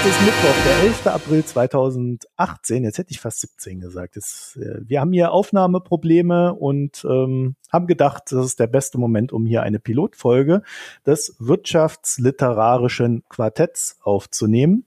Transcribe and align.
Heute 0.00 0.08
ist 0.08 0.22
Mittwoch, 0.22 0.64
der 0.64 0.80
11. 0.84 1.06
April 1.08 1.44
2018. 1.44 2.84
Jetzt 2.84 2.96
hätte 2.96 3.10
ich 3.10 3.20
fast 3.20 3.40
17 3.40 3.80
gesagt. 3.80 4.16
Jetzt, 4.16 4.56
äh, 4.56 4.80
wir 4.88 4.98
haben 4.98 5.12
hier 5.12 5.30
Aufnahmeprobleme 5.30 6.54
und 6.54 7.04
ähm, 7.04 7.54
haben 7.70 7.86
gedacht, 7.86 8.22
das 8.30 8.46
ist 8.46 8.60
der 8.60 8.66
beste 8.66 8.96
Moment, 8.96 9.30
um 9.30 9.44
hier 9.44 9.62
eine 9.62 9.78
Pilotfolge 9.78 10.62
des 11.04 11.36
wirtschaftsliterarischen 11.38 13.24
Quartetts 13.28 13.98
aufzunehmen. 14.02 14.86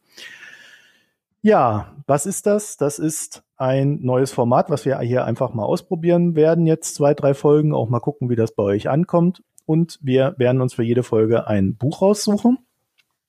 Ja, 1.43 1.93
was 2.07 2.25
ist 2.25 2.47
das? 2.47 2.77
Das 2.77 2.97
ist 2.97 3.43
ein 3.55 3.99
neues 4.01 4.31
Format, 4.31 4.71
was 4.71 4.83
wir 4.83 4.97
hier 5.01 5.25
einfach 5.25 5.53
mal 5.53 5.65
ausprobieren 5.65 6.35
werden. 6.35 6.65
Jetzt 6.65 6.95
zwei, 6.95 7.13
drei 7.13 7.35
Folgen, 7.35 7.75
auch 7.75 7.87
mal 7.87 7.99
gucken, 7.99 8.31
wie 8.31 8.35
das 8.35 8.55
bei 8.55 8.63
euch 8.63 8.89
ankommt. 8.89 9.43
Und 9.67 9.99
wir 10.01 10.33
werden 10.37 10.59
uns 10.59 10.73
für 10.73 10.83
jede 10.83 11.03
Folge 11.03 11.45
ein 11.45 11.75
Buch 11.75 12.01
raussuchen 12.01 12.57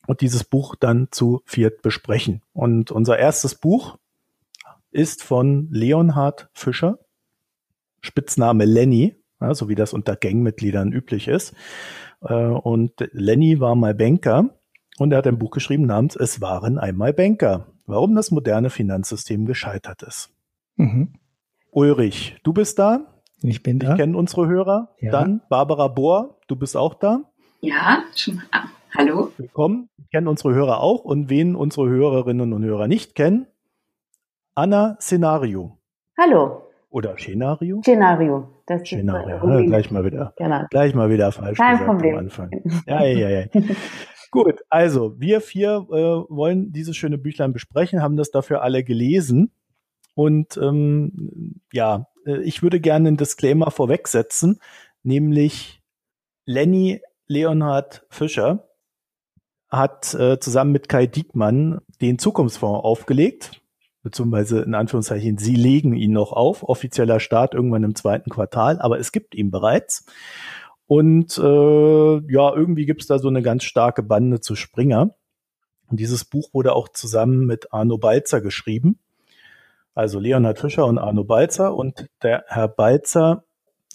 und 0.07 0.21
dieses 0.21 0.45
Buch 0.45 0.75
dann 0.75 1.09
zu 1.11 1.43
viert 1.45 1.83
besprechen. 1.83 2.43
Und 2.53 2.91
unser 2.91 3.19
erstes 3.19 3.55
Buch 3.55 3.99
ist 4.91 5.23
von 5.23 5.69
Leonhard 5.71 6.49
Fischer, 6.53 6.99
Spitzname 8.01 8.65
Lenny, 8.65 9.17
ja, 9.41 9.55
so 9.55 9.69
wie 9.69 9.75
das 9.75 9.93
unter 9.93 10.17
Gangmitgliedern 10.17 10.93
üblich 10.93 11.29
ist. 11.29 11.55
Äh, 12.23 12.35
und 12.35 12.93
Lenny 13.13 13.61
war 13.61 13.75
mal 13.75 13.95
Banker 13.95 14.51
und 14.99 15.13
er 15.13 15.19
hat 15.19 15.27
ein 15.27 15.39
Buch 15.39 15.51
geschrieben 15.51 15.87
namens 15.87 16.17
Es 16.17 16.41
waren 16.41 16.79
einmal 16.79 17.13
Banker, 17.13 17.67
warum 17.87 18.15
das 18.15 18.31
moderne 18.31 18.71
Finanzsystem 18.71 19.47
gescheitert 19.47 20.03
ist. 20.03 20.31
Mhm. 20.77 21.15
Ulrich, 21.71 22.37
du 22.45 22.53
bist 22.53 22.79
da. 22.79 23.01
Ich 23.43 23.63
bin 23.63 23.79
da. 23.79 23.93
Ich 23.93 23.99
kenne 23.99 24.17
unsere 24.17 24.47
Hörer. 24.47 24.95
Ja. 25.01 25.11
Dann 25.11 25.43
Barbara 25.49 25.89
Bohr, 25.89 26.39
du 26.47 26.57
bist 26.57 26.77
auch 26.77 26.95
da. 26.95 27.21
Ja, 27.61 28.05
schon. 28.15 28.43
Hallo. 28.97 29.33
Willkommen. 29.37 29.89
Ich 29.99 30.11
kenne 30.11 30.31
unsere 30.31 30.55
Hörer 30.55 30.81
auch 30.81 31.05
und 31.05 31.29
wen 31.29 31.57
unsere 31.57 31.89
Hörerinnen 31.89 32.53
und 32.53 32.65
Hörer 32.65 32.89
nicht 32.89 33.15
kennen. 33.15 33.47
Anna 34.55 34.97
Szenario. 35.01 35.79
Hallo. 36.19 36.63
Oder 36.91 37.17
Szenario? 37.19 37.81
Szenario. 37.83 38.49
Das 38.67 38.83
Szenario. 38.83 39.37
Ist, 39.37 39.65
äh, 39.65 39.67
gleich 39.67 39.91
mal 39.91 40.05
wieder. 40.05 40.33
Genau. 40.37 40.65
Gleich 40.71 40.95
mal 40.95 41.11
wieder 41.11 41.33
falsch 41.33 41.59
Kein 41.59 41.73
gesagt 41.73 41.91
Problem. 41.91 42.15
am 42.15 42.21
Anfang. 42.21 42.51
Ja, 42.87 43.05
ja, 43.05 43.29
ja. 43.31 43.47
Gut, 44.31 44.61
also 44.69 45.19
wir 45.21 45.41
vier 45.41 45.87
äh, 45.91 46.35
wollen 46.35 46.73
dieses 46.73 46.97
schöne 46.97 47.19
Büchlein 47.19 47.53
besprechen, 47.53 48.03
haben 48.03 48.17
das 48.17 48.31
dafür 48.31 48.63
alle 48.63 48.85
gelesen. 48.85 49.53
Und 50.15 50.57
ähm, 50.57 51.61
ja, 51.73 52.07
äh, 52.27 52.41
ich 52.43 52.63
würde 52.63 52.81
gerne 52.81 53.09
einen 53.09 53.17
Disclaimer 53.17 53.71
vorwegsetzen, 53.71 54.61
nämlich 55.03 55.83
Lenny 56.47 57.01
Leonhard 57.27 58.07
Fischer 58.11 58.69
hat 59.77 60.15
äh, 60.15 60.39
zusammen 60.39 60.73
mit 60.73 60.89
Kai 60.89 61.07
Diekmann 61.07 61.81
den 62.01 62.19
Zukunftsfonds 62.19 62.85
aufgelegt, 62.85 63.63
beziehungsweise 64.03 64.63
in 64.63 64.75
Anführungszeichen, 64.75 65.39
sie 65.39 65.57
legen 65.57 65.95
ihn 65.95 66.13
noch 66.13 66.33
auf, 66.33 66.63
offizieller 66.63 67.21
Start 67.21 67.55
irgendwann 67.55 67.85
im 67.85 67.95
zweiten 67.95 68.31
Quartal, 68.31 68.81
aber 68.81 68.99
es 68.99 69.13
gibt 69.13 69.35
ihn 69.35 69.51
bereits. 69.51 70.07
Und 70.87 71.39
äh, 71.39 71.43
ja, 71.43 72.55
irgendwie 72.55 72.87
gibt's 72.87 73.07
da 73.07 73.19
so 73.19 73.29
eine 73.29 73.43
ganz 73.43 73.65
starke 73.65 74.03
Bande 74.03 74.41
zu 74.41 74.55
Springer. 74.55 75.15
Und 75.89 76.01
dieses 76.01 76.25
Buch 76.25 76.51
wurde 76.53 76.75
auch 76.75 76.89
zusammen 76.89 77.47
mit 77.47 77.73
Arno 77.73 77.99
Balzer 77.99 78.41
geschrieben. 78.41 78.99
Also 79.95 80.19
Leonhard 80.19 80.59
Fischer 80.59 80.87
und 80.87 80.99
Arno 80.99 81.25
Balzer. 81.25 81.75
Und 81.75 82.09
der 82.23 82.45
Herr 82.49 82.69
Balzer 82.69 83.45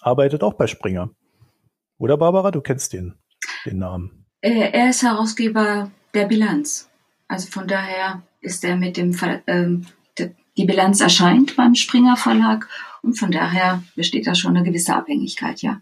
arbeitet 0.02 0.44
auch 0.44 0.54
bei 0.54 0.68
Springer. 0.68 1.12
Oder 1.98 2.18
Barbara, 2.18 2.52
du 2.52 2.62
kennst 2.62 2.94
den, 2.94 3.16
den 3.66 3.78
Namen. 3.80 4.19
Äh, 4.42 4.72
er 4.72 4.90
ist 4.90 5.04
Herausgeber 5.04 5.92
der 6.14 6.26
Bilanz. 6.26 6.90
Also 7.28 7.50
von 7.50 7.68
daher 7.68 8.24
ist 8.42 8.64
er 8.64 8.76
mit 8.76 8.98
dem 8.98 9.14
Ver 9.14 9.42
ähm, 9.48 9.86
die 10.58 10.66
Bilanz 10.66 11.00
erscheint 11.00 11.56
beim 11.56 11.74
Springer 11.76 12.18
Verlag 12.18 12.68
und 13.02 13.18
von 13.18 13.32
daher 13.32 13.82
besteht 13.96 14.28
da 14.28 14.36
schon 14.36 14.58
eine 14.58 14.66
gewisse 14.66 14.94
Abhängigkeit, 14.94 15.62
ja. 15.62 15.82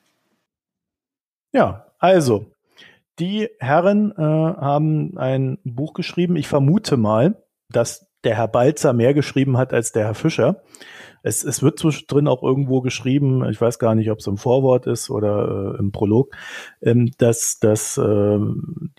Ja, 1.52 1.88
also 1.98 2.52
die 3.18 3.50
Herren 3.60 4.12
äh, 4.12 4.22
haben 4.22 5.18
ein 5.18 5.58
Buch 5.64 5.94
geschrieben. 5.94 6.36
Ich 6.36 6.48
vermute 6.48 6.98
mal, 6.98 7.44
dass 7.70 8.07
der 8.24 8.36
Herr 8.36 8.48
Balzer 8.48 8.94
mehr 8.94 9.14
geschrieben 9.14 9.58
hat 9.58 9.74
als 9.74 9.92
der 9.92 10.06
Herr 10.06 10.16
Fischer. 10.16 10.64
Es, 11.24 11.44
es 11.44 11.62
wird 11.62 11.80
zwischendrin 11.80 12.28
auch 12.28 12.44
irgendwo 12.44 12.82
geschrieben, 12.82 13.48
ich 13.50 13.60
weiß 13.60 13.80
gar 13.80 13.96
nicht, 13.96 14.12
ob 14.12 14.20
es 14.20 14.28
im 14.28 14.38
Vorwort 14.38 14.88
ist 14.88 15.10
oder 15.10 15.74
äh, 15.76 15.80
im 15.80 15.92
Prolog, 15.92 16.36
ähm, 16.82 17.12
dass, 17.18 17.60
dass 17.60 17.98
äh, 17.98 18.40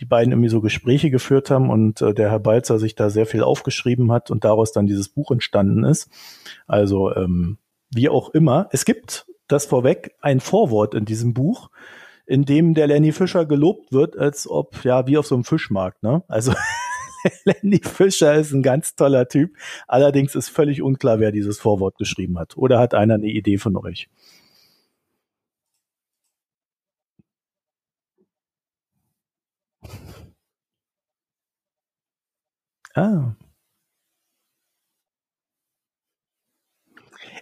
die 0.00 0.04
beiden 0.04 0.32
irgendwie 0.32 0.50
so 0.50 0.60
Gespräche 0.60 1.10
geführt 1.10 1.50
haben 1.50 1.70
und 1.70 2.02
äh, 2.02 2.12
der 2.12 2.30
Herr 2.30 2.40
Balzer 2.40 2.78
sich 2.78 2.94
da 2.94 3.08
sehr 3.08 3.26
viel 3.26 3.42
aufgeschrieben 3.42 4.12
hat 4.12 4.30
und 4.30 4.44
daraus 4.44 4.72
dann 4.72 4.86
dieses 4.86 5.08
Buch 5.08 5.30
entstanden 5.30 5.84
ist. 5.84 6.10
Also 6.66 7.14
ähm, 7.14 7.58
wie 7.90 8.08
auch 8.08 8.30
immer, 8.30 8.68
es 8.72 8.84
gibt 8.84 9.26
das 9.46 9.66
vorweg 9.66 10.14
ein 10.20 10.40
Vorwort 10.40 10.94
in 10.94 11.04
diesem 11.04 11.32
Buch, 11.32 11.70
in 12.26 12.44
dem 12.44 12.74
der 12.74 12.86
Lenny 12.86 13.12
Fischer 13.12 13.46
gelobt 13.46 13.90
wird, 13.90 14.18
als 14.18 14.48
ob, 14.48 14.84
ja, 14.84 15.06
wie 15.06 15.16
auf 15.16 15.26
so 15.26 15.34
einem 15.34 15.44
Fischmarkt, 15.44 16.02
ne? 16.02 16.22
Also 16.28 16.52
Lenny 17.44 17.80
Fischer 17.82 18.34
ist 18.34 18.52
ein 18.52 18.62
ganz 18.62 18.94
toller 18.94 19.28
Typ. 19.28 19.56
Allerdings 19.86 20.34
ist 20.34 20.48
völlig 20.48 20.82
unklar, 20.82 21.20
wer 21.20 21.32
dieses 21.32 21.58
Vorwort 21.58 21.96
geschrieben 21.98 22.38
hat. 22.38 22.56
Oder 22.56 22.78
hat 22.78 22.94
einer 22.94 23.14
eine 23.14 23.26
Idee 23.26 23.58
von 23.58 23.76
euch? 23.76 24.08
Ah. 32.94 33.34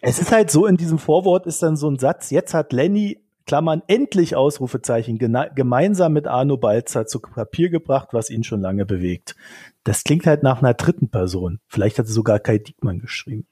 Es 0.02 0.18
ist 0.18 0.32
halt 0.32 0.50
so, 0.50 0.66
in 0.66 0.76
diesem 0.76 0.98
Vorwort 0.98 1.46
ist 1.46 1.62
dann 1.62 1.76
so 1.76 1.88
ein 1.90 1.98
Satz, 1.98 2.30
jetzt 2.30 2.54
hat 2.54 2.72
Lenny 2.72 3.25
Klammern, 3.46 3.82
endlich 3.86 4.34
Ausrufezeichen, 4.34 5.18
gemeinsam 5.18 6.12
mit 6.12 6.26
Arno 6.26 6.56
Balzer 6.56 7.06
zu 7.06 7.20
Papier 7.20 7.70
gebracht, 7.70 8.08
was 8.10 8.28
ihn 8.28 8.42
schon 8.42 8.60
lange 8.60 8.84
bewegt. 8.84 9.36
Das 9.84 10.02
klingt 10.02 10.26
halt 10.26 10.42
nach 10.42 10.60
einer 10.60 10.74
dritten 10.74 11.10
Person. 11.10 11.60
Vielleicht 11.68 12.00
hat 12.00 12.08
sogar 12.08 12.40
Kai 12.40 12.58
Diekmann 12.58 12.98
geschrieben. 12.98 13.46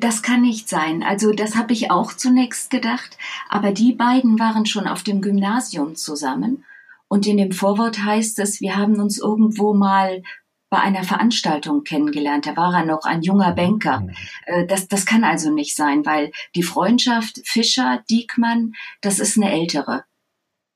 Das 0.00 0.22
kann 0.22 0.42
nicht 0.42 0.68
sein. 0.68 1.02
Also 1.02 1.32
das 1.32 1.56
habe 1.56 1.72
ich 1.72 1.90
auch 1.90 2.12
zunächst 2.12 2.70
gedacht. 2.70 3.16
Aber 3.48 3.72
die 3.72 3.94
beiden 3.94 4.38
waren 4.38 4.66
schon 4.66 4.86
auf 4.86 5.02
dem 5.02 5.22
Gymnasium 5.22 5.94
zusammen. 5.94 6.64
Und 7.08 7.26
in 7.26 7.38
dem 7.38 7.52
Vorwort 7.52 8.04
heißt 8.04 8.38
es, 8.40 8.60
wir 8.60 8.76
haben 8.76 9.00
uns 9.00 9.18
irgendwo 9.18 9.72
mal 9.72 10.22
bei 10.70 10.78
einer 10.78 11.04
Veranstaltung 11.04 11.84
kennengelernt. 11.84 12.46
Da 12.46 12.56
war 12.56 12.74
er 12.74 12.84
noch 12.84 13.04
ein 13.04 13.22
junger 13.22 13.52
Banker. 13.52 14.00
Mhm. 14.00 14.10
Äh, 14.46 14.66
das, 14.66 14.88
das 14.88 15.06
kann 15.06 15.24
also 15.24 15.50
nicht 15.50 15.74
sein, 15.74 16.04
weil 16.04 16.30
die 16.54 16.62
Freundschaft 16.62 17.40
Fischer, 17.44 18.02
Diekmann, 18.10 18.74
das 19.00 19.18
ist 19.18 19.36
eine 19.36 19.52
ältere. 19.52 20.04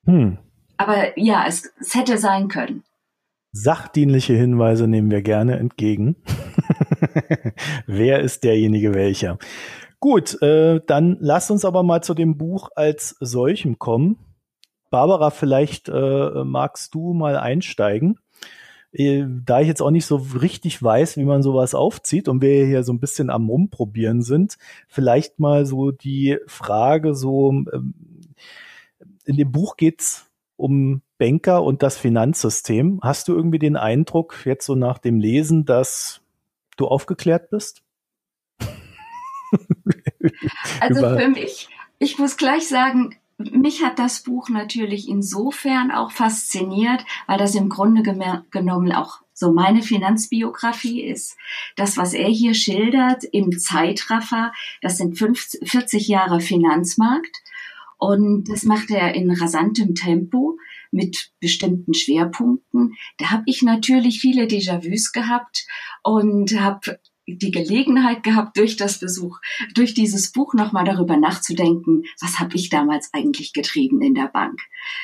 Hm. 0.05 0.39
Aber 0.77 1.19
ja, 1.19 1.45
es, 1.47 1.73
es 1.81 1.95
hätte 1.95 2.19
sein 2.19 2.49
können. 2.49 2.83
Sachdienliche 3.53 4.33
Hinweise 4.33 4.89
nehmen 4.89 5.11
wir 5.11 5.23
gerne 5.23 5.59
entgegen. 5.59 6.17
Wer 7.87 8.21
ist 8.21 8.45
derjenige 8.45 8.95
welcher? 8.95 9.39
Gut, 10.01 10.41
äh, 10.43 10.81
dann 10.87 11.19
lasst 11.21 11.51
uns 11.51 11.65
aber 11.65 11.83
mal 11.83 12.03
zu 12.03 12.15
dem 12.15 12.39
Buch 12.39 12.71
als 12.75 13.15
solchem 13.21 13.79
kommen. 13.79 14.17
Barbara, 14.91 15.31
vielleicht 15.31 15.89
äh, 15.89 16.45
magst 16.45 16.95
du 16.95 17.13
mal 17.13 17.37
einsteigen. 17.37 18.19
Äh, 18.93 19.25
da 19.45 19.61
ich 19.61 19.69
jetzt 19.69 19.81
auch 19.81 19.91
nicht 19.91 20.05
so 20.05 20.17
richtig 20.17 20.83
weiß, 20.83 21.17
wie 21.17 21.25
man 21.25 21.43
sowas 21.43 21.75
aufzieht 21.75 22.29
und 22.29 22.43
wir 22.43 22.67
hier 22.67 22.85
so 22.85 22.93
ein 22.93 23.01
bisschen 23.01 23.31
am 23.31 23.49
Rumprobieren 23.49 24.23
sind, 24.23 24.59
vielleicht 24.87 25.39
mal 25.39 25.65
so 25.65 25.91
die 25.91 26.39
Frage 26.47 27.15
so, 27.15 27.51
ähm, 27.51 27.95
in 29.25 29.37
dem 29.37 29.51
Buch 29.51 29.77
geht's 29.77 30.31
um 30.57 31.03
Banker 31.19 31.63
und 31.63 31.83
das 31.83 31.97
Finanzsystem. 31.97 33.01
Hast 33.03 33.29
du 33.29 33.35
irgendwie 33.35 33.59
den 33.59 33.77
Eindruck, 33.77 34.43
jetzt 34.45 34.67
so 34.67 34.75
nach 34.75 34.99
dem 34.99 35.19
Lesen, 35.19 35.65
dass 35.65 36.21
du 36.77 36.87
aufgeklärt 36.87 37.51
bist? 37.51 37.83
also 40.81 41.17
für 41.17 41.29
mich, 41.29 41.69
ich 41.99 42.19
muss 42.19 42.37
gleich 42.37 42.69
sagen, 42.69 43.17
mich 43.51 43.83
hat 43.83 43.99
das 43.99 44.23
Buch 44.23 44.49
natürlich 44.49 45.09
insofern 45.09 45.91
auch 45.91 46.13
fasziniert, 46.13 47.05
weil 47.27 47.39
das 47.39 47.55
im 47.55 47.69
Grunde 47.69 48.03
genommen 48.03 48.93
auch 48.93 49.23
so 49.33 49.53
meine 49.53 49.83
Finanzbiografie 49.83 51.03
ist. 51.03 51.37
Das, 51.77 51.97
was 51.97 52.15
er 52.15 52.29
hier 52.29 52.55
schildert 52.55 53.25
im 53.25 53.59
Zeitraffer, 53.59 54.53
das 54.81 54.99
sind 54.99 55.19
50, 55.19 55.69
40 55.69 56.09
Jahre 56.09 56.41
Finanzmarkt 56.41 57.37
und 57.99 58.49
das 58.49 58.65
macht 58.65 58.91
er 58.91 59.15
in 59.15 59.31
rasantem 59.31 59.95
Tempo 59.95 60.59
mit 60.91 61.31
bestimmten 61.41 61.95
Schwerpunkten. 61.95 62.95
Da 63.19 63.31
habe 63.31 63.45
ich 63.47 63.63
natürlich 63.63 64.21
viele 64.21 64.45
Déjà-vus 64.45 65.13
gehabt 65.13 65.67
und 66.03 66.61
habe 66.61 66.99
die 67.27 67.51
Gelegenheit 67.51 68.23
gehabt, 68.23 68.57
durch 68.57 68.77
das 68.77 68.99
Besuch, 68.99 69.39
durch 69.75 69.95
dieses 69.95 70.33
Buch 70.33 70.55
nochmal 70.55 70.85
darüber 70.85 71.17
nachzudenken, 71.17 72.03
was 72.21 72.39
habe 72.41 72.57
ich 72.57 72.69
damals 72.69 73.11
eigentlich 73.13 73.53
getrieben 73.53 74.03
in 74.03 74.15
der 74.15 74.29
Bank. 74.29 74.61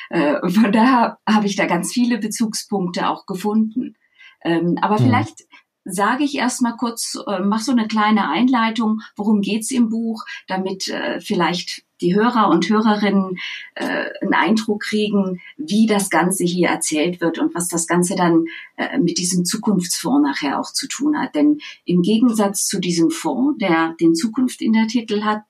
Äh, 0.09 0.49
von 0.49 0.71
daher 0.71 1.17
habe 1.27 1.47
ich 1.47 1.55
da 1.55 1.65
ganz 1.65 1.93
viele 1.93 2.17
Bezugspunkte 2.17 3.09
auch 3.09 3.25
gefunden. 3.25 3.95
Ähm, 4.43 4.77
aber 4.81 4.97
hm. 4.97 5.05
vielleicht 5.05 5.43
sage 5.85 6.23
ich 6.23 6.35
erstmal 6.35 6.75
kurz, 6.77 7.17
äh, 7.27 7.39
mach 7.39 7.61
so 7.61 7.71
eine 7.71 7.87
kleine 7.87 8.29
Einleitung, 8.29 9.01
worum 9.15 9.41
geht's 9.41 9.71
im 9.71 9.89
Buch, 9.89 10.23
damit 10.47 10.87
äh, 10.87 11.19
vielleicht 11.21 11.83
die 12.01 12.15
Hörer 12.15 12.49
und 12.49 12.69
Hörerinnen 12.69 13.37
äh, 13.75 14.05
einen 14.21 14.33
Eindruck 14.33 14.83
kriegen, 14.83 15.41
wie 15.57 15.85
das 15.85 16.09
Ganze 16.09 16.45
hier 16.45 16.69
erzählt 16.69 17.21
wird 17.21 17.39
und 17.39 17.53
was 17.53 17.67
das 17.67 17.87
Ganze 17.87 18.15
dann 18.15 18.45
äh, 18.77 18.97
mit 18.97 19.17
diesem 19.17 19.45
Zukunftsfonds 19.45 20.27
nachher 20.27 20.59
auch 20.59 20.71
zu 20.71 20.87
tun 20.87 21.19
hat. 21.19 21.35
Denn 21.35 21.59
im 21.85 22.01
Gegensatz 22.01 22.67
zu 22.67 22.79
diesem 22.79 23.09
Fonds, 23.09 23.57
der 23.59 23.95
den 23.99 24.15
Zukunft 24.15 24.61
in 24.61 24.73
der 24.73 24.87
Titel 24.87 25.23
hat, 25.23 25.43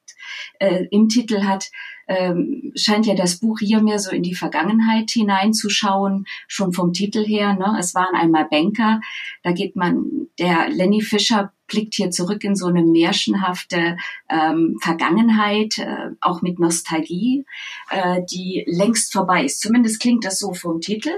äh, 0.59 0.85
im 0.91 1.09
Titel 1.09 1.43
hat, 1.43 1.69
ähm, 2.07 2.71
scheint 2.75 3.05
ja 3.05 3.13
das 3.13 3.39
Buch 3.39 3.59
hier 3.59 3.81
mehr 3.81 3.99
so 3.99 4.11
in 4.11 4.23
die 4.23 4.33
Vergangenheit 4.33 5.11
hineinzuschauen, 5.11 6.25
schon 6.47 6.73
vom 6.73 6.91
Titel 6.91 7.23
her. 7.23 7.53
Ne? 7.53 7.77
Es 7.79 7.93
waren 7.93 8.15
einmal 8.15 8.45
Banker. 8.45 8.99
Da 9.43 9.51
geht 9.51 9.75
man, 9.75 10.27
der 10.39 10.69
Lenny 10.69 11.01
Fischer 11.01 11.53
blickt 11.67 11.95
hier 11.95 12.09
zurück 12.09 12.43
in 12.43 12.55
so 12.55 12.65
eine 12.65 12.81
märchenhafte 12.81 13.97
ähm, 14.27 14.77
Vergangenheit, 14.81 15.77
äh, 15.77 16.09
auch 16.19 16.41
mit 16.41 16.59
Nostalgie, 16.59 17.45
äh, 17.91 18.21
die 18.29 18.65
längst 18.67 19.13
vorbei 19.13 19.45
ist. 19.45 19.61
Zumindest 19.61 20.01
klingt 20.01 20.25
das 20.25 20.39
so 20.39 20.53
vom 20.53 20.81
Titel. 20.81 21.11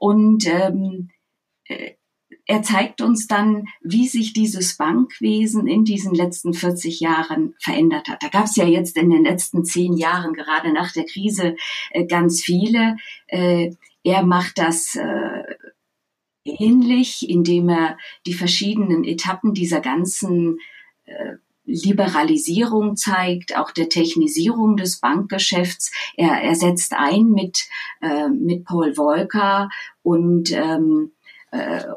Und 0.00 0.46
ähm, 0.46 1.10
äh, 1.64 1.92
er 2.48 2.62
zeigt 2.62 3.02
uns 3.02 3.26
dann, 3.26 3.68
wie 3.82 4.08
sich 4.08 4.32
dieses 4.32 4.78
Bankwesen 4.78 5.66
in 5.66 5.84
diesen 5.84 6.14
letzten 6.14 6.54
40 6.54 6.98
Jahren 6.98 7.54
verändert 7.60 8.08
hat. 8.08 8.22
Da 8.22 8.28
gab 8.28 8.46
es 8.46 8.56
ja 8.56 8.64
jetzt 8.64 8.96
in 8.96 9.10
den 9.10 9.24
letzten 9.24 9.66
zehn 9.66 9.92
Jahren, 9.92 10.32
gerade 10.32 10.72
nach 10.72 10.90
der 10.92 11.04
Krise, 11.04 11.56
äh, 11.90 12.06
ganz 12.06 12.42
viele. 12.42 12.96
Äh, 13.26 13.72
er 14.02 14.22
macht 14.22 14.56
das 14.56 14.94
äh, 14.94 15.42
ähnlich, 16.44 17.28
indem 17.28 17.68
er 17.68 17.98
die 18.24 18.32
verschiedenen 18.32 19.04
Etappen 19.04 19.52
dieser 19.52 19.80
ganzen 19.80 20.58
Liberalisierung 21.68 22.96
zeigt, 22.96 23.56
auch 23.56 23.70
der 23.70 23.90
Technisierung 23.90 24.76
des 24.76 25.00
Bankgeschäfts. 25.00 25.92
Er, 26.16 26.42
er 26.42 26.54
setzt 26.54 26.94
ein 26.94 27.30
mit, 27.30 27.68
äh, 28.00 28.28
mit 28.28 28.64
Paul 28.64 28.94
Volcker 28.94 29.68
und 30.02 30.50
ähm, 30.50 31.12
äh, 31.12 31.17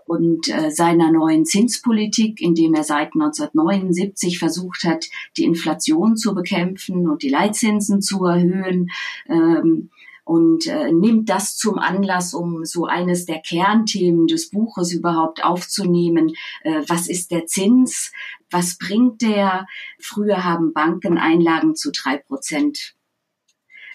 und 0.06 0.48
äh, 0.48 0.72
seiner 0.72 1.12
neuen 1.12 1.46
Zinspolitik, 1.46 2.42
indem 2.42 2.74
er 2.74 2.84
seit 2.84 3.14
1979 3.14 4.40
versucht 4.40 4.84
hat, 4.84 5.06
die 5.38 5.44
Inflation 5.44 6.16
zu 6.16 6.34
bekämpfen 6.34 7.10
und 7.10 7.24
die 7.24 7.30
Leitzinsen 7.30 8.02
zu 8.02 8.26
erhöhen. 8.26 8.90
Ähm, 9.28 9.90
und 10.24 10.68
äh, 10.68 10.92
nimmt 10.92 11.30
das 11.30 11.58
zum 11.58 11.78
Anlass, 11.80 12.34
um 12.34 12.64
so 12.64 12.86
eines 12.86 13.26
der 13.26 13.40
Kernthemen 13.40 14.28
des 14.28 14.50
Buches 14.50 14.94
überhaupt 14.94 15.44
aufzunehmen. 15.44 16.34
Äh, 16.64 16.84
was 16.88 17.10
ist 17.10 17.32
der 17.32 17.48
Zins? 17.48 18.12
Was 18.50 18.78
bringt 18.78 19.22
der? 19.22 19.66
Früher 20.00 20.46
haben 20.46 20.74
Banken 20.74 21.18
Einlagen 21.18 21.76
zu 21.76 21.92
drei 21.92 22.18
Prozent 22.18 22.78
äh, 22.78 23.01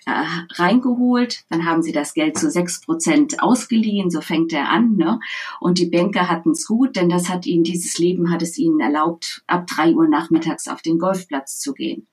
reingeholt, 0.06 1.44
dann 1.50 1.64
haben 1.64 1.82
sie 1.82 1.92
das 1.92 2.14
Geld 2.14 2.38
zu 2.38 2.50
sechs 2.50 2.80
Prozent 2.80 3.42
ausgeliehen, 3.42 4.10
so 4.10 4.20
fängt 4.20 4.52
er 4.52 4.70
an. 4.70 4.96
Ne? 4.96 5.18
Und 5.60 5.78
die 5.78 5.86
Banker 5.86 6.28
hatten 6.28 6.50
es 6.50 6.66
gut, 6.66 6.96
denn 6.96 7.08
das 7.08 7.28
hat 7.28 7.44
ihnen, 7.46 7.64
dieses 7.64 7.98
Leben 7.98 8.30
hat 8.30 8.42
es 8.42 8.56
ihnen 8.56 8.80
erlaubt, 8.80 9.42
ab 9.46 9.66
drei 9.66 9.92
Uhr 9.92 10.08
nachmittags 10.08 10.68
auf 10.68 10.80
den 10.80 10.98
Golfplatz 10.98 11.58
zu 11.58 11.74
gehen. 11.74 12.06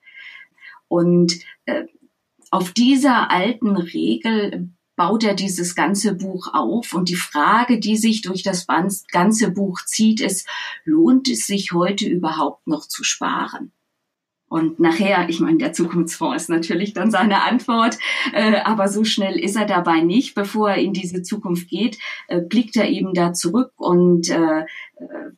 Und 0.87 1.39
äh, 1.65 1.83
auf 2.49 2.71
dieser 2.71 3.31
alten 3.31 3.75
Regel 3.75 4.69
baut 4.95 5.23
er 5.23 5.33
dieses 5.33 5.75
ganze 5.75 6.13
Buch 6.15 6.53
auf. 6.53 6.93
Und 6.93 7.09
die 7.09 7.15
Frage, 7.15 7.79
die 7.79 7.97
sich 7.97 8.21
durch 8.21 8.43
das 8.43 8.67
ganze 9.11 9.51
Buch 9.51 9.81
zieht, 9.85 10.21
ist, 10.21 10.47
lohnt 10.83 11.27
es 11.29 11.47
sich 11.47 11.71
heute 11.73 12.07
überhaupt 12.07 12.67
noch 12.67 12.87
zu 12.87 13.03
sparen? 13.03 13.71
Und 14.53 14.79
nachher, 14.79 15.29
ich 15.29 15.39
meine, 15.39 15.57
der 15.57 15.73
Zukunftsfonds 15.73 16.43
ist 16.43 16.49
natürlich 16.49 16.93
dann 16.93 17.09
seine 17.09 17.41
Antwort, 17.41 17.97
äh, 18.33 18.57
aber 18.57 18.87
so 18.87 19.03
schnell 19.03 19.39
ist 19.39 19.55
er 19.55 19.65
dabei 19.65 20.01
nicht. 20.01 20.35
Bevor 20.35 20.69
er 20.69 20.77
in 20.77 20.93
diese 20.93 21.23
Zukunft 21.23 21.69
geht, 21.69 21.97
äh, 22.27 22.39
blickt 22.39 22.75
er 22.75 22.87
eben 22.87 23.15
da 23.15 23.33
zurück 23.33 23.71
und 23.77 24.29
äh, 24.29 24.59
äh 24.59 25.31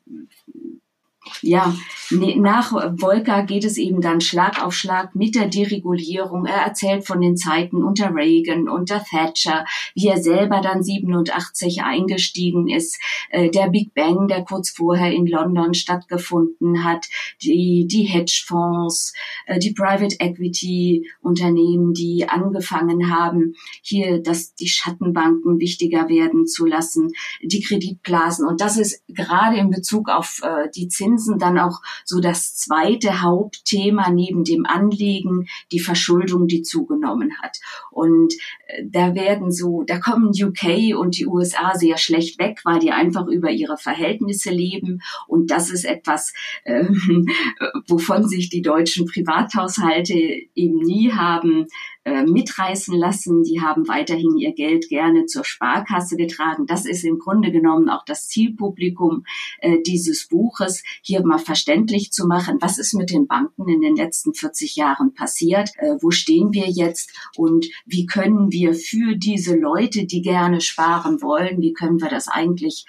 ja, 1.42 1.75
ne, 2.12 2.36
nach 2.38 2.72
Volker 2.98 3.44
geht 3.44 3.63
es 3.63 3.77
eben 3.77 4.01
dann 4.01 4.22
Schlag 4.22 4.63
auf 4.63 4.74
Schlag 4.74 5.16
mit 5.16 5.36
der 5.36 5.48
Deregulierung. 5.48 6.45
Er 6.45 6.62
erzählt 6.66 7.06
von 7.06 7.22
den 7.22 7.38
Zeiten 7.38 7.83
unter 7.83 8.13
Reagan, 8.13 8.69
unter 8.69 9.04
Thatcher, 9.04 9.66
wie 9.94 10.07
er 10.07 10.22
selber 10.22 10.62
dann 10.62 10.83
87 10.83 11.83
eingestiegen 11.83 12.68
ist, 12.68 13.00
äh, 13.30 13.50
der 13.50 13.69
Big 13.69 13.94
Bang, 13.94 14.27
der 14.27 14.44
kurz 14.44 14.69
vorher 14.69 15.12
in 15.12 15.27
London 15.27 15.74
stattgefunden 15.74 16.83
hat, 16.83 17.07
die, 17.42 17.88
die 17.88 18.04
Hedgefonds, 18.04 19.13
äh, 19.48 19.60
die 19.60 19.74
Private 19.74 20.16
Equity 20.19 21.10
Unternehmen, 21.22 21.94
die 21.94 22.27
angefangen 22.27 23.12
haben, 23.12 23.56
hier 23.81 24.22
dass 24.22 24.56
die 24.56 24.68
Schattenbanken 24.68 25.60
wichtiger 25.60 26.07
werden 26.10 26.48
zu 26.48 26.66
lassen, 26.66 27.12
die 27.42 27.62
Kreditblasen. 27.62 28.48
Und 28.48 28.62
das 28.62 28.77
ist 28.77 29.04
gerade 29.07 29.57
in 29.57 29.69
Bezug 29.69 30.10
auf 30.10 30.39
äh, 30.44 30.69
die 30.75 30.88
Zinsen 30.88 31.14
Zinsen 31.15 31.39
dann 31.39 31.57
auch 31.57 31.81
so 32.03 32.19
das 32.19 32.56
zweite 32.56 33.21
Hauptthema 33.21 34.09
neben 34.09 34.44
dem 34.44 34.65
Anliegen, 34.65 35.47
die 35.71 35.79
Verschuldung, 35.79 36.47
die 36.47 36.62
zugenommen 36.62 37.31
hat. 37.41 37.59
Und 37.91 38.33
äh, 38.67 38.83
da 38.85 39.15
werden 39.15 39.51
so, 39.51 39.83
da 39.83 40.00
kommen 40.00 40.29
UK 40.29 40.97
und 40.97 41.17
die 41.17 41.27
USA 41.27 41.75
sehr 41.75 41.97
schlecht 41.97 42.39
weg, 42.39 42.62
weil 42.63 42.79
die 42.79 42.91
einfach 42.91 43.27
über 43.27 43.50
ihre 43.50 43.77
Verhältnisse 43.77 44.51
leben. 44.51 45.01
Und 45.27 45.51
das 45.51 45.69
ist 45.69 45.85
etwas, 45.85 46.33
äh, 46.63 46.86
wovon 47.88 48.27
sich 48.27 48.50
die 48.50 48.62
deutschen 48.62 49.05
Privathaushalte 49.05 50.13
eben 50.13 50.79
nie 50.79 51.12
haben 51.12 51.67
äh, 52.05 52.24
mitreißen 52.24 52.95
lassen. 52.95 53.41
Die 53.41 53.62
haben 53.62 53.88
weiterhin 53.88 54.38
ihr 54.38 54.53
Geld 54.53 54.89
gerne 54.89 55.25
zur 55.25 55.43
Sparkasse 55.43 56.15
getragen. 56.17 56.67
Das 56.67 56.85
ist 56.85 57.03
im 57.03 57.17
Grunde 57.17 57.51
genommen 57.51 57.89
auch 57.89 58.05
das 58.05 58.27
Zielpublikum 58.27 59.25
äh, 59.57 59.81
dieses 59.81 60.27
Buches, 60.27 60.83
hier 61.01 61.25
mal 61.25 61.39
verständlich 61.39 62.12
zu 62.12 62.27
machen, 62.27 62.59
was 62.62 62.77
ist 62.77 62.93
mit 62.93 63.09
den 63.09 63.25
Banken 63.25 63.67
in 63.67 63.81
den 63.81 63.95
letzten 63.95 64.35
40 64.35 64.75
Jahren 64.75 65.15
passiert, 65.15 65.71
äh, 65.77 65.95
wo 66.00 66.12
stehen 66.12 66.53
wir 66.53 66.69
jetzt 66.69 67.12
und 67.38 67.65
wie 67.88 68.05
können 68.05 68.51
wir 68.51 68.75
für 68.75 69.15
diese 69.15 69.55
Leute, 69.55 70.05
die 70.05 70.21
gerne 70.21 70.62
sparen 70.62 71.24
wollen, 71.24 71.59
wie 71.59 71.74
können 71.74 72.00
wir 72.00 72.09
das 72.09 72.27
eigentlich 72.27 72.85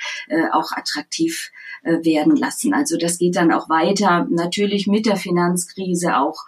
auch 0.53 0.73
attraktiv 0.73 1.53
werden 1.83 2.37
lassen. 2.37 2.75
Also 2.75 2.97
das 2.99 3.19
geht 3.19 3.37
dann 3.37 3.53
auch 3.53 3.69
weiter, 3.69 4.27
natürlich 4.31 4.87
mit 4.87 5.07
der 5.07 5.17
Finanzkrise 5.17 6.19
auch 6.19 6.45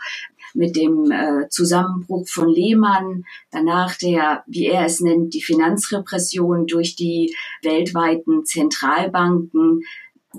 mit 0.58 0.74
dem 0.74 1.10
äh, 1.10 1.48
Zusammenbruch 1.48 2.26
von 2.28 2.48
Lehmann, 2.48 3.24
danach 3.52 3.96
der, 3.96 4.42
wie 4.48 4.66
er 4.66 4.84
es 4.84 5.00
nennt, 5.00 5.32
die 5.32 5.42
Finanzrepression 5.42 6.66
durch 6.66 6.96
die 6.96 7.34
weltweiten 7.62 8.44
Zentralbanken, 8.44 9.82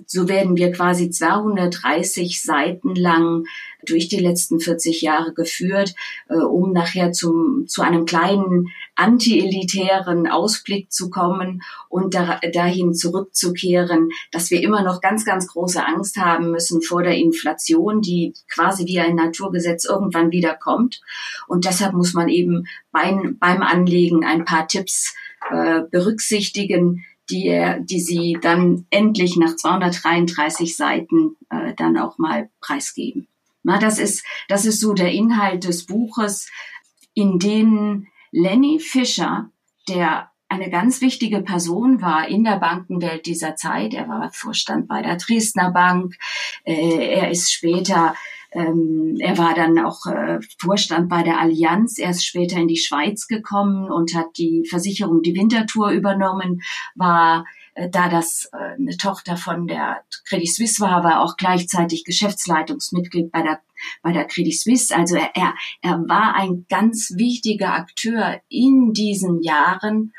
so 0.06 0.28
werden 0.28 0.58
wir 0.58 0.72
quasi 0.72 1.10
230 1.10 2.44
Seiten 2.44 2.96
lang 2.96 3.46
durch 3.86 4.10
die 4.10 4.20
letzten 4.20 4.60
40 4.60 5.02
Jahre 5.02 5.34
geführt, 5.34 5.96
äh, 6.28 6.36
um 6.36 6.74
nachher 6.74 7.14
zum, 7.14 7.66
zu 7.68 7.82
einem 7.82 8.06
kleinen 8.06 8.68
anti-elitären 9.00 10.28
Ausblick 10.28 10.92
zu 10.92 11.10
kommen 11.10 11.64
und 11.88 12.14
da, 12.14 12.40
dahin 12.54 12.94
zurückzukehren, 12.94 14.10
dass 14.32 14.52
wir 14.52 14.62
immer 14.62 14.84
noch 14.84 15.00
ganz, 15.00 15.24
ganz 15.26 15.48
große 15.48 15.84
Angst 15.86 16.18
haben 16.18 16.52
müssen 16.52 16.82
vor 16.82 17.02
der 17.02 17.16
Inflation, 17.16 18.02
die 18.02 18.34
quasi 18.54 18.86
wie 18.86 19.00
ein 19.00 19.16
Naturgesetz 19.16 19.86
irgendwann 19.86 20.32
wieder 20.32 20.54
kommt. 20.54 21.02
Und 21.48 21.66
deshalb 21.66 21.94
muss 21.94 22.14
man 22.14 22.28
eben 22.28 22.68
beim, 22.92 23.38
beim 23.40 23.62
Anlegen 23.62 24.26
ein 24.26 24.44
paar 24.44 24.68
Tipps 24.68 25.16
äh, 25.50 25.82
berücksichtigen, 25.90 27.06
die, 27.30 27.48
er, 27.48 27.80
die 27.80 28.02
sie 28.02 28.38
dann 28.42 28.86
endlich 28.90 29.38
nach 29.38 29.56
233 29.56 30.76
Seiten 30.76 31.38
äh, 31.50 31.74
dann 31.78 31.98
auch 31.98 32.18
mal 32.18 32.50
preisgeben. 32.60 33.28
Na, 33.64 33.78
das 33.78 33.98
ist, 33.98 34.26
das 34.48 34.66
ist 34.66 34.82
so 34.82 34.94
der 34.94 35.12
Inhalt 35.12 35.64
des 35.64 35.86
Buches, 35.86 36.50
in 37.14 37.40
dem 37.40 38.08
Lenny 38.32 38.80
Fischer, 38.80 39.50
der 39.88 40.30
eine 40.48 40.70
ganz 40.70 41.02
wichtige 41.02 41.42
Person 41.42 42.02
war 42.02 42.28
in 42.28 42.44
der 42.44 42.58
Bankenwelt 42.58 43.28
dieser 43.28 43.56
Zeit. 43.56 43.94
Er 43.94 44.08
war 44.08 44.32
Vorstand 44.34 44.88
bei 44.88 45.02
der 45.02 45.18
Dresdner 45.18 45.72
Bank. 45.72 46.16
Äh, 46.64 47.14
er 47.14 47.30
ist 47.30 47.52
später 47.52 48.16
ähm, 48.52 49.18
er 49.20 49.38
war 49.38 49.54
dann 49.54 49.78
auch 49.80 50.06
äh, 50.08 50.40
Vorstand 50.58 51.08
bei 51.10 51.22
der 51.22 51.40
Allianz. 51.40 52.00
Er 52.00 52.10
ist 52.10 52.26
später 52.26 52.58
in 52.58 52.68
die 52.68 52.78
Schweiz 52.78 53.28
gekommen 53.28 53.92
und 53.92 54.16
hat 54.16 54.38
die 54.38 54.66
Versicherung 54.68 55.22
die 55.22 55.36
Wintertour 55.36 55.92
übernommen, 55.92 56.62
war 56.96 57.46
da 57.88 58.10
das 58.10 58.50
äh, 58.52 58.58
eine 58.58 58.98
Tochter 58.98 59.38
von 59.38 59.68
der 59.68 60.04
Credit 60.28 60.54
Suisse 60.54 60.82
war, 60.82 61.04
war 61.04 61.22
auch 61.22 61.38
gleichzeitig 61.38 62.04
Geschäftsleitungsmitglied 62.04 63.32
bei 63.32 63.42
der 63.42 63.62
bei 64.02 64.12
der 64.12 64.26
Credit 64.26 64.60
Suisse. 64.60 64.94
Also 64.94 65.16
er, 65.16 65.32
er, 65.36 65.54
er 65.82 66.00
war 66.08 66.36
ein 66.36 66.66
ganz 66.68 67.14
wichtiger 67.16 67.74
Akteur 67.74 68.42
in 68.50 68.92
diesen 68.92 69.42
Jahren 69.42 70.14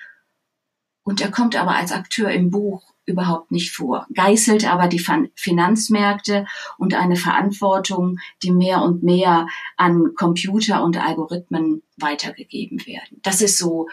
und 1.02 1.20
er 1.20 1.30
kommt 1.30 1.56
aber 1.56 1.74
als 1.74 1.92
Akteur 1.92 2.30
im 2.30 2.50
Buch 2.50 2.94
überhaupt 3.04 3.50
nicht 3.50 3.72
vor, 3.72 4.06
geißelt 4.14 4.70
aber 4.70 4.86
die 4.86 5.04
Finanzmärkte 5.34 6.46
und 6.78 6.94
eine 6.94 7.16
Verantwortung, 7.16 8.18
die 8.42 8.52
mehr 8.52 8.82
und 8.82 9.02
mehr 9.02 9.46
an 9.76 10.14
Computer 10.14 10.82
und 10.84 10.96
Algorithmen 10.96 11.82
weitergegeben 11.96 12.86
werden. 12.86 13.18
Das 13.22 13.42
ist 13.42 13.58
so, 13.58 13.88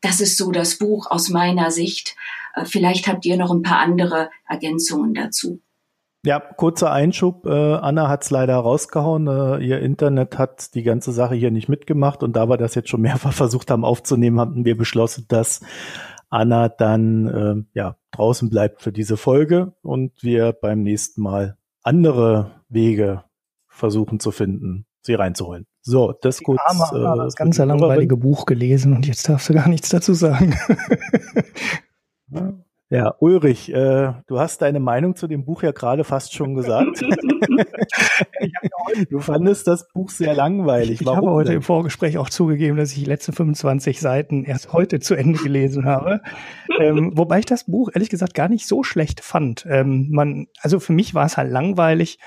das 0.00 0.20
ist 0.20 0.38
so 0.38 0.50
das 0.50 0.78
Buch 0.78 1.10
aus 1.10 1.28
meiner 1.28 1.70
Sicht. 1.70 2.16
Äh, 2.56 2.64
vielleicht 2.64 3.06
habt 3.06 3.24
ihr 3.24 3.36
noch 3.36 3.52
ein 3.52 3.62
paar 3.62 3.78
andere 3.78 4.30
Ergänzungen 4.48 5.14
dazu. 5.14 5.60
Ja, 6.24 6.40
kurzer 6.40 6.90
Einschub. 6.90 7.46
Äh, 7.46 7.50
Anna 7.50 8.08
hat's 8.08 8.30
leider 8.30 8.56
rausgehauen. 8.56 9.28
Äh, 9.28 9.64
ihr 9.64 9.78
Internet 9.78 10.38
hat 10.38 10.74
die 10.74 10.82
ganze 10.82 11.12
Sache 11.12 11.36
hier 11.36 11.52
nicht 11.52 11.68
mitgemacht 11.68 12.24
und 12.24 12.34
da 12.34 12.48
wir 12.48 12.56
das 12.56 12.74
jetzt 12.74 12.88
schon 12.88 13.02
mehrfach 13.02 13.32
versucht 13.34 13.70
haben 13.70 13.84
aufzunehmen, 13.84 14.40
hatten 14.40 14.64
wir 14.64 14.76
beschlossen, 14.76 15.26
dass 15.28 15.60
Anna 16.28 16.68
dann 16.68 17.28
äh, 17.28 17.78
ja 17.78 17.96
draußen 18.10 18.50
bleibt 18.50 18.82
für 18.82 18.90
diese 18.90 19.16
Folge 19.16 19.74
und 19.82 20.24
wir 20.24 20.52
beim 20.52 20.82
nächsten 20.82 21.22
Mal 21.22 21.56
andere 21.84 22.62
Wege 22.68 23.22
versuchen 23.68 24.18
zu 24.18 24.32
finden, 24.32 24.86
sie 25.02 25.14
reinzuholen. 25.14 25.66
So, 25.80 26.12
das 26.20 26.40
gut. 26.40 26.58
Arme 26.64 26.90
Anna 26.90 27.14
äh, 27.14 27.18
das 27.18 27.36
ganze 27.36 27.64
langweilige 27.64 28.16
Buch 28.16 28.46
gelesen 28.46 28.96
und 28.96 29.06
jetzt 29.06 29.28
darfst 29.28 29.48
du 29.48 29.54
gar 29.54 29.68
nichts 29.68 29.90
dazu 29.90 30.14
sagen. 30.14 30.56
Ja, 32.88 33.16
Ulrich, 33.18 33.72
äh, 33.74 34.12
du 34.28 34.38
hast 34.38 34.62
deine 34.62 34.78
Meinung 34.78 35.16
zu 35.16 35.26
dem 35.26 35.44
Buch 35.44 35.64
ja 35.64 35.72
gerade 35.72 36.04
fast 36.04 36.34
schon 36.34 36.54
gesagt. 36.54 37.02
du 39.10 39.18
fandest 39.18 39.66
das 39.66 39.88
Buch 39.88 40.08
sehr 40.08 40.34
langweilig. 40.34 41.00
Ich 41.00 41.06
habe 41.06 41.28
heute 41.28 41.48
denn? 41.48 41.56
im 41.56 41.62
Vorgespräch 41.62 42.16
auch 42.16 42.30
zugegeben, 42.30 42.76
dass 42.76 42.92
ich 42.92 43.00
die 43.00 43.04
letzten 43.04 43.32
25 43.32 43.98
Seiten 43.98 44.44
erst 44.44 44.72
heute 44.72 45.00
zu 45.00 45.16
Ende 45.16 45.40
gelesen 45.40 45.84
habe. 45.84 46.20
ähm, 46.78 47.10
wobei 47.16 47.40
ich 47.40 47.46
das 47.46 47.64
Buch 47.64 47.90
ehrlich 47.92 48.08
gesagt 48.08 48.34
gar 48.34 48.48
nicht 48.48 48.68
so 48.68 48.84
schlecht 48.84 49.20
fand. 49.20 49.66
Ähm, 49.68 50.08
man, 50.12 50.46
also 50.60 50.78
für 50.78 50.92
mich 50.92 51.12
war 51.12 51.26
es 51.26 51.36
halt 51.36 51.50
langweilig, 51.50 52.20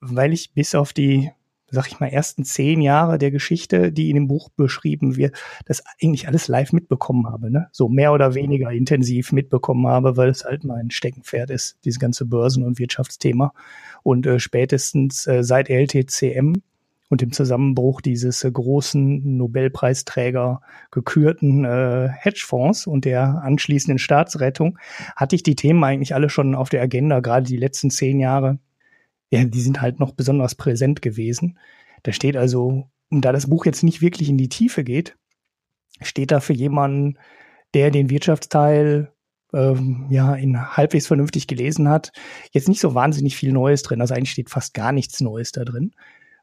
weil 0.00 0.32
ich 0.32 0.54
bis 0.54 0.74
auf 0.74 0.94
die 0.94 1.30
sag 1.74 1.86
ich 1.88 2.00
mal, 2.00 2.06
ersten 2.06 2.44
zehn 2.44 2.80
Jahre 2.80 3.18
der 3.18 3.30
Geschichte, 3.30 3.92
die 3.92 4.10
in 4.10 4.16
dem 4.16 4.28
Buch 4.28 4.48
beschrieben 4.50 5.16
wird, 5.16 5.36
das 5.66 5.82
eigentlich 6.00 6.28
alles 6.28 6.48
live 6.48 6.72
mitbekommen 6.72 7.26
habe, 7.26 7.50
ne? 7.50 7.68
So 7.72 7.88
mehr 7.88 8.12
oder 8.12 8.34
weniger 8.34 8.70
intensiv 8.70 9.32
mitbekommen 9.32 9.86
habe, 9.86 10.16
weil 10.16 10.30
es 10.30 10.44
halt 10.44 10.64
mein 10.64 10.90
Steckenpferd 10.90 11.50
ist, 11.50 11.78
dieses 11.84 11.98
ganze 11.98 12.24
Börsen- 12.24 12.64
und 12.64 12.78
Wirtschaftsthema. 12.78 13.52
Und 14.02 14.26
äh, 14.26 14.38
spätestens 14.38 15.26
äh, 15.26 15.42
seit 15.42 15.68
LTCM 15.68 16.54
und 17.10 17.20
dem 17.20 17.32
Zusammenbruch 17.32 18.00
dieses 18.00 18.44
äh, 18.44 18.50
großen 18.50 19.36
Nobelpreisträger 19.36 20.60
gekürten 20.90 21.64
äh, 21.64 22.08
Hedgefonds 22.10 22.86
und 22.86 23.04
der 23.04 23.42
anschließenden 23.42 23.98
Staatsrettung 23.98 24.78
hatte 25.14 25.36
ich 25.36 25.42
die 25.42 25.56
Themen 25.56 25.82
eigentlich 25.84 26.14
alle 26.14 26.28
schon 26.28 26.54
auf 26.54 26.70
der 26.70 26.82
Agenda, 26.82 27.20
gerade 27.20 27.46
die 27.46 27.56
letzten 27.56 27.90
zehn 27.90 28.18
Jahre 28.18 28.58
ja, 29.30 29.44
die 29.44 29.60
sind 29.60 29.80
halt 29.80 30.00
noch 30.00 30.12
besonders 30.12 30.54
präsent 30.54 31.02
gewesen. 31.02 31.58
Da 32.02 32.12
steht 32.12 32.36
also, 32.36 32.88
und 33.10 33.24
da 33.24 33.32
das 33.32 33.48
Buch 33.48 33.66
jetzt 33.66 33.82
nicht 33.82 34.00
wirklich 34.00 34.28
in 34.28 34.38
die 34.38 34.48
Tiefe 34.48 34.84
geht, 34.84 35.16
steht 36.00 36.30
da 36.30 36.40
für 36.40 36.52
jemanden, 36.52 37.18
der 37.72 37.90
den 37.90 38.10
Wirtschaftsteil 38.10 39.12
ähm, 39.52 40.06
ja 40.10 40.34
in 40.34 40.76
halbwegs 40.76 41.06
vernünftig 41.06 41.46
gelesen 41.46 41.88
hat, 41.88 42.12
jetzt 42.52 42.68
nicht 42.68 42.80
so 42.80 42.94
wahnsinnig 42.94 43.36
viel 43.36 43.52
Neues 43.52 43.82
drin. 43.82 44.00
Also 44.00 44.14
eigentlich 44.14 44.32
steht 44.32 44.50
fast 44.50 44.74
gar 44.74 44.92
nichts 44.92 45.20
Neues 45.20 45.52
da 45.52 45.64
drin. 45.64 45.94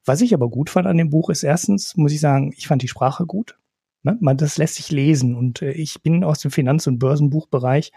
Was 0.05 0.21
ich 0.21 0.33
aber 0.33 0.49
gut 0.49 0.69
fand 0.69 0.87
an 0.87 0.97
dem 0.97 1.09
Buch 1.09 1.29
ist 1.29 1.43
erstens, 1.43 1.95
muss 1.95 2.11
ich 2.11 2.19
sagen, 2.19 2.53
ich 2.57 2.67
fand 2.67 2.81
die 2.81 2.87
Sprache 2.87 3.25
gut. 3.25 3.57
Ne? 4.03 4.17
Man, 4.19 4.37
das 4.37 4.57
lässt 4.57 4.75
sich 4.75 4.91
lesen 4.91 5.35
und 5.35 5.61
äh, 5.61 5.71
ich 5.71 6.01
bin 6.01 6.23
aus 6.23 6.39
dem 6.39 6.51
Finanz- 6.51 6.87
und 6.87 6.99
Börsenbuchbereich 6.99 7.91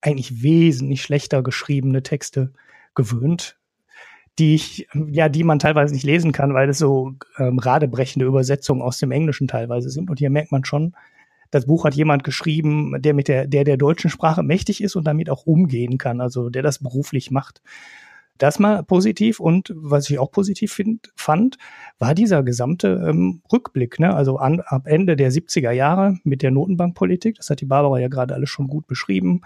eigentlich 0.00 0.42
wesentlich 0.42 1.02
schlechter 1.02 1.42
geschriebene 1.42 2.02
Texte 2.04 2.52
gewöhnt 2.94 3.57
die 4.38 4.54
ich, 4.54 4.86
ja, 5.10 5.28
die 5.28 5.44
man 5.44 5.58
teilweise 5.58 5.94
nicht 5.94 6.04
lesen 6.04 6.32
kann, 6.32 6.54
weil 6.54 6.68
es 6.68 6.78
so 6.78 7.14
ähm, 7.38 7.58
radebrechende 7.58 8.26
Übersetzungen 8.26 8.82
aus 8.82 8.98
dem 8.98 9.10
Englischen 9.10 9.48
teilweise 9.48 9.90
sind. 9.90 10.10
Und 10.10 10.18
hier 10.18 10.30
merkt 10.30 10.52
man 10.52 10.64
schon, 10.64 10.94
das 11.50 11.66
Buch 11.66 11.84
hat 11.84 11.94
jemand 11.94 12.24
geschrieben, 12.24 12.94
der 13.00 13.14
mit 13.14 13.28
der, 13.28 13.46
der 13.46 13.64
der 13.64 13.76
deutschen 13.76 14.10
Sprache 14.10 14.42
mächtig 14.42 14.82
ist 14.82 14.96
und 14.96 15.04
damit 15.06 15.30
auch 15.30 15.46
umgehen 15.46 15.98
kann, 15.98 16.20
also 16.20 16.50
der 16.50 16.62
das 16.62 16.78
beruflich 16.78 17.30
macht. 17.30 17.62
Das 18.36 18.60
mal 18.60 18.84
positiv 18.84 19.40
und 19.40 19.72
was 19.74 20.08
ich 20.08 20.18
auch 20.20 20.30
positiv 20.30 20.72
find, 20.72 21.10
fand, 21.16 21.58
war 21.98 22.14
dieser 22.14 22.44
gesamte 22.44 23.04
ähm, 23.08 23.42
Rückblick, 23.52 23.98
ne? 23.98 24.14
also 24.14 24.36
an, 24.36 24.60
ab 24.60 24.86
Ende 24.86 25.16
der 25.16 25.32
70er 25.32 25.72
Jahre 25.72 26.18
mit 26.22 26.42
der 26.42 26.52
Notenbankpolitik, 26.52 27.36
das 27.36 27.50
hat 27.50 27.60
die 27.60 27.66
Barbara 27.66 27.98
ja 27.98 28.06
gerade 28.06 28.34
alles 28.34 28.50
schon 28.50 28.68
gut 28.68 28.86
beschrieben, 28.86 29.40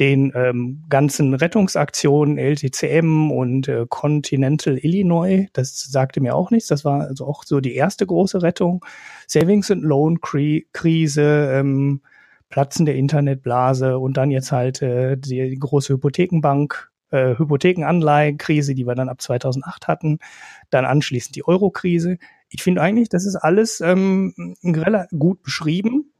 den 0.00 0.32
ähm, 0.34 0.84
ganzen 0.88 1.34
Rettungsaktionen 1.34 2.36
LTCM 2.36 3.30
und 3.30 3.68
äh, 3.68 3.86
Continental 3.88 4.76
Illinois, 4.78 5.46
das 5.52 5.78
sagte 5.78 6.20
mir 6.20 6.34
auch 6.34 6.50
nichts. 6.50 6.68
Das 6.68 6.84
war 6.84 7.02
also 7.02 7.26
auch 7.26 7.44
so 7.44 7.60
die 7.60 7.74
erste 7.74 8.04
große 8.04 8.42
Rettung. 8.42 8.84
Savings 9.28 9.70
and 9.70 9.82
Loan 9.82 10.20
Krise, 10.20 11.50
ähm, 11.52 12.00
Platzen 12.48 12.86
der 12.86 12.96
Internetblase 12.96 13.98
und 13.98 14.16
dann 14.16 14.30
jetzt 14.30 14.50
halt 14.50 14.82
äh, 14.82 15.16
die, 15.16 15.56
große 15.58 15.94
Hypothekenbank, 15.94 16.90
äh, 17.10 17.38
Hypothekenanleihenkrise, 17.38 18.74
die 18.74 18.86
wir 18.86 18.96
dann 18.96 19.08
ab 19.08 19.22
2008 19.22 19.86
hatten. 19.86 20.18
Dann 20.70 20.84
anschließend 20.84 21.36
die 21.36 21.46
Euro-Krise. 21.46 22.18
Ich 22.48 22.64
finde 22.64 22.82
eigentlich, 22.82 23.08
das 23.08 23.26
ist 23.26 23.36
alles 23.36 23.80
ähm, 23.80 24.56
gut 25.16 25.42
beschrieben 25.42 26.13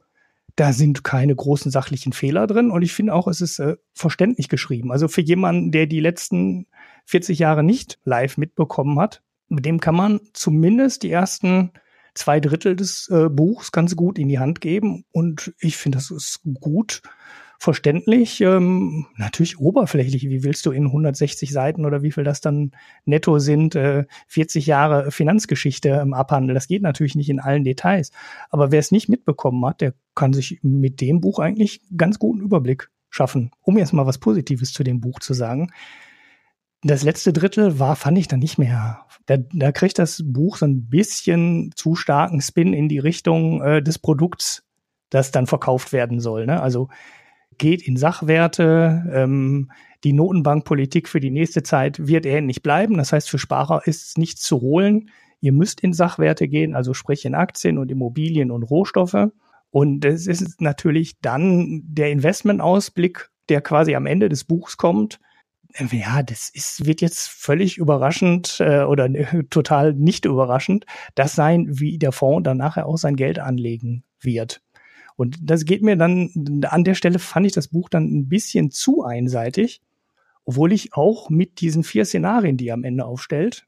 da 0.55 0.71
sind 0.71 1.03
keine 1.03 1.35
großen 1.35 1.69
sachlichen 1.69 2.13
Fehler 2.13 2.47
drin 2.47 2.71
und 2.71 2.81
ich 2.81 2.93
finde 2.93 3.13
auch, 3.13 3.27
es 3.27 3.41
ist 3.41 3.59
äh, 3.59 3.75
verständlich 3.93 4.49
geschrieben. 4.49 4.91
Also 4.91 5.07
für 5.07 5.21
jemanden, 5.21 5.71
der 5.71 5.85
die 5.85 5.99
letzten 5.99 6.67
40 7.05 7.39
Jahre 7.39 7.63
nicht 7.63 7.99
live 8.03 8.37
mitbekommen 8.37 8.99
hat, 8.99 9.21
mit 9.49 9.65
dem 9.65 9.79
kann 9.79 9.95
man 9.95 10.21
zumindest 10.33 11.03
die 11.03 11.11
ersten 11.11 11.71
zwei 12.13 12.39
Drittel 12.39 12.75
des 12.75 13.09
äh, 13.09 13.29
Buchs 13.29 13.71
ganz 13.71 13.95
gut 13.95 14.17
in 14.17 14.29
die 14.29 14.39
Hand 14.39 14.61
geben 14.61 15.03
und 15.11 15.53
ich 15.59 15.75
finde, 15.77 15.97
das 15.97 16.09
ist 16.09 16.39
gut 16.61 17.01
verständlich, 17.59 18.41
ähm, 18.41 19.05
natürlich 19.17 19.59
oberflächlich. 19.59 20.29
Wie 20.29 20.43
willst 20.43 20.65
du 20.65 20.71
in 20.71 20.85
160 20.85 21.51
Seiten 21.51 21.85
oder 21.85 22.01
wie 22.01 22.11
viel 22.11 22.23
das 22.23 22.41
dann 22.41 22.71
netto 23.05 23.39
sind, 23.39 23.75
äh, 23.75 24.05
40 24.27 24.65
Jahre 24.65 25.11
Finanzgeschichte 25.11 25.89
ähm, 25.89 26.13
abhandeln? 26.13 26.55
Das 26.55 26.67
geht 26.67 26.81
natürlich 26.81 27.15
nicht 27.15 27.29
in 27.29 27.39
allen 27.39 27.63
Details. 27.63 28.11
Aber 28.49 28.71
wer 28.71 28.79
es 28.79 28.91
nicht 28.91 29.09
mitbekommen 29.09 29.65
hat, 29.65 29.81
der 29.81 29.93
kann 30.15 30.33
sich 30.33 30.59
mit 30.61 31.01
dem 31.01 31.21
Buch 31.21 31.39
eigentlich 31.39 31.81
ganz 31.95 32.19
guten 32.19 32.41
Überblick 32.41 32.89
schaffen. 33.09 33.51
Um 33.61 33.77
jetzt 33.77 33.93
mal 33.93 34.05
was 34.05 34.17
Positives 34.17 34.73
zu 34.73 34.83
dem 34.83 34.99
Buch 34.99 35.19
zu 35.19 35.33
sagen. 35.33 35.71
Das 36.83 37.01
letzte 37.01 37.33
Drittel 37.33 37.79
war, 37.79 37.95
fand 37.95 38.17
ich 38.17 38.27
dann 38.27 38.39
nicht 38.39 38.57
mehr. 38.57 39.05
Da, 39.25 39.37
da 39.37 39.71
kriegt 39.71 39.97
das 39.97 40.21
Buch 40.23 40.57
so 40.57 40.67
ein 40.67 40.87
bisschen 40.87 41.71
zu 41.75 41.95
starken 41.95 42.41
Spin 42.41 42.73
in 42.73 42.89
die 42.89 42.99
Richtung 42.99 43.61
äh, 43.63 43.81
des 43.81 43.97
Produkts, 43.97 44.63
das 45.09 45.31
dann 45.31 45.47
verkauft 45.47 45.93
werden 45.93 46.19
soll. 46.19 46.45
Ne? 46.45 46.61
Also 46.61 46.89
geht 47.57 47.87
in 47.87 47.97
Sachwerte. 47.97 49.03
Ähm, 49.13 49.71
die 50.03 50.13
Notenbankpolitik 50.13 51.09
für 51.09 51.19
die 51.19 51.31
nächste 51.31 51.63
Zeit 51.63 52.07
wird 52.07 52.25
ähnlich 52.25 52.61
bleiben. 52.61 52.97
Das 52.97 53.11
heißt, 53.11 53.29
für 53.29 53.39
Sparer 53.39 53.81
ist 53.85 54.17
nichts 54.17 54.41
zu 54.41 54.61
holen. 54.61 55.09
Ihr 55.41 55.51
müsst 55.51 55.81
in 55.81 55.93
Sachwerte 55.93 56.47
gehen, 56.47 56.75
also 56.75 56.93
sprich 56.93 57.25
in 57.25 57.35
Aktien 57.35 57.77
und 57.77 57.91
Immobilien 57.91 58.51
und 58.51 58.63
Rohstoffe. 58.63 59.29
Und 59.71 60.05
es 60.05 60.27
ist 60.27 60.61
natürlich 60.61 61.19
dann 61.21 61.81
der 61.85 62.11
Investmentausblick, 62.11 63.29
der 63.49 63.61
quasi 63.61 63.95
am 63.95 64.05
Ende 64.05 64.29
des 64.29 64.43
Buchs 64.43 64.77
kommt. 64.77 65.19
Ja, 65.91 66.23
das 66.23 66.49
ist, 66.49 66.85
wird 66.85 67.01
jetzt 67.01 67.27
völlig 67.27 67.77
überraschend 67.77 68.57
äh, 68.61 68.83
oder 68.83 69.05
äh, 69.05 69.43
total 69.49 69.93
nicht 69.93 70.23
überraschend, 70.23 70.85
das 71.15 71.35
sein, 71.35 71.67
wie 71.69 71.97
der 71.97 72.13
Fonds 72.13 72.45
dann 72.45 72.57
nachher 72.57 72.85
auch 72.85 72.97
sein 72.97 73.17
Geld 73.17 73.39
anlegen 73.39 74.03
wird. 74.21 74.61
Und 75.15 75.37
das 75.41 75.65
geht 75.65 75.81
mir 75.81 75.95
dann, 75.95 76.61
an 76.69 76.83
der 76.83 76.95
Stelle 76.95 77.19
fand 77.19 77.45
ich 77.45 77.53
das 77.53 77.69
Buch 77.69 77.89
dann 77.89 78.05
ein 78.05 78.27
bisschen 78.27 78.71
zu 78.71 79.03
einseitig, 79.03 79.81
obwohl 80.43 80.73
ich 80.73 80.93
auch 80.93 81.29
mit 81.29 81.61
diesen 81.61 81.83
vier 81.83 82.05
Szenarien, 82.05 82.57
die 82.57 82.67
er 82.67 82.73
am 82.73 82.83
Ende 82.83 83.05
aufstellt, 83.05 83.65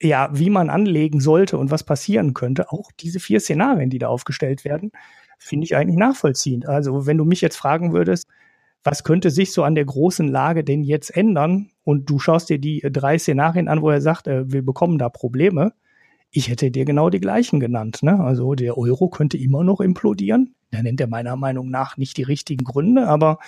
ja, 0.00 0.28
wie 0.32 0.50
man 0.50 0.68
anlegen 0.68 1.20
sollte 1.20 1.56
und 1.56 1.70
was 1.70 1.84
passieren 1.84 2.34
könnte, 2.34 2.72
auch 2.72 2.90
diese 2.98 3.20
vier 3.20 3.38
Szenarien, 3.40 3.90
die 3.90 4.00
da 4.00 4.08
aufgestellt 4.08 4.64
werden, 4.64 4.90
finde 5.38 5.64
ich 5.64 5.76
eigentlich 5.76 5.96
nachvollziehend. 5.96 6.66
Also 6.66 7.06
wenn 7.06 7.18
du 7.18 7.24
mich 7.24 7.40
jetzt 7.40 7.56
fragen 7.56 7.92
würdest, 7.92 8.26
was 8.84 9.04
könnte 9.04 9.30
sich 9.30 9.52
so 9.52 9.62
an 9.62 9.76
der 9.76 9.84
großen 9.84 10.26
Lage 10.26 10.64
denn 10.64 10.82
jetzt 10.82 11.16
ändern? 11.16 11.70
Und 11.84 12.10
du 12.10 12.18
schaust 12.18 12.48
dir 12.48 12.58
die 12.58 12.80
drei 12.90 13.18
Szenarien 13.18 13.68
an, 13.68 13.80
wo 13.80 13.90
er 13.90 14.00
sagt, 14.00 14.26
äh, 14.26 14.50
wir 14.50 14.64
bekommen 14.64 14.98
da 14.98 15.08
Probleme. 15.08 15.72
Ich 16.34 16.48
hätte 16.48 16.70
dir 16.70 16.86
genau 16.86 17.10
die 17.10 17.20
gleichen 17.20 17.60
genannt. 17.60 18.02
Ne? 18.02 18.18
Also 18.18 18.54
der 18.54 18.78
Euro 18.78 19.10
könnte 19.10 19.36
immer 19.36 19.62
noch 19.62 19.80
implodieren. 19.80 20.54
Da 20.70 20.82
nennt 20.82 21.00
er 21.00 21.06
meiner 21.06 21.36
Meinung 21.36 21.68
nach 21.68 21.98
nicht 21.98 22.16
die 22.16 22.22
richtigen 22.22 22.64
Gründe, 22.64 23.06
aber 23.06 23.38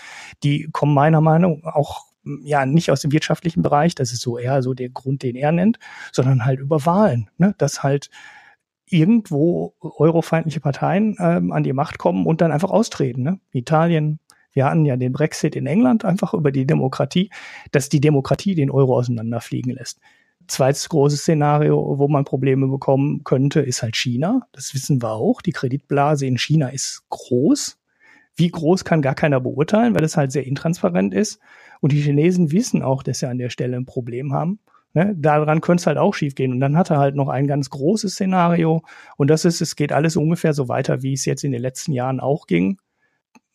die 0.43 0.69
kommen 0.71 0.93
meiner 0.93 1.23
Meinung 1.23 1.63
nach 1.65 1.75
auch 1.75 2.03
ja 2.43 2.67
nicht 2.67 2.91
aus 2.91 3.01
dem 3.01 3.13
wirtschaftlichen 3.13 3.63
Bereich, 3.63 3.95
das 3.95 4.13
ist 4.13 4.21
so 4.21 4.39
eher 4.39 4.63
so 4.63 4.75
der 4.75 4.89
Grund, 4.91 5.23
den 5.23 5.37
er 5.37 5.53
nennt, 5.53 5.79
sondern 6.13 6.45
halt 6.45 6.61
über 6.61 6.85
Wahlen, 6.87 7.31
ne? 7.39 7.55
dass 7.59 7.83
halt 7.83 8.11
irgendwo 8.87 9.75
eurofeindliche 9.81 10.61
Parteien 10.61 11.17
ähm, 11.19 11.53
an 11.53 11.65
die 11.65 11.73
Macht 11.73 11.99
kommen 11.99 12.27
und 12.27 12.41
dann 12.41 12.53
einfach 12.53 12.71
austreten. 12.71 13.23
Ne? 13.23 13.41
Italien, 13.53 14.21
Wir 14.53 14.67
hatten 14.67 14.85
ja 14.85 14.97
den 14.97 15.13
Brexit 15.13 15.57
in 15.57 15.67
England 15.67 16.05
einfach 16.05 16.35
über 16.35 16.53
die 16.53 16.67
Demokratie, 16.67 17.31
dass 17.73 17.89
die 17.89 18.01
Demokratie 18.01 18.55
den 18.55 18.71
Euro 18.71 18.97
auseinanderfliegen 18.97 19.73
lässt. 19.73 20.01
Zweites 20.47 20.89
großes 20.89 21.21
Szenario, 21.21 21.99
wo 21.99 22.09
man 22.09 22.25
Probleme 22.25 22.67
bekommen 22.67 23.25
könnte, 23.25 23.61
ist 23.61 23.83
halt 23.83 23.97
China. 23.97 24.47
Das 24.53 24.75
wissen 24.75 25.03
wir 25.03 25.13
auch. 25.13 25.43
Die 25.43 25.53
Kreditblase 25.53 26.27
in 26.27 26.39
China 26.39 26.69
ist 26.69 27.03
groß. 27.09 27.79
Wie 28.37 28.49
groß 28.49 28.85
kann 28.85 29.03
gar 29.03 29.15
keiner 29.15 29.41
beurteilen, 29.41 29.95
weil 29.95 30.05
es 30.05 30.17
halt 30.17 30.33
sehr 30.33 30.47
intransparent 30.47 31.15
ist. 31.15 31.39
Und 31.81 31.93
die 31.93 32.01
Chinesen 32.01 32.51
wissen 32.53 32.83
auch, 32.83 33.03
dass 33.03 33.21
sie 33.21 33.29
an 33.29 33.39
der 33.39 33.51
Stelle 33.51 33.77
ein 33.77 33.87
Problem 33.87 34.33
haben. 34.33 34.59
Ne? 34.93 35.15
Daran 35.17 35.61
könnte 35.61 35.83
es 35.83 35.87
halt 35.87 35.99
auch 35.99 36.15
schiefgehen. 36.15 36.53
Und 36.53 36.61
dann 36.61 36.77
hat 36.77 36.91
er 36.91 36.99
halt 36.99 37.17
noch 37.17 37.29
ein 37.29 37.47
ganz 37.47 37.71
großes 37.71 38.13
Szenario. 38.13 38.83
Und 39.17 39.29
das 39.29 39.45
ist, 39.45 39.61
es 39.61 39.77
geht 39.77 39.93
alles 39.93 40.17
ungefähr 40.17 40.55
so 40.55 40.69
weiter, 40.69 41.03
wie 41.03 41.13
es 41.13 41.25
jetzt 41.25 41.45
in 41.45 41.53
den 41.53 41.63
letzten 41.63 41.93
Jahren 41.93 42.21
auch 42.21 42.47
ging. 42.47 42.79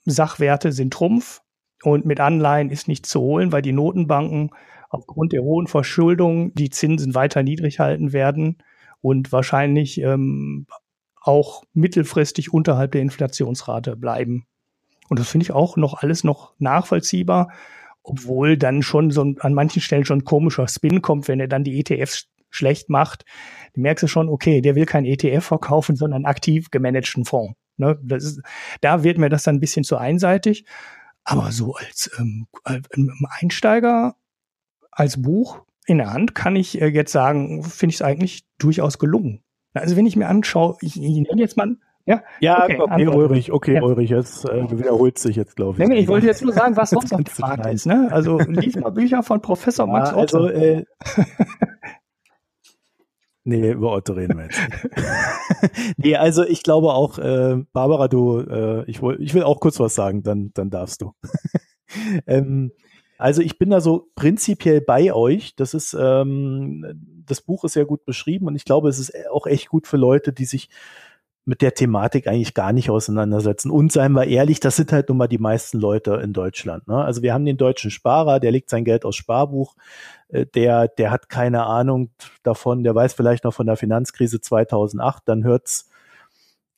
Sachwerte 0.05 0.71
sind 0.71 0.93
Trumpf 0.93 1.41
und 1.83 2.05
mit 2.05 2.19
Anleihen 2.19 2.69
ist 2.69 2.87
nichts 2.87 3.09
zu 3.09 3.21
holen, 3.21 3.51
weil 3.51 3.61
die 3.61 3.71
Notenbanken 3.71 4.51
aufgrund 4.89 5.33
der 5.33 5.43
hohen 5.43 5.67
Verschuldung 5.67 6.53
die 6.55 6.69
Zinsen 6.69 7.15
weiter 7.15 7.43
niedrig 7.43 7.79
halten 7.79 8.11
werden 8.11 8.57
und 9.01 9.31
wahrscheinlich 9.31 10.01
ähm, 10.01 10.65
auch 11.21 11.63
mittelfristig 11.73 12.53
unterhalb 12.53 12.91
der 12.91 13.01
Inflationsrate 13.01 13.95
bleiben. 13.95 14.45
Und 15.09 15.19
das 15.19 15.29
finde 15.29 15.43
ich 15.45 15.51
auch 15.51 15.77
noch 15.77 16.01
alles 16.01 16.23
noch 16.23 16.53
nachvollziehbar, 16.59 17.51
obwohl 18.03 18.57
dann 18.57 18.81
schon 18.81 19.11
so 19.11 19.21
an 19.39 19.53
manchen 19.53 19.81
Stellen 19.81 20.05
schon 20.05 20.19
ein 20.19 20.25
komischer 20.25 20.67
Spin 20.67 21.01
kommt, 21.01 21.27
wenn 21.27 21.39
er 21.39 21.47
dann 21.47 21.63
die 21.63 21.79
ETFs 21.79 22.27
schlecht 22.49 22.89
macht. 22.89 23.25
Du 23.73 23.81
merkst 23.81 24.03
du 24.03 24.07
schon, 24.07 24.29
okay, 24.29 24.61
der 24.61 24.75
will 24.75 24.85
kein 24.85 25.05
ETF 25.05 25.45
verkaufen, 25.45 25.95
sondern 25.95 26.25
aktiv 26.25 26.71
gemanagten 26.71 27.25
Fonds. 27.25 27.55
Ne? 27.77 27.99
Das 28.03 28.23
ist, 28.23 28.41
da 28.81 29.03
wird 29.03 29.17
mir 29.17 29.29
das 29.29 29.43
dann 29.43 29.55
ein 29.55 29.59
bisschen 29.59 29.83
zu 29.83 29.97
einseitig. 29.97 30.65
Aber 31.23 31.51
so 31.51 31.75
als 31.75 32.09
ähm, 32.17 32.47
Einsteiger, 33.39 34.15
als 34.91 35.21
Buch 35.21 35.61
in 35.85 35.97
der 35.97 36.13
Hand, 36.13 36.35
kann 36.35 36.55
ich 36.55 36.81
äh, 36.81 36.87
jetzt 36.87 37.11
sagen, 37.11 37.63
finde 37.63 37.91
ich 37.91 37.97
es 37.97 38.01
eigentlich 38.01 38.43
durchaus 38.57 38.99
gelungen. 38.99 39.41
Also 39.73 39.95
wenn 39.95 40.05
ich 40.05 40.15
mir 40.15 40.27
anschaue, 40.27 40.77
ich, 40.81 41.01
ich 41.01 41.19
nenne 41.21 41.41
jetzt 41.41 41.57
mal 41.57 41.75
ja, 42.05 42.23
ja 42.39 42.63
okay, 42.63 42.79
okay 42.79 43.07
Ulrich, 43.07 43.51
okay, 43.51 43.75
ja. 43.75 43.83
Ulrich, 43.83 44.09
jetzt 44.09 44.43
äh, 44.45 44.65
du 44.65 44.79
wiederholst 44.79 45.23
dich 45.25 45.35
jetzt, 45.35 45.55
glaube 45.55 45.73
ich. 45.73 45.77
Nee, 45.87 45.93
nee, 45.93 45.99
ich 46.01 46.07
wollte 46.07 46.25
jetzt 46.25 46.41
nur 46.41 46.53
sagen, 46.53 46.75
was 46.75 46.89
sonst 46.91 47.13
auf 47.13 47.23
dem 47.23 47.33
Markt 47.39 47.67
ist. 47.67 47.85
Ne? 47.85 48.07
Also 48.11 48.39
lies 48.47 48.75
mal 48.77 48.89
Bücher 48.89 49.21
von 49.21 49.41
Professor 49.41 49.85
ja, 49.85 49.91
Max 49.91 50.09
Otto. 50.13 50.45
Also, 50.45 50.47
äh, 50.47 50.85
Nee, 53.45 53.71
über 53.71 53.93
Otto 53.93 54.13
reden 54.13 54.37
wir 54.37 54.45
jetzt 54.45 54.59
nicht. 54.59 55.97
nee, 55.97 56.15
also 56.15 56.43
ich 56.43 56.61
glaube 56.61 56.93
auch, 56.93 57.17
äh, 57.17 57.63
Barbara, 57.73 58.07
du, 58.07 58.39
äh, 58.39 58.83
ich, 58.85 59.01
will, 59.01 59.17
ich 59.19 59.33
will 59.33 59.43
auch 59.43 59.59
kurz 59.59 59.79
was 59.79 59.95
sagen, 59.95 60.23
dann, 60.23 60.51
dann 60.53 60.69
darfst 60.69 61.01
du. 61.01 61.13
ähm, 62.27 62.71
also 63.19 63.41
ich 63.41 63.59
bin 63.59 63.69
da 63.69 63.81
so 63.81 64.09
prinzipiell 64.15 64.79
bei 64.79 65.13
euch. 65.13 65.53
Das 65.55 65.73
ist, 65.73 65.93
ähm, 65.93 66.85
das 67.25 67.41
Buch 67.41 67.65
ist 67.65 67.73
sehr 67.73 67.85
gut 67.85 68.05
beschrieben 68.05 68.47
und 68.47 68.55
ich 68.55 68.63
glaube, 68.63 68.87
es 68.87 68.97
ist 68.97 69.13
auch 69.29 69.45
echt 69.45 69.67
gut 69.67 69.87
für 69.87 69.97
Leute, 69.97 70.31
die 70.31 70.45
sich 70.45 70.69
mit 71.43 71.61
der 71.61 71.73
Thematik 71.73 72.27
eigentlich 72.27 72.53
gar 72.53 72.71
nicht 72.71 72.89
auseinandersetzen. 72.89 73.71
Und 73.71 73.91
seien 73.91 74.13
wir 74.13 74.25
ehrlich, 74.25 74.61
das 74.61 74.77
sind 74.77 74.93
halt 74.93 75.09
nun 75.09 75.17
mal 75.17 75.27
die 75.27 75.37
meisten 75.37 75.79
Leute 75.79 76.13
in 76.23 76.31
Deutschland. 76.31 76.87
Ne? 76.87 76.95
Also 76.95 77.21
wir 77.21 77.33
haben 77.33 77.43
den 77.43 77.57
deutschen 77.57 77.91
Sparer, 77.91 78.39
der 78.39 78.51
legt 78.51 78.69
sein 78.69 78.85
Geld 78.85 79.03
aus 79.03 79.17
Sparbuch, 79.17 79.75
äh, 80.29 80.45
der, 80.45 80.87
der 80.87 81.11
hat 81.11 81.27
keine 81.27 81.65
Ahnung 81.65 82.11
davon, 82.43 82.83
der 82.83 82.95
weiß 82.95 83.13
vielleicht 83.13 83.43
noch 83.43 83.53
von 83.53 83.65
der 83.65 83.75
Finanzkrise 83.75 84.39
2008, 84.39 85.23
dann 85.25 85.43
hört's, 85.43 85.89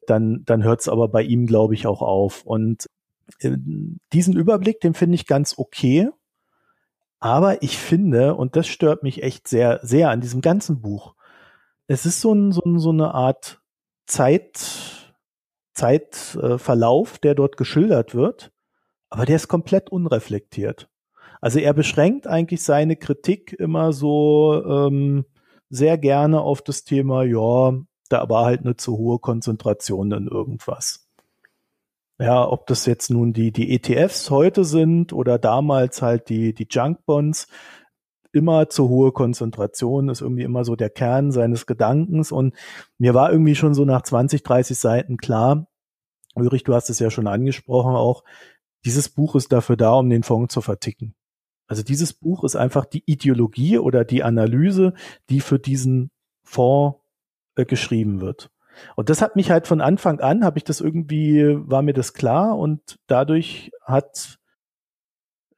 dann, 0.08 0.44
dann 0.46 0.64
hört's 0.64 0.88
aber 0.88 1.08
bei 1.08 1.22
ihm, 1.22 1.46
glaube 1.46 1.76
ich, 1.76 1.86
auch 1.86 2.02
auf. 2.02 2.44
Und 2.46 2.90
äh, 3.42 3.58
diesen 4.12 4.36
Überblick, 4.36 4.80
den 4.80 4.96
finde 4.96 5.16
ich 5.16 5.28
ganz 5.28 5.56
okay. 5.58 6.10
Aber 7.22 7.62
ich 7.62 7.78
finde, 7.78 8.36
und 8.36 8.56
das 8.56 8.68
stört 8.68 9.04
mich 9.04 9.22
echt 9.22 9.48
sehr, 9.48 9.80
sehr 9.84 10.10
an 10.10 10.22
diesem 10.22 10.42
ganzen 10.42 10.82
Buch, 10.82 11.16
es 11.88 12.06
ist 12.06 12.20
so, 12.20 12.34
ein, 12.34 12.52
so, 12.52 12.62
ein, 12.66 12.80
so 12.80 12.90
eine 12.90 13.14
Art 13.14 13.62
Zeit, 14.08 15.14
Zeitverlauf, 15.74 17.20
der 17.20 17.36
dort 17.36 17.58
geschildert 17.58 18.16
wird, 18.16 18.52
aber 19.10 19.26
der 19.26 19.36
ist 19.36 19.48
komplett 19.48 19.92
unreflektiert. 19.92 20.90
Also 21.42 21.60
er 21.60 21.74
beschränkt 21.74 22.28
eigentlich 22.28 22.64
seine 22.64 22.96
Kritik 22.96 23.54
immer 23.54 23.94
so 23.94 24.64
ähm, 24.66 25.26
sehr 25.70 25.98
gerne 25.98 26.42
auf 26.42 26.62
das 26.62 26.84
Thema, 26.86 27.24
ja, 27.24 27.74
da 28.10 28.30
war 28.30 28.46
halt 28.46 28.62
eine 28.62 28.76
zu 28.78 28.98
hohe 28.98 29.20
Konzentration 29.20 30.12
in 30.12 30.28
irgendwas. 30.28 31.08
Ja, 32.22 32.48
ob 32.48 32.68
das 32.68 32.86
jetzt 32.86 33.10
nun 33.10 33.34
die, 33.34 33.52
die 33.52 33.74
ETFs 33.74 34.30
heute 34.30 34.64
sind 34.64 35.12
oder 35.12 35.40
damals 35.40 36.04
halt 36.04 36.30
die, 36.30 36.54
die 36.54 36.68
Junk 36.70 37.04
Bonds, 37.08 37.48
immer 38.32 38.70
zu 38.70 38.90
hohe 38.90 39.12
Konzentration 39.12 40.08
ist 40.08 40.22
irgendwie 40.22 40.44
immer 40.44 40.64
so 40.64 40.76
der 40.76 40.92
Kern 40.92 41.32
seines 41.32 41.66
Gedankens. 41.66 42.32
Und 42.32 42.56
mir 43.00 43.16
war 43.16 43.32
irgendwie 43.32 43.56
schon 43.56 43.74
so 43.74 43.86
nach 43.86 44.04
20, 44.04 44.44
30 44.44 44.78
Seiten 44.78 45.18
klar, 45.18 45.68
Ulrich, 46.36 46.64
du 46.64 46.76
hast 46.76 46.92
es 46.92 47.00
ja 47.00 47.10
schon 47.10 47.26
angesprochen 47.26 47.96
auch, 47.96 48.24
dieses 48.86 49.10
Buch 49.10 49.34
ist 49.34 49.52
dafür 49.52 49.76
da, 49.76 49.94
um 49.94 50.08
den 50.08 50.22
Fonds 50.22 50.54
zu 50.54 50.62
verticken. 50.62 51.16
Also 51.66 51.82
dieses 51.82 52.14
Buch 52.14 52.44
ist 52.44 52.56
einfach 52.56 52.86
die 52.86 53.04
Ideologie 53.08 53.80
oder 53.80 54.06
die 54.06 54.22
Analyse, 54.22 54.94
die 55.32 55.40
für 55.40 55.58
diesen 55.58 56.12
Fonds 56.44 57.00
äh, 57.56 57.66
geschrieben 57.66 58.22
wird. 58.22 58.51
Und 58.96 59.10
das 59.10 59.22
hat 59.22 59.36
mich 59.36 59.52
halt 59.52 59.68
von 59.68 59.82
Anfang 59.82 60.20
an, 60.20 60.44
habe 60.44 60.58
ich 60.58 60.64
das 60.64 60.82
irgendwie, 60.82 61.58
war 61.70 61.82
mir 61.82 61.94
das 61.94 62.14
klar 62.14 62.58
und 62.58 63.00
dadurch 63.08 63.72
hat 63.84 64.40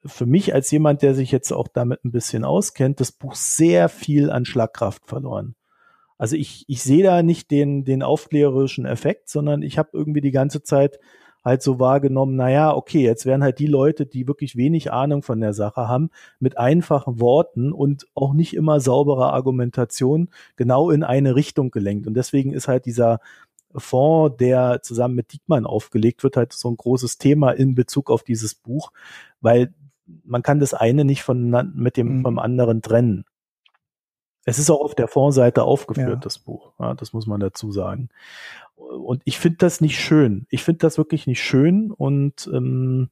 für 0.05 0.25
mich 0.25 0.53
als 0.53 0.69
jemand, 0.71 1.01
der 1.01 1.15
sich 1.15 1.31
jetzt 1.31 1.51
auch 1.51 1.67
damit 1.67 2.03
ein 2.03 2.11
bisschen 2.11 2.43
auskennt, 2.43 2.99
das 2.99 3.11
Buch 3.11 3.35
sehr 3.35 3.89
viel 3.89 4.29
an 4.29 4.45
Schlagkraft 4.45 5.05
verloren. 5.05 5.55
Also 6.17 6.35
ich, 6.35 6.65
ich 6.67 6.83
sehe 6.83 7.03
da 7.03 7.23
nicht 7.23 7.51
den, 7.51 7.85
den 7.85 8.03
aufklärerischen 8.03 8.85
Effekt, 8.85 9.29
sondern 9.29 9.61
ich 9.61 9.77
habe 9.77 9.89
irgendwie 9.93 10.21
die 10.21 10.31
ganze 10.31 10.61
Zeit 10.61 10.99
halt 11.43 11.61
so 11.61 11.79
wahrgenommen, 11.79 12.35
naja, 12.35 12.73
okay, 12.73 13.03
jetzt 13.03 13.25
werden 13.25 13.43
halt 13.43 13.59
die 13.59 13.67
Leute, 13.67 14.05
die 14.05 14.27
wirklich 14.27 14.55
wenig 14.55 14.91
Ahnung 14.91 15.23
von 15.23 15.41
der 15.41 15.53
Sache 15.53 15.87
haben, 15.87 16.09
mit 16.39 16.57
einfachen 16.57 17.19
Worten 17.19 17.71
und 17.71 18.07
auch 18.13 18.33
nicht 18.33 18.55
immer 18.55 18.79
sauberer 18.79 19.33
Argumentation 19.33 20.29
genau 20.55 20.89
in 20.89 21.03
eine 21.03 21.35
Richtung 21.35 21.71
gelenkt. 21.71 22.07
Und 22.07 22.13
deswegen 22.13 22.53
ist 22.53 22.67
halt 22.67 22.85
dieser 22.85 23.19
Fonds, 23.75 24.37
der 24.37 24.81
zusammen 24.83 25.15
mit 25.15 25.33
Diekmann 25.33 25.65
aufgelegt 25.65 26.23
wird, 26.23 26.37
halt 26.37 26.53
so 26.53 26.69
ein 26.69 26.77
großes 26.77 27.17
Thema 27.17 27.51
in 27.51 27.75
Bezug 27.75 28.09
auf 28.09 28.23
dieses 28.23 28.55
Buch, 28.55 28.91
weil 29.41 29.73
man 30.23 30.43
kann 30.43 30.59
das 30.59 30.73
eine 30.73 31.05
nicht 31.05 31.23
von, 31.23 31.49
mit 31.75 31.97
dem 31.97 32.17
mhm. 32.17 32.21
vom 32.23 32.39
anderen 32.39 32.81
trennen. 32.81 33.25
Es 34.45 34.59
ist 34.59 34.69
auch 34.69 34.81
auf 34.81 34.95
der 34.95 35.07
Fondseite 35.07 35.63
aufgeführt, 35.63 36.07
ja. 36.09 36.15
das 36.15 36.39
Buch. 36.39 36.73
Ja, 36.79 36.93
das 36.93 37.13
muss 37.13 37.27
man 37.27 37.39
dazu 37.39 37.71
sagen. 37.71 38.09
Und 38.75 39.21
ich 39.25 39.39
finde 39.39 39.57
das 39.59 39.81
nicht 39.81 39.99
schön. 39.99 40.45
Ich 40.49 40.63
finde 40.63 40.79
das 40.79 40.97
wirklich 40.97 41.27
nicht 41.27 41.41
schön. 41.41 41.91
Und 41.91 42.49
ähm, 42.53 43.09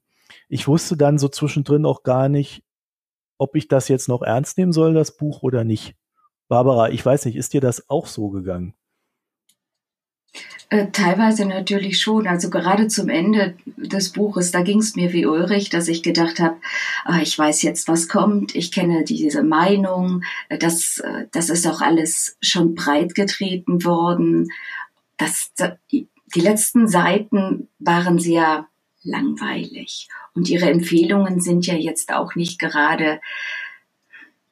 ich 0.49 0.67
wusste 0.67 0.97
dann 0.97 1.17
so 1.17 1.29
zwischendrin 1.29 1.85
auch 1.85 2.03
gar 2.03 2.29
nicht, 2.29 2.63
ob 3.37 3.55
ich 3.55 3.67
das 3.67 3.87
jetzt 3.87 4.07
noch 4.07 4.21
ernst 4.21 4.57
nehmen 4.57 4.73
soll, 4.73 4.93
das 4.93 5.15
Buch 5.17 5.41
oder 5.41 5.63
nicht. 5.63 5.95
Barbara, 6.47 6.89
ich 6.89 7.05
weiß 7.05 7.25
nicht, 7.25 7.37
ist 7.37 7.53
dir 7.53 7.61
das 7.61 7.89
auch 7.89 8.07
so 8.07 8.29
gegangen? 8.29 8.73
Äh, 10.69 10.87
teilweise 10.91 11.45
natürlich 11.45 11.99
schon. 11.99 12.27
Also 12.27 12.49
gerade 12.49 12.87
zum 12.87 13.09
Ende 13.09 13.55
des 13.75 14.13
Buches, 14.13 14.51
da 14.51 14.61
ging 14.61 14.79
es 14.79 14.95
mir 14.95 15.11
wie 15.11 15.25
Ulrich, 15.25 15.69
dass 15.69 15.89
ich 15.89 16.01
gedacht 16.01 16.39
habe, 16.39 16.57
ah, 17.03 17.19
ich 17.21 17.37
weiß 17.37 17.61
jetzt, 17.63 17.89
was 17.89 18.07
kommt, 18.07 18.55
ich 18.55 18.71
kenne 18.71 19.03
diese 19.03 19.43
Meinung, 19.43 20.23
äh, 20.47 20.57
das, 20.57 20.99
äh, 20.99 21.27
das 21.33 21.49
ist 21.49 21.67
auch 21.67 21.81
alles 21.81 22.37
schon 22.41 22.73
breit 22.73 23.15
getreten 23.15 23.83
worden. 23.83 24.47
Das, 25.17 25.51
die 25.91 26.07
letzten 26.35 26.87
Seiten 26.87 27.67
waren 27.79 28.17
sehr 28.17 28.67
langweilig. 29.03 30.07
Und 30.33 30.49
ihre 30.49 30.69
Empfehlungen 30.69 31.41
sind 31.41 31.65
ja 31.65 31.75
jetzt 31.75 32.13
auch 32.13 32.35
nicht 32.35 32.59
gerade 32.59 33.19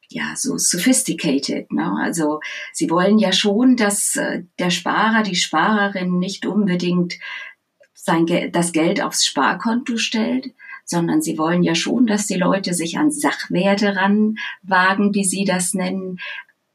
ja 0.10 0.34
so 0.36 0.58
sophisticated. 0.58 1.72
Ne? 1.72 1.96
Also 2.02 2.40
sie 2.74 2.90
wollen 2.90 3.20
ja 3.20 3.32
schon, 3.32 3.76
dass 3.76 4.16
äh, 4.16 4.44
der 4.58 4.70
Sparer, 4.70 5.24
die 5.24 5.36
Sparerin 5.36 6.20
nicht 6.20 6.46
unbedingt 6.46 7.16
sein 7.94 8.26
Ge 8.26 8.50
das 8.50 8.72
Geld 8.72 9.02
aufs 9.02 9.26
Sparkonto 9.26 9.98
stellt, 9.98 10.52
sondern 10.84 11.22
sie 11.22 11.38
wollen 11.38 11.64
ja 11.64 11.76
schon, 11.76 12.08
dass 12.08 12.26
die 12.26 12.38
Leute 12.38 12.74
sich 12.74 12.98
an 12.98 13.12
Sachwerte 13.12 13.96
ranwagen, 13.96 15.14
wie 15.14 15.24
sie 15.24 15.46
das 15.46 15.74
nennen, 15.74 16.20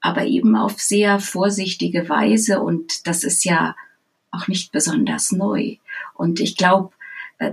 aber 0.01 0.25
eben 0.25 0.55
auf 0.55 0.81
sehr 0.81 1.19
vorsichtige 1.19 2.09
Weise 2.09 2.61
und 2.61 3.07
das 3.07 3.25
ist 3.25 3.45
ja 3.45 3.75
auch 4.31 4.49
nicht 4.49 4.71
besonders 4.71 5.33
neu. 5.33 5.77
Und 6.15 6.41
ich 6.41 6.57
glaube, 6.57 6.94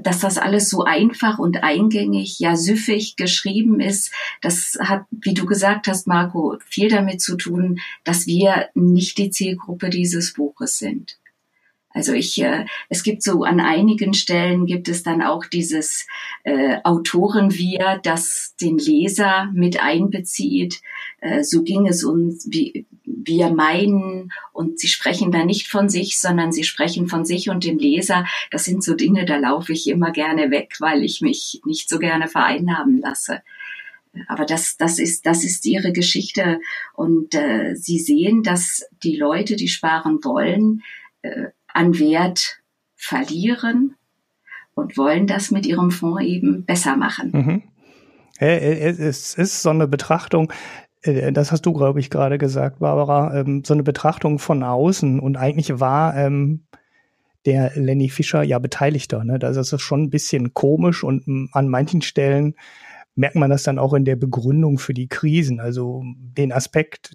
dass 0.04 0.20
das 0.20 0.38
alles 0.38 0.70
so 0.70 0.84
einfach 0.84 1.40
und 1.40 1.64
eingängig, 1.64 2.40
ja 2.40 2.56
süffig 2.56 3.16
geschrieben 3.16 3.80
ist, 3.80 4.12
das 4.42 4.78
hat, 4.82 5.06
wie 5.12 5.34
du 5.34 5.46
gesagt 5.46 5.88
hast, 5.88 6.08
Marco, 6.08 6.58
viel 6.66 6.90
damit 6.90 7.22
zu 7.22 7.36
tun, 7.36 7.80
dass 8.04 8.28
wir 8.28 8.70
nicht 8.76 9.18
die 9.18 9.32
Zielgruppe 9.32 9.90
dieses 9.90 10.34
Buches 10.34 10.78
sind. 10.78 11.18
Also 11.94 12.14
ich, 12.14 12.42
äh, 12.42 12.66
es 12.90 13.04
gibt 13.04 13.22
so 13.22 13.44
an 13.44 13.60
einigen 13.60 14.14
Stellen 14.14 14.66
gibt 14.66 14.88
es 14.88 15.04
dann 15.04 15.22
auch 15.22 15.46
dieses 15.46 16.08
äh, 16.44 16.78
Autorenwir, 16.84 18.00
das 18.04 18.56
den 18.62 18.78
Leser 18.78 19.50
mit 19.54 19.82
einbezieht. 19.82 20.82
Äh, 21.20 21.44
so 21.44 21.64
ging 21.64 21.88
es 21.88 22.04
uns, 22.04 22.48
wie 22.50 22.86
wir 23.26 23.52
meinen, 23.52 24.32
und 24.54 24.80
sie 24.80 24.88
sprechen 24.88 25.32
da 25.32 25.46
nicht 25.46 25.68
von 25.68 25.90
sich, 25.90 26.20
sondern 26.20 26.52
sie 26.52 26.64
sprechen 26.64 27.08
von 27.08 27.26
sich 27.26 27.50
und 27.50 27.64
dem 27.64 27.78
Leser. 27.78 28.26
Das 28.52 28.66
sind 28.66 28.84
so 28.84 28.96
Dinge, 28.96 29.26
da 29.26 29.38
laufe 29.38 29.74
ich 29.74 29.88
immer 29.88 30.12
gerne 30.12 30.52
weg, 30.52 30.76
weil 30.80 31.04
ich 31.04 31.22
mich 31.22 31.62
nicht 31.66 31.90
so 31.90 32.00
gerne 32.00 32.28
vereinnahmen 32.28 33.00
lasse. 33.00 33.42
Aber 34.28 34.46
das, 34.46 34.78
das 34.78 35.00
ist, 35.00 35.26
das 35.26 35.44
ist 35.44 35.66
ihre 35.66 35.94
Geschichte. 35.94 36.60
Und 36.94 37.34
äh, 37.34 37.76
sie 37.76 38.00
sehen, 38.00 38.44
dass 38.44 38.86
die 39.04 39.16
Leute, 39.16 39.56
die 39.56 39.70
sparen 39.70 40.20
wollen, 40.24 40.84
äh, 41.22 41.48
an 41.68 41.98
Wert 41.98 42.62
verlieren 42.96 43.96
und 44.74 44.98
wollen 44.98 45.28
das 45.28 45.52
mit 45.52 45.66
ihrem 45.66 45.92
Fonds 45.92 46.24
eben 46.24 46.66
besser 46.66 46.98
machen. 46.98 47.32
Mhm. 47.32 47.64
Es 48.38 49.36
ist 49.36 49.62
so 49.62 49.70
eine 49.70 49.88
Betrachtung, 49.88 50.52
das 51.04 51.52
hast 51.52 51.66
du, 51.66 51.74
glaube 51.74 52.00
ich, 52.00 52.10
gerade 52.10 52.38
gesagt, 52.38 52.80
Barbara, 52.80 53.40
ähm, 53.40 53.64
so 53.66 53.74
eine 53.74 53.84
Betrachtung 53.84 54.38
von 54.38 54.64
außen 54.64 55.20
und 55.20 55.36
eigentlich 55.36 55.80
war 55.80 56.16
ähm, 56.16 56.66
der 57.46 57.72
Lenny 57.76 58.10
Fischer 58.10 58.44
ja 58.44 58.60
Beteiligter. 58.60 59.24
Ne? 59.24 59.40
Das 59.40 59.58
ist 59.58 59.82
schon 59.82 60.04
ein 60.04 60.10
bisschen 60.10 60.54
komisch 60.54 61.04
und 61.04 61.50
an 61.54 61.70
manchen 61.70 62.02
Stellen 62.02 62.56
merkt 63.16 63.36
man 63.36 63.50
das 63.50 63.64
dann 63.64 63.80
auch 63.80 63.94
in 63.94 64.06
der 64.06 64.16
Begründung 64.16 64.78
für 64.78 64.94
die 64.94 65.08
Krisen. 65.08 65.60
Also 65.60 66.04
den 66.18 66.52
Aspekt 66.52 67.14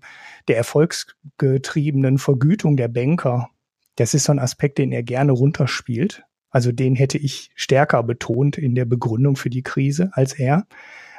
der 0.49 0.57
erfolgsgetriebenen 0.57 2.19
Vergütung 2.19 2.77
der 2.77 2.89
Banker, 2.89 3.51
das 3.97 4.15
ist 4.15 4.25
so 4.25 4.33
ein 4.33 4.39
Aspekt, 4.39 4.79
den 4.79 4.93
er 4.93 5.03
gerne 5.03 5.33
runterspielt. 5.33 6.25
Also 6.51 6.73
den 6.73 6.97
hätte 6.97 7.19
ich 7.19 7.51
stärker 7.55 8.03
betont 8.03 8.59
in 8.59 8.75
der 8.75 8.85
Begründung 8.85 9.37
für 9.37 9.51
die 9.51 9.63
Krise 9.63 10.11
als 10.13 10.35
er. 10.35 10.67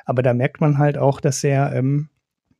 Aber 0.06 0.21
da 0.21 0.34
merkt 0.34 0.62
man 0.62 0.77
halt 0.77 0.97
auch, 0.97 1.19
dass 1.19 1.43
er 1.43 1.73
ähm, 1.73 2.10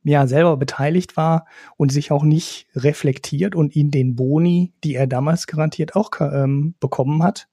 ja 0.08 0.26
selber 0.26 0.56
beteiligt 0.56 1.16
war 1.16 1.46
und 1.76 1.92
sich 1.92 2.10
auch 2.10 2.24
nicht 2.24 2.66
reflektiert 2.74 3.54
und 3.54 3.74
in 3.76 3.90
den 3.90 4.16
Boni, 4.16 4.72
die 4.84 4.94
er 4.94 5.06
damals 5.06 5.46
garantiert 5.46 5.96
auch 5.96 6.10
ähm, 6.20 6.74
bekommen 6.80 7.22
hat, 7.22 7.48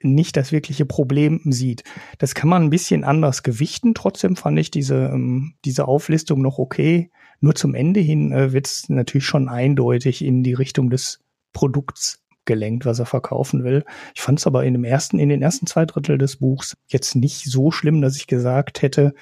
nicht 0.00 0.36
das 0.36 0.52
wirkliche 0.52 0.86
Problem 0.86 1.40
sieht. 1.44 1.84
Das 2.18 2.34
kann 2.34 2.48
man 2.48 2.64
ein 2.64 2.70
bisschen 2.70 3.04
anders 3.04 3.42
gewichten. 3.42 3.94
Trotzdem 3.94 4.36
fand 4.36 4.58
ich 4.58 4.70
diese, 4.70 5.10
ähm, 5.12 5.54
diese 5.64 5.88
Auflistung 5.88 6.42
noch 6.42 6.58
okay. 6.58 7.10
Nur 7.40 7.54
zum 7.54 7.74
Ende 7.74 8.00
hin 8.00 8.32
äh, 8.32 8.52
wird 8.52 8.66
es 8.66 8.88
natürlich 8.88 9.26
schon 9.26 9.48
eindeutig 9.48 10.24
in 10.24 10.42
die 10.42 10.54
Richtung 10.54 10.90
des 10.90 11.20
Produkts 11.52 12.22
gelenkt, 12.44 12.86
was 12.86 12.98
er 12.98 13.06
verkaufen 13.06 13.64
will. 13.64 13.84
Ich 14.14 14.20
fand 14.22 14.38
es 14.38 14.46
aber 14.46 14.64
in 14.64 14.74
dem 14.74 14.84
ersten, 14.84 15.18
in 15.18 15.28
den 15.28 15.42
ersten 15.42 15.66
zwei 15.66 15.84
Drittel 15.84 16.16
des 16.16 16.36
Buchs 16.36 16.76
jetzt 16.86 17.16
nicht 17.16 17.44
so 17.44 17.70
schlimm, 17.70 18.00
dass 18.00 18.16
ich 18.16 18.26
gesagt 18.26 18.82
hätte, 18.82 19.14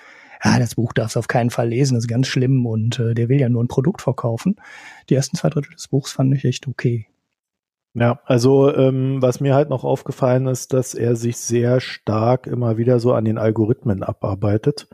ja, 0.43 0.59
das 0.59 0.77
Buch 0.77 0.93
darfst 0.93 1.17
du 1.17 1.21
auf 1.21 1.29
keinen 1.29 1.51
Fall 1.51 1.69
lesen, 1.69 1.95
das 1.95 2.05
ist 2.05 2.09
ganz 2.09 2.27
schlimm 2.27 2.67
und 2.67 2.99
äh, 2.99 3.15
der 3.15 3.29
will 3.29 3.41
ja 3.41 3.49
nur 3.49 3.63
ein 3.63 3.69
Produkt 3.69 4.03
verkaufen. 4.03 4.57
Die 5.11 5.15
ersten 5.15 5.37
zwei 5.37 5.51
Drittel 5.51 5.73
des 5.73 5.89
Buchs 5.89 6.13
fand 6.13 6.35
ich 6.35 6.45
echt 6.45 6.67
okay. 6.67 7.07
Ja, 7.95 8.21
also 8.25 8.75
ähm, 8.75 9.23
was 9.23 9.41
mir 9.41 9.55
halt 9.55 9.69
noch 9.69 9.85
aufgefallen 9.85 10.49
ist, 10.49 10.73
dass 10.73 10.95
er 10.95 11.15
sich 11.15 11.37
sehr 11.37 11.81
stark 11.81 12.49
immer 12.49 12.77
wieder 12.77 12.99
so 12.99 13.13
an 13.13 13.25
den 13.25 13.39
Algorithmen 13.39 14.03
abarbeitet. 14.03 14.89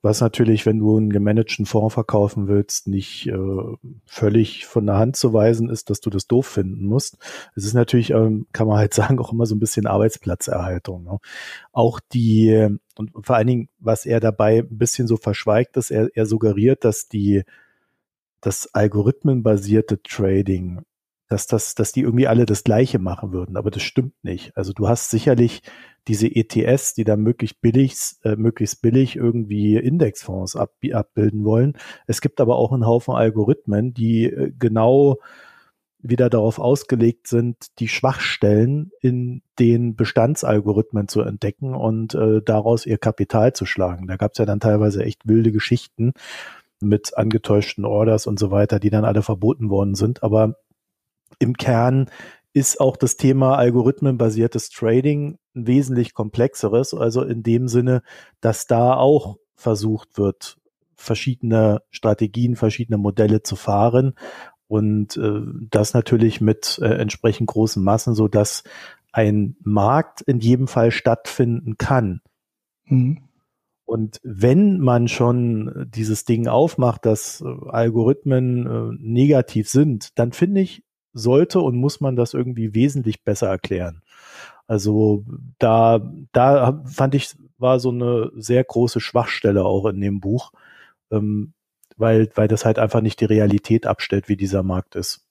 Was 0.00 0.20
natürlich, 0.20 0.64
wenn 0.64 0.78
du 0.78 0.96
einen 0.96 1.10
gemanagten 1.10 1.66
Fonds 1.66 1.94
verkaufen 1.94 2.46
willst, 2.46 2.86
nicht 2.86 3.26
äh, 3.26 3.76
völlig 4.06 4.66
von 4.66 4.86
der 4.86 4.96
Hand 4.96 5.16
zu 5.16 5.32
weisen 5.32 5.68
ist, 5.68 5.90
dass 5.90 6.00
du 6.00 6.08
das 6.08 6.28
doof 6.28 6.46
finden 6.46 6.86
musst. 6.86 7.18
Es 7.56 7.64
ist 7.64 7.74
natürlich, 7.74 8.10
ähm, 8.10 8.46
kann 8.52 8.68
man 8.68 8.78
halt 8.78 8.94
sagen, 8.94 9.18
auch 9.18 9.32
immer 9.32 9.46
so 9.46 9.56
ein 9.56 9.60
bisschen 9.60 9.86
Arbeitsplatzerhaltung. 9.86 11.02
Ne? 11.04 11.18
Auch 11.72 11.98
die, 12.12 12.68
und 12.96 13.12
vor 13.26 13.36
allen 13.36 13.48
Dingen, 13.48 13.68
was 13.78 14.06
er 14.06 14.20
dabei 14.20 14.58
ein 14.58 14.78
bisschen 14.78 15.08
so 15.08 15.16
verschweigt, 15.16 15.76
ist, 15.76 15.90
er, 15.90 16.08
er 16.14 16.26
suggeriert, 16.26 16.84
dass 16.84 17.08
die 17.08 17.42
das 18.40 18.72
algorithmenbasierte 18.72 20.00
Trading 20.02 20.84
dass 21.28 21.46
das, 21.46 21.74
dass 21.74 21.92
die 21.92 22.00
irgendwie 22.00 22.26
alle 22.26 22.46
das 22.46 22.64
Gleiche 22.64 22.98
machen 22.98 23.32
würden, 23.32 23.56
aber 23.56 23.70
das 23.70 23.82
stimmt 23.82 24.14
nicht. 24.24 24.56
Also 24.56 24.72
du 24.72 24.88
hast 24.88 25.10
sicherlich 25.10 25.62
diese 26.08 26.26
ETS, 26.26 26.94
die 26.94 27.04
da 27.04 27.16
möglichst 27.16 27.60
billig, 27.60 27.94
äh, 28.24 28.36
möglichst 28.36 28.82
billig 28.82 29.16
irgendwie 29.16 29.76
Indexfonds 29.76 30.56
ab, 30.56 30.72
abbilden 30.92 31.44
wollen. 31.44 31.76
Es 32.06 32.20
gibt 32.20 32.40
aber 32.40 32.56
auch 32.56 32.72
einen 32.72 32.86
Haufen 32.86 33.14
Algorithmen, 33.14 33.94
die 33.94 34.24
äh, 34.24 34.52
genau 34.58 35.18
wieder 36.00 36.30
darauf 36.30 36.58
ausgelegt 36.58 37.26
sind, 37.26 37.78
die 37.80 37.88
Schwachstellen 37.88 38.92
in 39.00 39.42
den 39.58 39.96
Bestandsalgorithmen 39.96 41.08
zu 41.08 41.22
entdecken 41.22 41.74
und 41.74 42.14
äh, 42.14 42.40
daraus 42.40 42.86
ihr 42.86 42.98
Kapital 42.98 43.52
zu 43.52 43.66
schlagen. 43.66 44.06
Da 44.06 44.16
gab 44.16 44.32
es 44.32 44.38
ja 44.38 44.46
dann 44.46 44.60
teilweise 44.60 45.02
echt 45.04 45.26
wilde 45.26 45.52
Geschichten 45.52 46.12
mit 46.80 47.16
angetäuschten 47.18 47.84
Orders 47.84 48.26
und 48.26 48.38
so 48.38 48.50
weiter, 48.50 48.78
die 48.78 48.90
dann 48.90 49.04
alle 49.04 49.22
verboten 49.22 49.70
worden 49.70 49.96
sind. 49.96 50.22
Aber 50.22 50.54
im 51.40 51.54
Kern 51.56 52.08
ist 52.52 52.80
auch 52.80 52.96
das 52.96 53.16
Thema 53.16 53.56
algorithmenbasiertes 53.56 54.70
Trading 54.70 55.38
ein 55.58 55.66
wesentlich 55.66 56.14
komplexeres, 56.14 56.94
also 56.94 57.22
in 57.22 57.42
dem 57.42 57.68
Sinne, 57.68 58.02
dass 58.40 58.66
da 58.66 58.94
auch 58.94 59.38
versucht 59.54 60.18
wird, 60.18 60.58
verschiedene 60.96 61.82
Strategien, 61.90 62.56
verschiedene 62.56 62.98
Modelle 62.98 63.42
zu 63.42 63.56
fahren 63.56 64.14
und 64.66 65.16
äh, 65.16 65.42
das 65.70 65.94
natürlich 65.94 66.40
mit 66.40 66.78
äh, 66.82 66.94
entsprechend 66.94 67.48
großen 67.48 67.82
Massen, 67.82 68.14
so 68.14 68.28
dass 68.28 68.64
ein 69.12 69.56
Markt 69.62 70.20
in 70.22 70.40
jedem 70.40 70.68
Fall 70.68 70.90
stattfinden 70.90 71.78
kann. 71.78 72.20
Mhm. 72.86 73.28
Und 73.84 74.20
wenn 74.22 74.80
man 74.80 75.08
schon 75.08 75.86
dieses 75.88 76.26
Ding 76.26 76.46
aufmacht, 76.46 77.06
dass 77.06 77.40
äh, 77.40 77.46
Algorithmen 77.70 78.66
äh, 78.66 78.96
negativ 79.00 79.70
sind, 79.70 80.18
dann 80.18 80.32
finde 80.32 80.60
ich, 80.60 80.82
sollte 81.14 81.60
und 81.60 81.76
muss 81.76 82.00
man 82.00 82.14
das 82.14 82.34
irgendwie 82.34 82.74
wesentlich 82.74 83.24
besser 83.24 83.48
erklären. 83.48 84.02
Also 84.68 85.24
da, 85.58 85.98
da 86.32 86.84
fand 86.84 87.14
ich, 87.14 87.34
war 87.56 87.80
so 87.80 87.88
eine 87.90 88.30
sehr 88.36 88.62
große 88.62 89.00
Schwachstelle 89.00 89.64
auch 89.64 89.86
in 89.86 90.00
dem 90.00 90.20
Buch, 90.20 90.52
ähm, 91.10 91.54
weil, 91.96 92.30
weil 92.34 92.48
das 92.48 92.64
halt 92.64 92.78
einfach 92.78 93.00
nicht 93.00 93.20
die 93.20 93.24
Realität 93.24 93.86
abstellt, 93.86 94.28
wie 94.28 94.36
dieser 94.36 94.62
Markt 94.62 94.94
ist. 94.94 95.26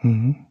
Mhm. 0.00 0.46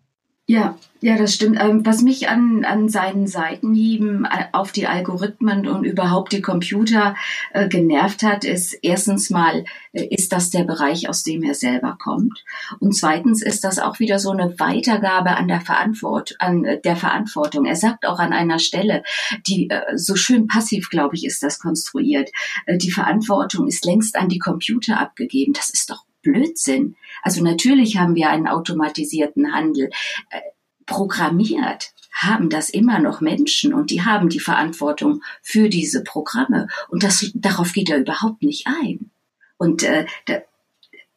Ja, 0.47 0.77
ja, 1.01 1.17
das 1.17 1.33
stimmt. 1.33 1.57
Ähm, 1.59 1.83
was 1.87 2.03
mich 2.03 2.29
an, 2.29 2.65
an 2.65 2.87
seinen 2.87 3.25
Seitenhieben 3.25 4.25
äh, 4.25 4.45
auf 4.51 4.71
die 4.71 4.85
Algorithmen 4.85 5.67
und 5.67 5.85
überhaupt 5.85 6.33
die 6.33 6.41
Computer 6.41 7.15
äh, 7.51 7.67
genervt 7.67 8.21
hat, 8.21 8.43
ist 8.43 8.77
erstens 8.83 9.31
mal, 9.31 9.65
äh, 9.91 10.05
ist 10.05 10.31
das 10.31 10.51
der 10.51 10.63
Bereich, 10.63 11.09
aus 11.09 11.23
dem 11.23 11.41
er 11.41 11.55
selber 11.55 11.97
kommt. 11.99 12.43
Und 12.79 12.95
zweitens 12.95 13.41
ist 13.41 13.63
das 13.63 13.79
auch 13.79 13.97
wieder 13.97 14.19
so 14.19 14.29
eine 14.29 14.59
Weitergabe 14.59 15.31
an 15.31 15.47
der, 15.47 15.61
Verantwort 15.61 16.35
an 16.37 16.63
äh, 16.63 16.79
der 16.79 16.95
Verantwortung. 16.95 17.65
Er 17.65 17.75
sagt 17.75 18.05
auch 18.05 18.19
an 18.19 18.31
einer 18.31 18.59
Stelle, 18.59 19.01
die 19.47 19.71
äh, 19.71 19.97
so 19.97 20.15
schön 20.15 20.45
passiv, 20.45 20.91
glaube 20.91 21.15
ich, 21.15 21.25
ist 21.25 21.41
das 21.41 21.57
konstruiert. 21.57 22.29
Äh, 22.67 22.77
die 22.77 22.91
Verantwortung 22.91 23.67
ist 23.67 23.83
längst 23.83 24.15
an 24.15 24.29
die 24.29 24.39
Computer 24.39 24.99
abgegeben. 24.99 25.53
Das 25.53 25.71
ist 25.71 25.89
doch 25.89 26.05
Blödsinn. 26.21 26.95
Also 27.25 27.43
natürlich 27.43 27.97
haben 27.97 28.13
wir 28.13 28.29
einen 28.29 28.47
automatisierten 28.47 29.51
Handel. 29.51 29.89
Äh, 30.29 30.41
programmiert 30.85 31.91
haben 32.13 32.51
das 32.51 32.69
immer 32.69 32.99
noch 32.99 33.19
Menschen 33.19 33.73
und 33.73 33.89
die 33.89 34.03
haben 34.03 34.29
die 34.29 34.39
Verantwortung 34.39 35.23
für 35.41 35.67
diese 35.67 36.03
Programme. 36.03 36.67
Und 36.87 37.01
das, 37.01 37.31
darauf 37.33 37.73
geht 37.73 37.89
er 37.89 37.97
überhaupt 37.97 38.43
nicht 38.43 38.67
ein. 38.67 39.09
Und 39.57 39.81
äh, 39.81 40.05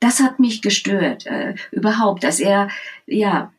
das 0.01 0.21
hat 0.21 0.41
mich 0.41 0.63
gestört, 0.63 1.27
äh, 1.27 1.55
überhaupt, 1.73 2.25
dass 2.25 2.41
er, 2.41 2.71
ja, 3.07 3.53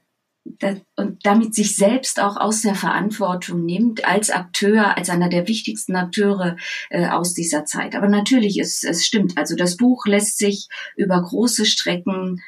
und 0.95 1.25
damit 1.25 1.53
sich 1.53 1.75
selbst 1.75 2.19
auch 2.19 2.37
aus 2.37 2.61
der 2.61 2.75
Verantwortung 2.75 3.65
nimmt 3.65 4.05
als 4.05 4.29
Akteur, 4.29 4.97
als 4.97 5.09
einer 5.09 5.29
der 5.29 5.47
wichtigsten 5.47 5.95
Akteure 5.95 6.57
äh, 6.89 7.07
aus 7.07 7.33
dieser 7.33 7.65
Zeit. 7.65 7.95
Aber 7.95 8.07
natürlich, 8.07 8.59
es, 8.59 8.83
es 8.83 9.05
stimmt. 9.05 9.37
Also 9.37 9.55
das 9.55 9.77
Buch 9.77 10.05
lässt 10.05 10.37
sich 10.37 10.67
über 10.95 11.21
große 11.21 11.65
Strecken 11.65 12.41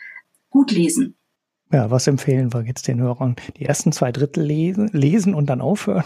gut 0.49 0.71
lesen. 0.71 1.15
Ja, 1.71 1.89
was 1.89 2.07
empfehlen 2.07 2.53
wir 2.53 2.63
jetzt 2.63 2.87
den 2.87 2.99
Hörern? 2.99 3.35
Die 3.55 3.65
ersten 3.65 3.93
zwei 3.93 4.11
Drittel 4.11 4.43
lesen, 4.43 4.89
lesen 4.91 5.33
und 5.33 5.45
dann 5.45 5.61
aufhören. 5.61 6.03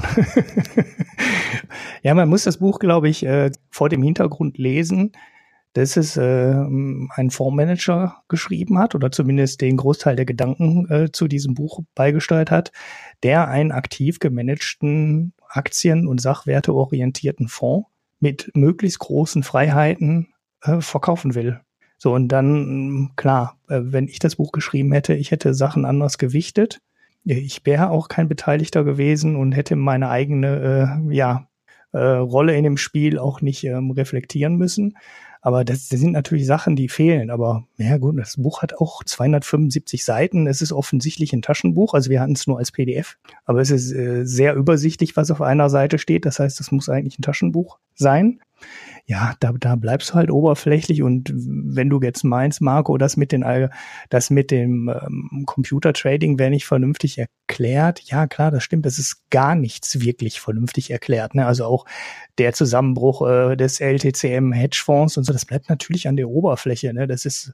ja, 2.04 2.14
man 2.14 2.30
muss 2.30 2.44
das 2.44 2.58
Buch, 2.58 2.78
glaube 2.78 3.10
ich, 3.10 3.26
äh, 3.26 3.52
vor 3.72 3.90
dem 3.90 4.04
Hintergrund 4.04 4.60
lesen, 4.60 5.14
dass 5.76 5.98
es 5.98 6.16
äh, 6.16 6.54
ein 6.54 7.30
Fondsmanager 7.32 8.24
geschrieben 8.30 8.80
hat 8.80 8.96
oder 8.96 9.12
zumindest 9.12 9.60
den 9.60 9.76
Großteil 9.76 10.16
der 10.16 10.26
Gedanken 10.26 10.90
äh, 10.90 11.12
zu 11.12 11.28
diesem 11.28 11.54
Buch 11.54 11.82
beigesteuert 11.96 12.50
hat, 12.50 12.72
der 13.24 13.50
einen 13.50 13.74
aktiv 13.74 14.20
gemanagten 14.20 15.34
Aktien- 15.50 16.08
und 16.08 16.22
sachwerteorientierten 16.22 17.50
Fonds 17.50 17.90
mit 18.22 18.52
möglichst 18.56 19.00
großen 19.00 19.44
Freiheiten 19.44 20.30
äh, 20.62 20.80
verkaufen 20.80 21.36
will. 21.36 21.60
So, 21.98 22.14
und 22.14 22.30
dann, 22.30 23.12
klar, 23.18 23.58
äh, 23.68 23.82
wenn 23.84 24.08
ich 24.08 24.20
das 24.20 24.38
Buch 24.38 24.54
geschrieben 24.54 24.94
hätte, 24.94 25.14
ich 25.14 25.32
hätte 25.32 25.54
Sachen 25.54 25.84
anders 25.84 26.18
gewichtet. 26.18 26.80
Ich 27.26 27.66
wäre 27.66 27.90
auch 27.90 28.08
kein 28.08 28.30
Beteiligter 28.30 28.86
gewesen 28.86 29.36
und 29.36 29.52
hätte 29.52 29.76
meine 29.76 30.10
eigene 30.10 31.02
äh, 31.10 31.14
ja, 31.14 31.50
äh, 31.92 31.98
Rolle 31.98 32.56
in 32.56 32.64
dem 32.64 32.78
Spiel 32.78 33.20
auch 33.20 33.42
nicht 33.42 33.66
ähm, 33.66 33.92
reflektieren 33.92 34.56
müssen. 34.56 34.96
Aber 35.46 35.64
das, 35.64 35.90
das 35.90 36.00
sind 36.00 36.14
natürlich 36.14 36.48
Sachen, 36.48 36.76
die 36.76 36.90
fehlen. 36.90 37.30
Aber 37.30 37.68
ja 37.78 38.00
gut, 38.00 38.18
das 38.18 38.38
Buch 38.38 38.64
hat 38.64 38.74
auch 38.80 39.04
275 39.04 40.04
Seiten. 40.04 40.48
Es 40.48 40.60
ist 40.60 40.74
offensichtlich 40.74 41.34
ein 41.34 41.44
Taschenbuch. 41.44 41.94
Also 41.94 42.10
wir 42.10 42.20
hatten 42.20 42.32
es 42.32 42.48
nur 42.48 42.58
als 42.58 42.72
PDF. 42.72 43.20
Aber 43.46 43.62
es 43.62 43.70
ist 43.70 43.92
äh, 43.92 44.26
sehr 44.26 44.56
übersichtlich, 44.56 45.16
was 45.16 45.30
auf 45.30 45.44
einer 45.44 45.70
Seite 45.70 46.00
steht. 46.00 46.26
Das 46.26 46.40
heißt, 46.40 46.60
es 46.60 46.72
muss 46.72 46.90
eigentlich 46.90 47.20
ein 47.20 47.22
Taschenbuch 47.22 47.78
sein 47.94 48.40
ja, 49.08 49.36
da, 49.40 49.52
da 49.60 49.76
bleibst 49.76 50.10
du 50.10 50.14
halt 50.16 50.32
oberflächlich 50.32 51.04
und 51.04 51.32
wenn 51.34 51.90
du 51.90 52.02
jetzt 52.02 52.24
meinst, 52.24 52.60
Marco, 52.60 52.98
das 52.98 53.18
mit 53.18 53.32
den 53.32 53.46
das 54.10 54.32
mit 54.32 54.50
dem 54.50 54.90
ähm, 54.90 55.44
Computertrading 55.46 56.40
wäre 56.40 56.50
nicht 56.50 56.66
vernünftig 56.66 57.20
erklärt, 57.20 58.02
ja 58.06 58.26
klar, 58.26 58.50
das 58.50 58.64
stimmt, 58.64 58.86
das 58.86 58.98
ist 58.98 59.30
gar 59.30 59.54
nichts 59.54 60.02
wirklich 60.02 60.40
vernünftig 60.40 60.90
erklärt. 60.90 61.36
Ne? 61.36 61.46
Also 61.46 61.66
auch 61.66 61.86
der 62.40 62.54
Zusammenbruch 62.54 63.28
äh, 63.28 63.56
des 63.56 63.80
LTCM 63.80 64.52
Hedgefonds 64.54 65.18
und 65.18 65.24
so, 65.24 65.34
das 65.34 65.46
bleibt 65.46 65.70
natürlich 65.70 66.08
an 66.08 66.16
der 66.16 66.30
Oberfläche. 66.30 66.92
Ne? 66.92 67.06
Das 67.06 67.26
ist 67.26 67.54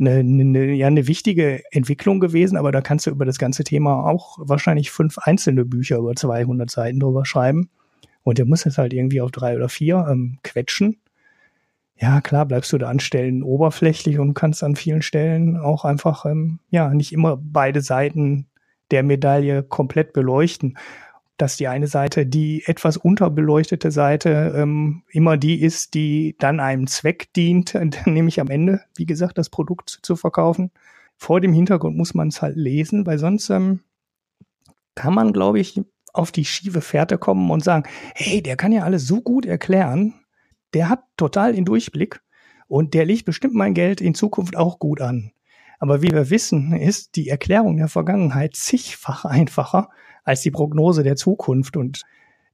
eine, 0.00 0.18
eine, 0.18 0.72
ja 0.72 0.88
eine 0.88 1.06
wichtige 1.06 1.62
Entwicklung 1.70 2.18
gewesen, 2.18 2.56
aber 2.56 2.72
da 2.72 2.80
kannst 2.80 3.06
du 3.06 3.10
über 3.10 3.24
das 3.24 3.38
ganze 3.38 3.62
Thema 3.62 4.06
auch 4.06 4.38
wahrscheinlich 4.40 4.90
fünf 4.90 5.18
einzelne 5.18 5.64
Bücher 5.64 5.98
über 5.98 6.16
200 6.16 6.68
Seiten 6.68 6.98
drüber 6.98 7.24
schreiben. 7.24 7.70
Und 8.22 8.38
der 8.38 8.46
muss 8.46 8.64
jetzt 8.64 8.78
halt 8.78 8.92
irgendwie 8.92 9.20
auf 9.20 9.30
drei 9.30 9.56
oder 9.56 9.68
vier 9.68 10.06
ähm, 10.10 10.38
quetschen. 10.42 11.00
Ja, 11.96 12.20
klar, 12.20 12.46
bleibst 12.46 12.72
du 12.72 12.78
da 12.78 12.88
an 12.88 13.00
Stellen 13.00 13.42
oberflächlich 13.42 14.18
und 14.18 14.34
kannst 14.34 14.62
an 14.62 14.74
vielen 14.74 15.02
Stellen 15.02 15.58
auch 15.58 15.84
einfach, 15.84 16.24
ähm, 16.24 16.60
ja, 16.70 16.92
nicht 16.94 17.12
immer 17.12 17.38
beide 17.40 17.82
Seiten 17.82 18.46
der 18.90 19.02
Medaille 19.02 19.62
komplett 19.62 20.12
beleuchten. 20.12 20.78
Dass 21.36 21.56
die 21.56 21.68
eine 21.68 21.86
Seite, 21.86 22.26
die 22.26 22.62
etwas 22.66 22.96
unterbeleuchtete 22.98 23.90
Seite, 23.90 24.54
ähm, 24.56 25.02
immer 25.10 25.36
die 25.36 25.60
ist, 25.60 25.94
die 25.94 26.36
dann 26.38 26.60
einem 26.60 26.86
Zweck 26.86 27.32
dient, 27.34 27.74
nämlich 28.06 28.40
am 28.40 28.48
Ende, 28.48 28.80
wie 28.96 29.06
gesagt, 29.06 29.38
das 29.38 29.50
Produkt 29.50 30.00
zu 30.02 30.16
verkaufen. 30.16 30.70
Vor 31.16 31.40
dem 31.40 31.52
Hintergrund 31.52 31.96
muss 31.96 32.14
man 32.14 32.28
es 32.28 32.40
halt 32.40 32.56
lesen, 32.56 33.06
weil 33.06 33.18
sonst 33.18 33.50
ähm, 33.50 33.80
kann 34.94 35.14
man, 35.14 35.32
glaube 35.32 35.60
ich, 35.60 35.80
auf 36.12 36.32
die 36.32 36.44
schiefe 36.44 36.80
Fährte 36.80 37.18
kommen 37.18 37.50
und 37.50 37.64
sagen, 37.64 37.88
hey, 38.14 38.42
der 38.42 38.56
kann 38.56 38.72
ja 38.72 38.84
alles 38.84 39.06
so 39.06 39.20
gut 39.20 39.46
erklären, 39.46 40.14
der 40.74 40.88
hat 40.88 41.02
total 41.16 41.52
den 41.52 41.64
Durchblick 41.64 42.20
und 42.68 42.94
der 42.94 43.04
legt 43.04 43.24
bestimmt 43.24 43.54
mein 43.54 43.74
Geld 43.74 44.00
in 44.00 44.14
Zukunft 44.14 44.56
auch 44.56 44.78
gut 44.78 45.00
an. 45.00 45.32
Aber 45.78 46.02
wie 46.02 46.10
wir 46.10 46.30
wissen, 46.30 46.72
ist 46.74 47.16
die 47.16 47.28
Erklärung 47.28 47.78
der 47.78 47.88
Vergangenheit 47.88 48.54
zigfach 48.54 49.24
einfacher 49.24 49.88
als 50.24 50.42
die 50.42 50.50
Prognose 50.50 51.02
der 51.02 51.16
Zukunft. 51.16 51.76
Und 51.76 52.02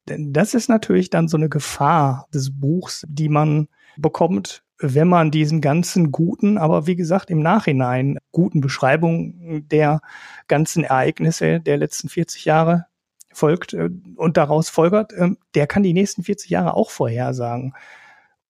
das 0.07 0.55
ist 0.55 0.69
natürlich 0.69 1.11
dann 1.11 1.29
so 1.29 1.37
eine 1.37 1.49
Gefahr 1.49 2.29
des 2.33 2.59
Buchs, 2.59 3.05
die 3.09 3.29
man 3.29 3.69
bekommt, 3.97 4.62
wenn 4.79 5.09
man 5.09 5.31
diesen 5.31 5.61
ganzen 5.61 6.12
guten, 6.12 6.59
aber 6.59 6.87
wie 6.87 6.97
gesagt 6.97 7.31
im 7.31 7.40
Nachhinein 7.40 8.19
guten 8.31 8.61
Beschreibungen 8.61 9.66
der 9.69 10.01
ganzen 10.49 10.85
Ereignisse 10.85 11.61
der 11.61 11.79
letzten 11.79 12.09
40 12.09 12.45
Jahre 12.45 12.87
folgt 13.37 13.75
äh, 13.75 13.90
und 14.16 14.37
daraus 14.37 14.68
folgert, 14.68 15.12
äh, 15.12 15.31
der 15.55 15.66
kann 15.66 15.83
die 15.83 15.92
nächsten 15.92 16.22
40 16.22 16.51
Jahre 16.51 16.75
auch 16.75 16.90
vorhersagen. 16.90 17.75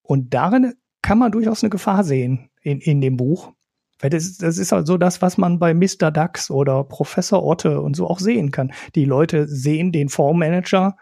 Und 0.02 0.34
darin 0.34 0.74
kann 1.02 1.18
man 1.18 1.32
durchaus 1.32 1.62
eine 1.62 1.70
Gefahr 1.70 2.04
sehen 2.04 2.50
in, 2.62 2.80
in 2.80 3.00
dem 3.00 3.16
Buch. 3.16 3.52
Weil 3.98 4.10
das, 4.10 4.36
das 4.36 4.58
ist 4.58 4.72
halt 4.72 4.86
so 4.86 4.98
das, 4.98 5.22
was 5.22 5.38
man 5.38 5.58
bei 5.58 5.72
Mr. 5.72 6.10
Dax 6.10 6.50
oder 6.50 6.84
Professor 6.84 7.42
Otte 7.42 7.80
und 7.80 7.96
so 7.96 8.08
auch 8.08 8.20
sehen 8.20 8.50
kann. 8.50 8.72
Die 8.94 9.06
Leute 9.06 9.48
sehen 9.48 9.90
den 9.90 10.08
Fondsmanager 10.08 10.96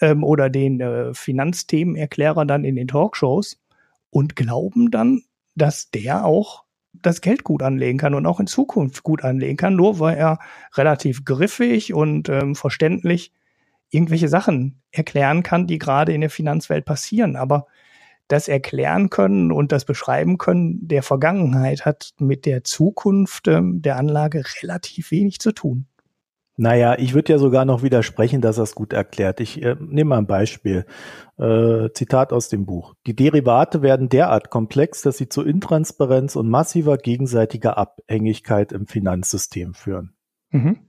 ähm, 0.00 0.24
oder 0.24 0.50
den 0.50 0.80
äh, 0.80 1.14
Finanzthemenerklärer 1.14 2.44
dann 2.44 2.64
in 2.64 2.74
den 2.74 2.88
Talkshows 2.88 3.60
und 4.10 4.34
glauben 4.34 4.90
dann, 4.90 5.22
dass 5.54 5.90
der 5.90 6.24
auch 6.24 6.61
das 7.02 7.20
Geld 7.20 7.44
gut 7.44 7.62
anlegen 7.62 7.98
kann 7.98 8.14
und 8.14 8.26
auch 8.26 8.40
in 8.40 8.46
Zukunft 8.46 9.02
gut 9.02 9.24
anlegen 9.24 9.56
kann, 9.56 9.76
nur 9.76 9.98
weil 9.98 10.16
er 10.16 10.38
relativ 10.74 11.24
griffig 11.24 11.92
und 11.92 12.28
ähm, 12.28 12.54
verständlich 12.54 13.32
irgendwelche 13.90 14.28
Sachen 14.28 14.80
erklären 14.90 15.42
kann, 15.42 15.66
die 15.66 15.78
gerade 15.78 16.12
in 16.12 16.22
der 16.22 16.30
Finanzwelt 16.30 16.84
passieren. 16.84 17.36
Aber 17.36 17.66
das 18.28 18.48
Erklären 18.48 19.10
können 19.10 19.52
und 19.52 19.72
das 19.72 19.84
Beschreiben 19.84 20.38
können 20.38 20.88
der 20.88 21.02
Vergangenheit 21.02 21.84
hat 21.84 22.14
mit 22.18 22.46
der 22.46 22.64
Zukunft 22.64 23.48
ähm, 23.48 23.82
der 23.82 23.96
Anlage 23.96 24.42
relativ 24.62 25.10
wenig 25.10 25.38
zu 25.38 25.52
tun. 25.52 25.86
Naja, 26.56 26.98
ich 26.98 27.14
würde 27.14 27.32
ja 27.32 27.38
sogar 27.38 27.64
noch 27.64 27.82
widersprechen, 27.82 28.42
dass 28.42 28.58
er 28.58 28.64
es 28.64 28.74
gut 28.74 28.92
erklärt. 28.92 29.40
Ich 29.40 29.62
äh, 29.62 29.74
nehme 29.80 30.10
mal 30.10 30.18
ein 30.18 30.26
Beispiel. 30.26 30.84
Äh, 31.38 31.88
Zitat 31.94 32.32
aus 32.32 32.50
dem 32.50 32.66
Buch. 32.66 32.94
Die 33.06 33.16
Derivate 33.16 33.80
werden 33.80 34.10
derart 34.10 34.50
komplex, 34.50 35.00
dass 35.00 35.16
sie 35.16 35.28
zu 35.28 35.42
Intransparenz 35.42 36.36
und 36.36 36.50
massiver 36.50 36.98
gegenseitiger 36.98 37.78
Abhängigkeit 37.78 38.72
im 38.72 38.86
Finanzsystem 38.86 39.72
führen. 39.72 40.12
Mhm. 40.50 40.80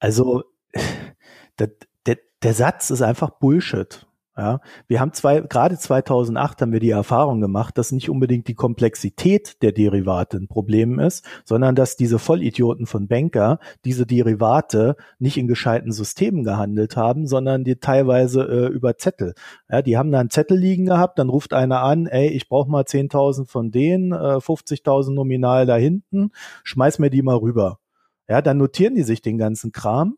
Also, 0.00 0.42
der, 1.60 1.70
der, 2.06 2.18
der 2.42 2.54
Satz 2.54 2.90
ist 2.90 3.02
einfach 3.02 3.30
Bullshit. 3.30 4.07
Ja, 4.38 4.60
wir 4.86 5.00
haben 5.00 5.12
zwei, 5.14 5.40
gerade 5.40 5.76
2008 5.76 6.62
haben 6.62 6.72
wir 6.72 6.78
die 6.78 6.90
Erfahrung 6.90 7.40
gemacht, 7.40 7.76
dass 7.76 7.90
nicht 7.90 8.08
unbedingt 8.08 8.46
die 8.46 8.54
Komplexität 8.54 9.60
der 9.62 9.72
Derivate 9.72 10.36
ein 10.36 10.46
Problem 10.46 11.00
ist, 11.00 11.24
sondern 11.44 11.74
dass 11.74 11.96
diese 11.96 12.20
Vollidioten 12.20 12.86
von 12.86 13.08
Banker 13.08 13.58
diese 13.84 14.06
Derivate 14.06 14.94
nicht 15.18 15.38
in 15.38 15.48
gescheiten 15.48 15.90
Systemen 15.90 16.44
gehandelt 16.44 16.96
haben, 16.96 17.26
sondern 17.26 17.64
die 17.64 17.80
teilweise 17.80 18.42
äh, 18.44 18.66
über 18.68 18.96
Zettel. 18.96 19.34
Ja, 19.68 19.82
die 19.82 19.96
haben 19.96 20.12
da 20.12 20.20
einen 20.20 20.30
Zettel 20.30 20.56
liegen 20.56 20.86
gehabt, 20.86 21.18
dann 21.18 21.30
ruft 21.30 21.52
einer 21.52 21.82
an, 21.82 22.06
ey, 22.06 22.28
ich 22.28 22.48
brauche 22.48 22.70
mal 22.70 22.84
10.000 22.84 23.48
von 23.48 23.72
denen, 23.72 24.12
äh, 24.12 24.36
50.000 24.36 25.14
nominal 25.14 25.66
da 25.66 25.74
hinten, 25.74 26.30
schmeiß 26.62 27.00
mir 27.00 27.10
die 27.10 27.22
mal 27.22 27.38
rüber. 27.38 27.80
Ja, 28.28 28.40
dann 28.40 28.58
notieren 28.58 28.94
die 28.94 29.02
sich 29.02 29.20
den 29.20 29.36
ganzen 29.36 29.72
Kram 29.72 30.16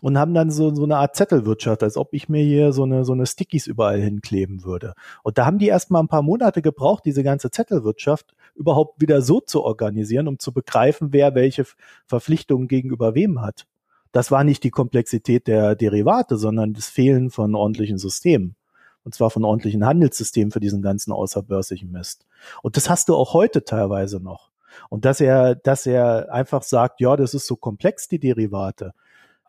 und 0.00 0.18
haben 0.18 0.34
dann 0.34 0.50
so, 0.50 0.74
so 0.74 0.84
eine 0.84 0.96
Art 0.96 1.16
Zettelwirtschaft, 1.16 1.82
als 1.82 1.96
ob 1.96 2.12
ich 2.12 2.28
mir 2.28 2.42
hier 2.42 2.72
so 2.72 2.84
eine, 2.84 3.04
so 3.04 3.12
eine 3.12 3.26
Stickies 3.26 3.66
überall 3.66 4.00
hinkleben 4.00 4.64
würde. 4.64 4.94
Und 5.22 5.38
da 5.38 5.46
haben 5.46 5.58
die 5.58 5.68
erst 5.68 5.90
mal 5.90 6.00
ein 6.00 6.08
paar 6.08 6.22
Monate 6.22 6.62
gebraucht, 6.62 7.04
diese 7.04 7.22
ganze 7.22 7.50
Zettelwirtschaft 7.50 8.34
überhaupt 8.54 9.00
wieder 9.00 9.22
so 9.22 9.40
zu 9.40 9.62
organisieren, 9.62 10.28
um 10.28 10.38
zu 10.38 10.52
begreifen, 10.52 11.12
wer 11.12 11.34
welche 11.34 11.64
Verpflichtungen 12.06 12.68
gegenüber 12.68 13.14
wem 13.14 13.40
hat. 13.40 13.66
Das 14.12 14.30
war 14.30 14.44
nicht 14.44 14.64
die 14.64 14.70
Komplexität 14.70 15.46
der 15.46 15.76
Derivate, 15.76 16.36
sondern 16.36 16.72
das 16.72 16.88
Fehlen 16.88 17.30
von 17.30 17.54
ordentlichen 17.54 17.98
Systemen. 17.98 18.56
Und 19.04 19.14
zwar 19.14 19.30
von 19.30 19.44
ordentlichen 19.44 19.86
Handelssystemen 19.86 20.50
für 20.50 20.60
diesen 20.60 20.82
ganzen 20.82 21.12
außerbörslichen 21.12 21.90
Mist. 21.90 22.26
Und 22.62 22.76
das 22.76 22.90
hast 22.90 23.08
du 23.08 23.14
auch 23.14 23.32
heute 23.32 23.64
teilweise 23.64 24.20
noch. 24.20 24.50
Und 24.88 25.04
dass 25.04 25.20
er, 25.20 25.54
dass 25.54 25.86
er 25.86 26.32
einfach 26.32 26.62
sagt, 26.62 27.00
ja, 27.00 27.16
das 27.16 27.34
ist 27.34 27.46
so 27.46 27.56
komplex, 27.56 28.08
die 28.08 28.18
Derivate. 28.18 28.92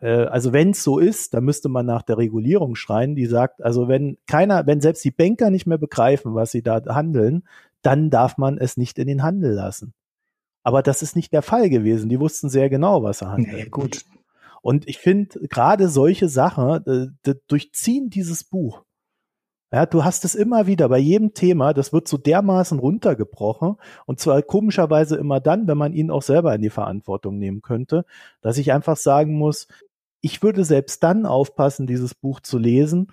Äh, 0.01 0.25
also 0.25 0.51
wenn 0.51 0.71
es 0.71 0.83
so 0.83 0.99
ist, 0.99 1.33
dann 1.33 1.45
müsste 1.45 1.69
man 1.69 1.85
nach 1.85 2.01
der 2.01 2.17
Regulierung 2.17 2.75
schreien, 2.75 3.15
die 3.15 3.27
sagt, 3.27 3.63
also 3.63 3.87
wenn 3.87 4.17
keiner, 4.27 4.67
wenn 4.67 4.81
selbst 4.81 5.05
die 5.05 5.11
Banker 5.11 5.49
nicht 5.49 5.67
mehr 5.67 5.77
begreifen, 5.77 6.35
was 6.35 6.51
sie 6.51 6.63
da 6.63 6.81
handeln, 6.87 7.43
dann 7.81 8.09
darf 8.09 8.37
man 8.37 8.57
es 8.57 8.77
nicht 8.77 8.99
in 8.99 9.07
den 9.07 9.23
Handel 9.23 9.53
lassen. 9.53 9.93
Aber 10.63 10.83
das 10.83 11.01
ist 11.01 11.15
nicht 11.15 11.33
der 11.33 11.41
Fall 11.41 11.69
gewesen. 11.69 12.09
Die 12.09 12.19
wussten 12.19 12.49
sehr 12.49 12.69
genau, 12.69 13.01
was 13.01 13.19
sie 13.19 13.27
handeln. 13.27 13.55
Nee, 13.55 13.69
gut. 13.69 14.05
Und 14.61 14.87
ich 14.87 14.99
finde, 14.99 15.39
gerade 15.47 15.87
solche 15.87 16.29
Sachen 16.29 17.15
äh, 17.25 17.33
durchziehen 17.47 18.09
dieses 18.11 18.43
Buch. 18.43 18.83
Ja, 19.73 19.85
du 19.85 20.03
hast 20.03 20.25
es 20.25 20.35
immer 20.35 20.67
wieder 20.67 20.89
bei 20.89 20.97
jedem 20.97 21.33
Thema, 21.33 21.73
das 21.73 21.93
wird 21.93 22.05
so 22.05 22.17
dermaßen 22.17 22.77
runtergebrochen 22.77 23.77
und 24.05 24.19
zwar 24.19 24.41
komischerweise 24.41 25.15
immer 25.15 25.39
dann, 25.39 25.65
wenn 25.65 25.77
man 25.77 25.93
ihn 25.93 26.11
auch 26.11 26.23
selber 26.23 26.53
in 26.53 26.61
die 26.61 26.69
Verantwortung 26.69 27.37
nehmen 27.37 27.61
könnte, 27.61 28.03
dass 28.41 28.57
ich 28.57 28.73
einfach 28.73 28.97
sagen 28.97 29.33
muss, 29.37 29.69
ich 30.21 30.43
würde 30.43 30.63
selbst 30.63 31.03
dann 31.03 31.25
aufpassen, 31.25 31.87
dieses 31.87 32.15
Buch 32.15 32.39
zu 32.39 32.57
lesen, 32.57 33.11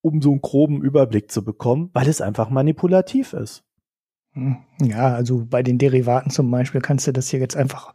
um 0.00 0.22
so 0.22 0.30
einen 0.30 0.42
groben 0.42 0.82
Überblick 0.82 1.30
zu 1.30 1.44
bekommen, 1.44 1.90
weil 1.92 2.08
es 2.08 2.20
einfach 2.20 2.50
manipulativ 2.50 3.32
ist. 3.32 3.64
Hm, 4.32 4.58
ja, 4.80 5.14
also 5.14 5.44
bei 5.44 5.62
den 5.62 5.78
Derivaten 5.78 6.30
zum 6.30 6.50
Beispiel 6.50 6.80
kannst 6.80 7.06
du 7.06 7.12
das 7.12 7.28
hier 7.28 7.40
jetzt 7.40 7.56
einfach 7.56 7.92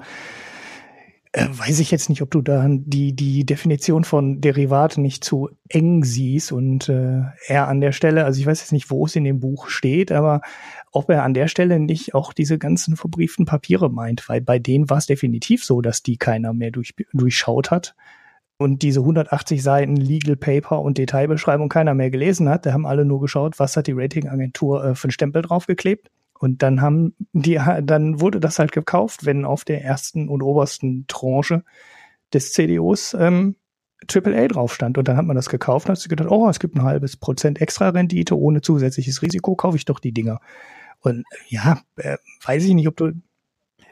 äh, 1.31 1.45
weiß 1.47 1.79
ich 1.79 1.91
jetzt 1.91 2.09
nicht, 2.09 2.21
ob 2.23 2.31
du 2.31 2.41
da 2.41 2.65
die, 2.67 3.15
die 3.15 3.45
Definition 3.45 4.03
von 4.03 4.41
Derivat 4.41 4.97
nicht 4.97 5.23
zu 5.23 5.49
eng 5.67 6.03
siehst 6.03 6.51
und 6.51 6.89
äh, 6.89 7.21
er 7.47 7.67
an 7.67 7.81
der 7.81 7.91
Stelle, 7.91 8.25
also 8.25 8.39
ich 8.39 8.47
weiß 8.47 8.61
jetzt 8.61 8.71
nicht, 8.71 8.89
wo 8.89 9.05
es 9.05 9.15
in 9.15 9.25
dem 9.25 9.39
Buch 9.39 9.67
steht, 9.67 10.11
aber 10.11 10.41
ob 10.91 11.09
er 11.09 11.23
an 11.23 11.33
der 11.33 11.47
Stelle 11.47 11.79
nicht 11.79 12.15
auch 12.15 12.33
diese 12.33 12.57
ganzen 12.57 12.95
verbrieften 12.95 13.45
Papiere 13.45 13.89
meint, 13.89 14.27
weil 14.27 14.41
bei 14.41 14.59
denen 14.59 14.89
war 14.89 14.97
es 14.97 15.05
definitiv 15.05 15.63
so, 15.63 15.81
dass 15.81 16.03
die 16.03 16.17
keiner 16.17 16.53
mehr 16.53 16.71
durch, 16.71 16.95
durchschaut 17.13 17.71
hat 17.71 17.95
und 18.57 18.81
diese 18.81 18.99
180 18.99 19.63
Seiten 19.63 19.95
Legal 19.95 20.35
Paper 20.35 20.81
und 20.81 20.97
Detailbeschreibung 20.97 21.69
keiner 21.69 21.93
mehr 21.93 22.09
gelesen 22.09 22.49
hat. 22.49 22.65
Da 22.65 22.73
haben 22.73 22.85
alle 22.85 23.05
nur 23.05 23.21
geschaut, 23.21 23.57
was 23.57 23.77
hat 23.77 23.87
die 23.87 23.93
Ratingagentur 23.93 24.83
äh, 24.83 24.95
für 24.95 25.05
einen 25.05 25.11
Stempel 25.11 25.41
draufgeklebt. 25.41 26.11
Und 26.39 26.61
dann 26.61 26.81
haben 26.81 27.15
die, 27.33 27.59
dann 27.83 28.19
wurde 28.19 28.39
das 28.39 28.59
halt 28.59 28.71
gekauft, 28.71 29.25
wenn 29.25 29.45
auf 29.45 29.63
der 29.63 29.83
ersten 29.83 30.27
und 30.29 30.41
obersten 30.41 31.05
Tranche 31.07 31.63
des 32.33 32.53
CDOs 32.53 33.15
ähm, 33.17 33.55
AAA 34.11 34.47
drauf 34.47 34.73
stand. 34.73 34.97
Und 34.97 35.07
dann 35.07 35.17
hat 35.17 35.25
man 35.25 35.35
das 35.35 35.49
gekauft 35.49 35.87
und 35.87 35.91
hat 35.93 35.99
sich 35.99 36.09
gedacht, 36.09 36.29
oh, 36.29 36.49
es 36.49 36.59
gibt 36.59 36.75
ein 36.75 36.83
halbes 36.83 37.15
Prozent 37.17 37.61
extra 37.61 37.89
Rendite 37.89 38.37
ohne 38.37 38.61
zusätzliches 38.61 39.21
Risiko, 39.21 39.55
kaufe 39.55 39.77
ich 39.77 39.85
doch 39.85 39.99
die 39.99 40.13
Dinger. 40.13 40.39
Und 41.01 41.23
ja, 41.47 41.81
äh, 41.97 42.17
weiß 42.45 42.65
ich 42.65 42.73
nicht, 42.73 42.87
ob 42.87 42.97
du. 42.97 43.11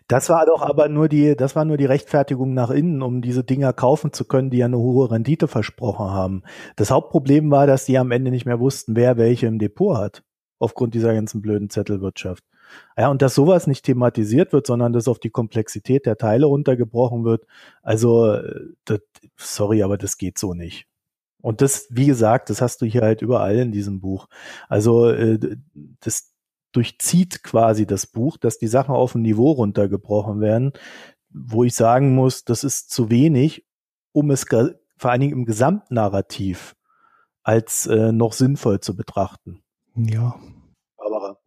Das 0.08 0.30
war 0.30 0.46
doch 0.46 0.62
aber 0.62 0.88
nur 0.88 1.10
die, 1.10 1.36
das 1.36 1.56
war 1.56 1.66
nur 1.66 1.76
die 1.76 1.86
Rechtfertigung 1.86 2.54
nach 2.54 2.70
innen, 2.70 3.02
um 3.02 3.22
diese 3.22 3.44
Dinger 3.44 3.74
kaufen 3.74 4.14
zu 4.14 4.24
können, 4.24 4.50
die 4.50 4.58
ja 4.58 4.66
eine 4.66 4.78
hohe 4.78 5.12
Rendite 5.12 5.50
versprochen 5.50 6.12
haben. 6.12 6.44
Das 6.78 6.92
Hauptproblem 6.92 7.52
war, 7.52 7.68
dass 7.68 7.86
die 7.86 7.98
am 7.98 8.12
Ende 8.12 8.32
nicht 8.32 8.46
mehr 8.46 8.60
wussten, 8.62 8.96
wer 8.96 9.18
welche 9.18 9.48
im 9.48 9.60
Depot 9.60 9.98
hat. 9.98 10.24
Aufgrund 10.60 10.96
dieser 10.96 11.14
ganzen 11.14 11.42
blöden 11.42 11.70
Zettelwirtschaft. 11.70 12.44
Ja, 12.98 13.10
und 13.10 13.22
dass 13.22 13.36
sowas 13.36 13.68
nicht 13.68 13.86
thematisiert 13.86 14.54
wird, 14.54 14.68
sondern 14.68 14.94
dass 14.94 15.08
auf 15.08 15.20
die 15.20 15.30
Komplexität 15.30 16.06
der 16.06 16.18
Teile 16.18 16.46
runtergebrochen 16.48 17.24
wird. 17.26 17.46
Also, 17.84 18.34
äh, 18.34 18.74
das, 18.86 19.02
sorry, 19.38 19.84
aber 19.84 19.98
das 19.98 20.18
geht 20.18 20.38
so 20.38 20.54
nicht. 20.54 20.88
Und 21.42 21.62
das, 21.62 21.88
wie 21.92 22.08
gesagt, 22.08 22.50
das 22.50 22.62
hast 22.62 22.82
du 22.82 22.86
hier 22.86 23.02
halt 23.02 23.22
überall 23.22 23.58
in 23.58 23.72
diesem 23.72 24.00
Buch. 24.02 24.28
Also, 24.70 25.10
äh, 25.10 25.40
das 26.00 26.34
durchzieht 26.72 27.44
quasi 27.44 27.86
das 27.86 28.08
Buch, 28.08 28.38
dass 28.38 28.58
die 28.58 28.68
Sachen 28.68 28.94
auf 28.94 29.16
ein 29.16 29.22
Niveau 29.22 29.52
runtergebrochen 29.52 30.42
werden, 30.42 30.74
wo 31.30 31.64
ich 31.64 31.76
sagen 31.76 32.16
muss, 32.16 32.44
das 32.44 32.64
ist 32.64 32.92
zu 32.92 33.10
wenig, 33.10 33.66
um 34.12 34.32
es 34.32 34.46
vor 34.98 35.12
allen 35.12 35.22
Dingen 35.22 35.34
im 35.34 35.46
Gesamtnarrativ 35.46 36.76
als 37.44 37.88
äh, 37.88 38.12
noch 38.12 38.34
sinnvoll 38.34 38.80
zu 38.82 38.96
betrachten. 38.96 39.62
Ja. 39.96 40.36
Barbara. 40.98 41.38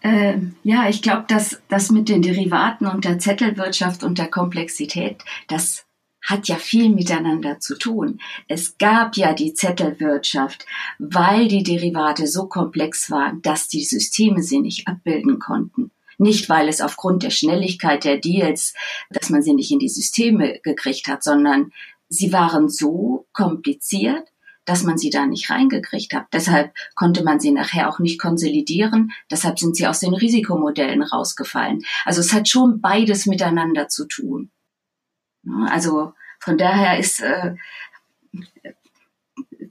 Äh, 0.00 0.38
ja, 0.62 0.88
ich 0.88 1.02
glaube, 1.02 1.24
dass 1.28 1.60
das 1.68 1.90
mit 1.90 2.08
den 2.08 2.22
Derivaten 2.22 2.86
und 2.86 3.04
der 3.04 3.18
Zettelwirtschaft 3.18 4.04
und 4.04 4.18
der 4.18 4.30
Komplexität, 4.30 5.24
das 5.48 5.87
hat 6.22 6.48
ja 6.48 6.56
viel 6.56 6.90
miteinander 6.90 7.60
zu 7.60 7.76
tun. 7.76 8.20
Es 8.48 8.76
gab 8.78 9.16
ja 9.16 9.32
die 9.32 9.54
Zettelwirtschaft, 9.54 10.66
weil 10.98 11.48
die 11.48 11.62
Derivate 11.62 12.26
so 12.26 12.46
komplex 12.46 13.10
waren, 13.10 13.40
dass 13.42 13.68
die 13.68 13.84
Systeme 13.84 14.42
sie 14.42 14.60
nicht 14.60 14.88
abbilden 14.88 15.38
konnten. 15.38 15.90
Nicht, 16.18 16.48
weil 16.48 16.68
es 16.68 16.80
aufgrund 16.80 17.22
der 17.22 17.30
Schnelligkeit 17.30 18.04
der 18.04 18.18
Deals, 18.18 18.74
dass 19.10 19.30
man 19.30 19.42
sie 19.42 19.54
nicht 19.54 19.70
in 19.70 19.78
die 19.78 19.88
Systeme 19.88 20.58
gekriegt 20.64 21.06
hat, 21.06 21.22
sondern 21.22 21.72
sie 22.08 22.32
waren 22.32 22.68
so 22.68 23.26
kompliziert, 23.32 24.28
dass 24.64 24.82
man 24.82 24.98
sie 24.98 25.10
da 25.10 25.26
nicht 25.26 25.48
reingekriegt 25.48 26.12
hat. 26.12 26.26
Deshalb 26.32 26.74
konnte 26.94 27.24
man 27.24 27.40
sie 27.40 27.52
nachher 27.52 27.88
auch 27.88 28.00
nicht 28.00 28.20
konsolidieren. 28.20 29.12
Deshalb 29.30 29.58
sind 29.58 29.76
sie 29.76 29.86
aus 29.86 30.00
den 30.00 30.12
Risikomodellen 30.12 31.02
rausgefallen. 31.02 31.84
Also 32.04 32.20
es 32.20 32.34
hat 32.34 32.48
schon 32.48 32.80
beides 32.80 33.24
miteinander 33.24 33.88
zu 33.88 34.06
tun. 34.06 34.50
Also 35.68 36.12
von 36.38 36.58
daher 36.58 36.98
ist 36.98 37.20
äh, 37.20 37.54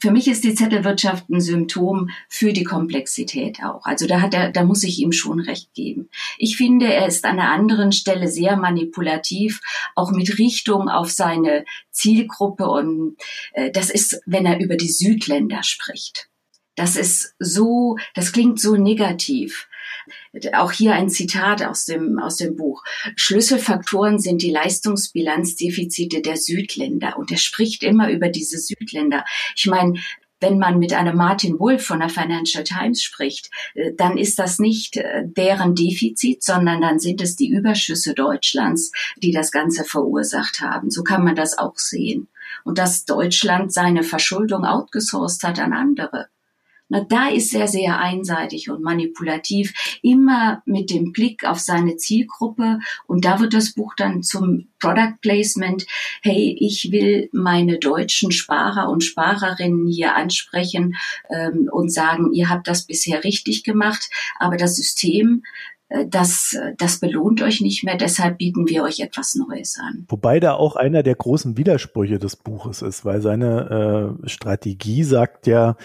für 0.01 0.11
mich 0.11 0.27
ist 0.27 0.43
die 0.43 0.53
Zettelwirtschaft 0.53 1.29
ein 1.29 1.41
Symptom 1.41 2.09
für 2.29 2.53
die 2.53 2.63
Komplexität 2.63 3.63
auch. 3.63 3.85
Also 3.85 4.07
da 4.07 4.21
hat 4.21 4.33
er, 4.33 4.51
da 4.51 4.63
muss 4.63 4.83
ich 4.83 4.99
ihm 4.99 5.11
schon 5.11 5.39
recht 5.39 5.73
geben. 5.73 6.09
Ich 6.37 6.57
finde, 6.57 6.93
er 6.93 7.07
ist 7.07 7.25
an 7.25 7.39
einer 7.39 7.51
anderen 7.51 7.91
Stelle 7.91 8.27
sehr 8.27 8.57
manipulativ, 8.57 9.61
auch 9.95 10.11
mit 10.11 10.37
Richtung 10.37 10.89
auf 10.89 11.09
seine 11.09 11.65
Zielgruppe 11.91 12.67
und 12.67 13.17
äh, 13.53 13.71
das 13.71 13.89
ist, 13.89 14.21
wenn 14.25 14.45
er 14.45 14.59
über 14.59 14.75
die 14.75 14.89
Südländer 14.89 15.63
spricht. 15.63 16.29
Das 16.75 16.95
ist 16.95 17.35
so, 17.39 17.97
das 18.13 18.31
klingt 18.31 18.59
so 18.59 18.75
negativ. 18.75 19.67
Auch 20.53 20.71
hier 20.71 20.93
ein 20.93 21.09
Zitat 21.09 21.63
aus 21.63 21.85
dem, 21.85 22.19
aus 22.19 22.37
dem 22.37 22.55
Buch. 22.55 22.83
Schlüsselfaktoren 23.15 24.19
sind 24.19 24.41
die 24.41 24.51
Leistungsbilanzdefizite 24.51 26.21
der 26.21 26.37
Südländer. 26.37 27.17
Und 27.17 27.31
er 27.31 27.37
spricht 27.37 27.83
immer 27.83 28.09
über 28.09 28.29
diese 28.29 28.57
Südländer. 28.57 29.25
Ich 29.55 29.65
meine, 29.65 29.99
wenn 30.39 30.59
man 30.59 30.79
mit 30.79 30.93
einem 30.93 31.17
Martin 31.17 31.59
Wolf 31.59 31.85
von 31.85 31.99
der 31.99 32.09
Financial 32.09 32.63
Times 32.63 33.01
spricht, 33.01 33.49
äh, 33.73 33.93
dann 33.95 34.17
ist 34.17 34.39
das 34.39 34.59
nicht 34.59 34.97
äh, 34.97 35.23
deren 35.25 35.75
Defizit, 35.75 36.43
sondern 36.43 36.81
dann 36.81 36.99
sind 36.99 37.21
es 37.21 37.35
die 37.35 37.49
Überschüsse 37.49 38.13
Deutschlands, 38.13 38.91
die 39.17 39.31
das 39.31 39.51
Ganze 39.51 39.83
verursacht 39.83 40.61
haben. 40.61 40.91
So 40.91 41.03
kann 41.03 41.23
man 41.23 41.35
das 41.35 41.57
auch 41.57 41.77
sehen. 41.77 42.27
Und 42.63 42.77
dass 42.77 43.05
Deutschland 43.05 43.73
seine 43.73 44.03
Verschuldung 44.03 44.63
outgesourced 44.65 45.43
hat 45.43 45.59
an 45.59 45.73
andere. 45.73 46.27
Na, 46.89 47.03
da 47.03 47.27
ist 47.27 47.53
er 47.53 47.67
sehr 47.67 47.99
einseitig 47.99 48.69
und 48.69 48.81
manipulativ, 48.81 49.73
immer 50.01 50.61
mit 50.65 50.89
dem 50.89 51.11
Blick 51.11 51.43
auf 51.43 51.59
seine 51.59 51.97
Zielgruppe. 51.97 52.79
Und 53.07 53.25
da 53.25 53.39
wird 53.39 53.53
das 53.53 53.73
Buch 53.73 53.93
dann 53.97 54.23
zum 54.23 54.67
Product 54.79 55.15
Placement. 55.21 55.85
Hey, 56.21 56.55
ich 56.59 56.91
will 56.91 57.29
meine 57.33 57.77
deutschen 57.77 58.31
Sparer 58.31 58.89
und 58.89 59.03
Sparerinnen 59.03 59.87
hier 59.87 60.15
ansprechen 60.15 60.95
ähm, 61.29 61.69
und 61.71 61.91
sagen, 61.91 62.31
ihr 62.33 62.49
habt 62.49 62.67
das 62.67 62.85
bisher 62.85 63.23
richtig 63.23 63.63
gemacht, 63.63 64.09
aber 64.39 64.55
das 64.57 64.75
System 64.75 65.43
äh, 65.89 66.05
das, 66.07 66.55
das 66.77 66.99
belohnt 66.99 67.41
euch 67.41 67.61
nicht 67.61 67.83
mehr, 67.83 67.95
deshalb 67.95 68.37
bieten 68.37 68.67
wir 68.67 68.83
euch 68.83 68.99
etwas 68.99 69.35
Neues 69.35 69.77
an. 69.79 70.05
Wobei 70.09 70.39
da 70.39 70.53
auch 70.53 70.75
einer 70.75 71.03
der 71.03 71.15
großen 71.15 71.57
Widersprüche 71.57 72.19
des 72.19 72.35
Buches 72.35 72.81
ist, 72.81 73.05
weil 73.05 73.21
seine 73.21 74.17
äh, 74.23 74.29
Strategie 74.29 75.03
sagt 75.03 75.47
ja, 75.47 75.75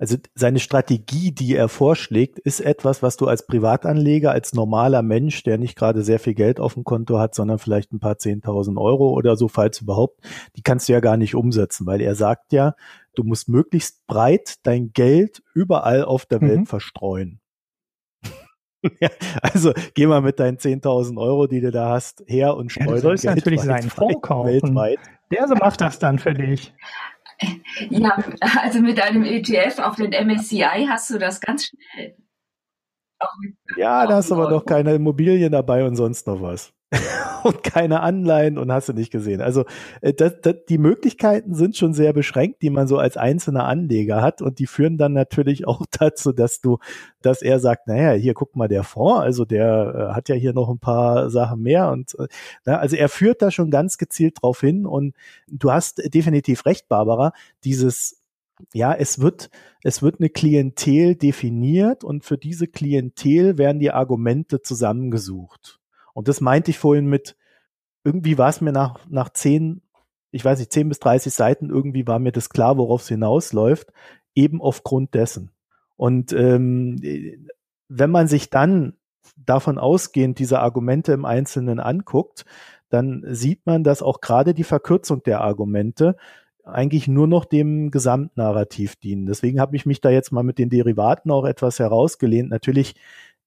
also 0.00 0.16
seine 0.34 0.60
Strategie, 0.60 1.30
die 1.30 1.54
er 1.54 1.68
vorschlägt, 1.68 2.38
ist 2.38 2.60
etwas, 2.60 3.02
was 3.02 3.18
du 3.18 3.26
als 3.26 3.46
Privatanleger, 3.46 4.32
als 4.32 4.54
normaler 4.54 5.02
Mensch, 5.02 5.42
der 5.42 5.58
nicht 5.58 5.76
gerade 5.76 6.02
sehr 6.02 6.18
viel 6.18 6.32
Geld 6.32 6.58
auf 6.58 6.72
dem 6.72 6.84
Konto 6.84 7.18
hat, 7.18 7.34
sondern 7.34 7.58
vielleicht 7.58 7.92
ein 7.92 8.00
paar 8.00 8.16
zehntausend 8.16 8.78
Euro 8.78 9.10
oder 9.10 9.36
so, 9.36 9.46
falls 9.46 9.82
überhaupt, 9.82 10.20
die 10.56 10.62
kannst 10.62 10.88
du 10.88 10.94
ja 10.94 11.00
gar 11.00 11.18
nicht 11.18 11.34
umsetzen, 11.34 11.86
weil 11.86 12.00
er 12.00 12.14
sagt 12.14 12.54
ja, 12.54 12.76
du 13.14 13.24
musst 13.24 13.50
möglichst 13.50 14.06
breit 14.06 14.56
dein 14.62 14.94
Geld 14.94 15.42
überall 15.52 16.02
auf 16.02 16.24
der 16.24 16.42
mhm. 16.42 16.48
Welt 16.48 16.68
verstreuen. 16.68 17.40
ja, 19.00 19.10
also 19.42 19.74
geh 19.92 20.06
mal 20.06 20.22
mit 20.22 20.40
deinen 20.40 20.56
10.000 20.56 21.20
Euro, 21.20 21.46
die 21.46 21.60
du 21.60 21.70
da 21.70 21.90
hast, 21.90 22.24
her 22.26 22.56
und 22.56 22.72
streue 22.72 22.86
ja, 22.86 22.94
du 22.94 23.00
sollst 23.00 23.24
natürlich 23.26 23.60
seinen 23.60 23.90
Fonds 23.90 24.16
kaufen. 24.22 24.48
Weltweit. 24.48 24.98
Der 25.30 25.46
so 25.46 25.56
macht 25.56 25.82
das 25.82 25.98
dann 25.98 26.18
für 26.18 26.32
dich. 26.32 26.72
Ja, 27.88 28.18
also 28.62 28.80
mit 28.80 29.00
einem 29.00 29.24
ETF 29.24 29.78
auf 29.78 29.96
den 29.96 30.10
MSCI 30.10 30.86
hast 30.88 31.10
du 31.10 31.18
das 31.18 31.40
ganz 31.40 31.66
schnell. 31.66 32.16
ja, 33.76 34.06
da 34.06 34.16
hast 34.16 34.30
du 34.30 34.34
aber 34.34 34.50
noch 34.50 34.64
keine 34.64 34.94
Immobilien 34.94 35.52
dabei 35.52 35.84
und 35.84 35.96
sonst 35.96 36.26
noch 36.26 36.40
was. 36.42 36.72
und 37.44 37.62
keine 37.62 38.00
Anleihen 38.00 38.58
und 38.58 38.72
hast 38.72 38.88
du 38.88 38.92
nicht 38.92 39.12
gesehen. 39.12 39.40
Also 39.40 39.64
äh, 40.00 40.12
das, 40.12 40.40
das, 40.40 40.56
die 40.68 40.78
Möglichkeiten 40.78 41.54
sind 41.54 41.76
schon 41.76 41.94
sehr 41.94 42.12
beschränkt, 42.12 42.62
die 42.62 42.70
man 42.70 42.88
so 42.88 42.98
als 42.98 43.16
einzelner 43.16 43.64
Anleger 43.66 44.22
hat 44.22 44.42
und 44.42 44.58
die 44.58 44.66
führen 44.66 44.98
dann 44.98 45.12
natürlich 45.12 45.66
auch 45.68 45.86
dazu, 45.90 46.32
dass 46.32 46.60
du, 46.60 46.78
dass 47.22 47.42
er 47.42 47.60
sagt, 47.60 47.86
naja, 47.86 48.12
hier 48.12 48.34
guck 48.34 48.56
mal 48.56 48.68
der 48.68 48.82
Fonds, 48.82 49.20
also 49.20 49.44
der 49.44 50.10
äh, 50.10 50.14
hat 50.14 50.28
ja 50.28 50.34
hier 50.34 50.52
noch 50.52 50.68
ein 50.68 50.80
paar 50.80 51.30
Sachen 51.30 51.62
mehr 51.62 51.90
und 51.90 52.18
äh, 52.18 52.26
na, 52.64 52.78
also 52.78 52.96
er 52.96 53.08
führt 53.08 53.40
da 53.40 53.50
schon 53.50 53.70
ganz 53.70 53.96
gezielt 53.96 54.42
drauf 54.42 54.60
hin 54.60 54.84
und 54.84 55.14
du 55.46 55.70
hast 55.70 56.02
definitiv 56.12 56.66
recht, 56.66 56.88
Barbara, 56.88 57.32
dieses 57.64 58.16
ja, 58.74 58.92
es 58.92 59.20
wird, 59.20 59.48
es 59.82 60.02
wird 60.02 60.20
eine 60.20 60.28
Klientel 60.28 61.16
definiert 61.16 62.04
und 62.04 62.24
für 62.26 62.36
diese 62.36 62.66
Klientel 62.66 63.56
werden 63.56 63.78
die 63.78 63.90
Argumente 63.90 64.60
zusammengesucht. 64.60 65.79
Und 66.14 66.28
das 66.28 66.40
meinte 66.40 66.70
ich 66.70 66.78
vorhin 66.78 67.06
mit, 67.06 67.36
irgendwie 68.04 68.38
war 68.38 68.48
es 68.48 68.60
mir 68.60 68.72
nach, 68.72 68.98
nach 69.08 69.30
zehn, 69.30 69.82
ich 70.30 70.44
weiß 70.44 70.58
nicht, 70.58 70.72
zehn 70.72 70.88
bis 70.88 71.00
dreißig 71.00 71.34
Seiten, 71.34 71.70
irgendwie 71.70 72.06
war 72.06 72.18
mir 72.18 72.32
das 72.32 72.50
klar, 72.50 72.78
worauf 72.78 73.02
es 73.02 73.08
hinausläuft, 73.08 73.92
eben 74.34 74.60
aufgrund 74.62 75.14
dessen. 75.14 75.50
Und 75.96 76.32
ähm, 76.32 76.96
wenn 77.88 78.10
man 78.10 78.28
sich 78.28 78.50
dann 78.50 78.94
davon 79.36 79.78
ausgehend 79.78 80.38
diese 80.38 80.60
Argumente 80.60 81.12
im 81.12 81.24
Einzelnen 81.24 81.80
anguckt, 81.80 82.44
dann 82.88 83.24
sieht 83.28 83.66
man, 83.66 83.84
dass 83.84 84.02
auch 84.02 84.20
gerade 84.20 84.54
die 84.54 84.64
Verkürzung 84.64 85.22
der 85.22 85.40
Argumente 85.40 86.16
eigentlich 86.64 87.08
nur 87.08 87.26
noch 87.26 87.44
dem 87.44 87.90
Gesamtnarrativ 87.90 88.96
dienen. 88.96 89.26
Deswegen 89.26 89.60
habe 89.60 89.76
ich 89.76 89.86
mich 89.86 90.00
da 90.00 90.10
jetzt 90.10 90.30
mal 90.30 90.42
mit 90.42 90.58
den 90.58 90.70
Derivaten 90.70 91.30
auch 91.30 91.44
etwas 91.44 91.78
herausgelehnt. 91.78 92.50
Natürlich 92.50 92.94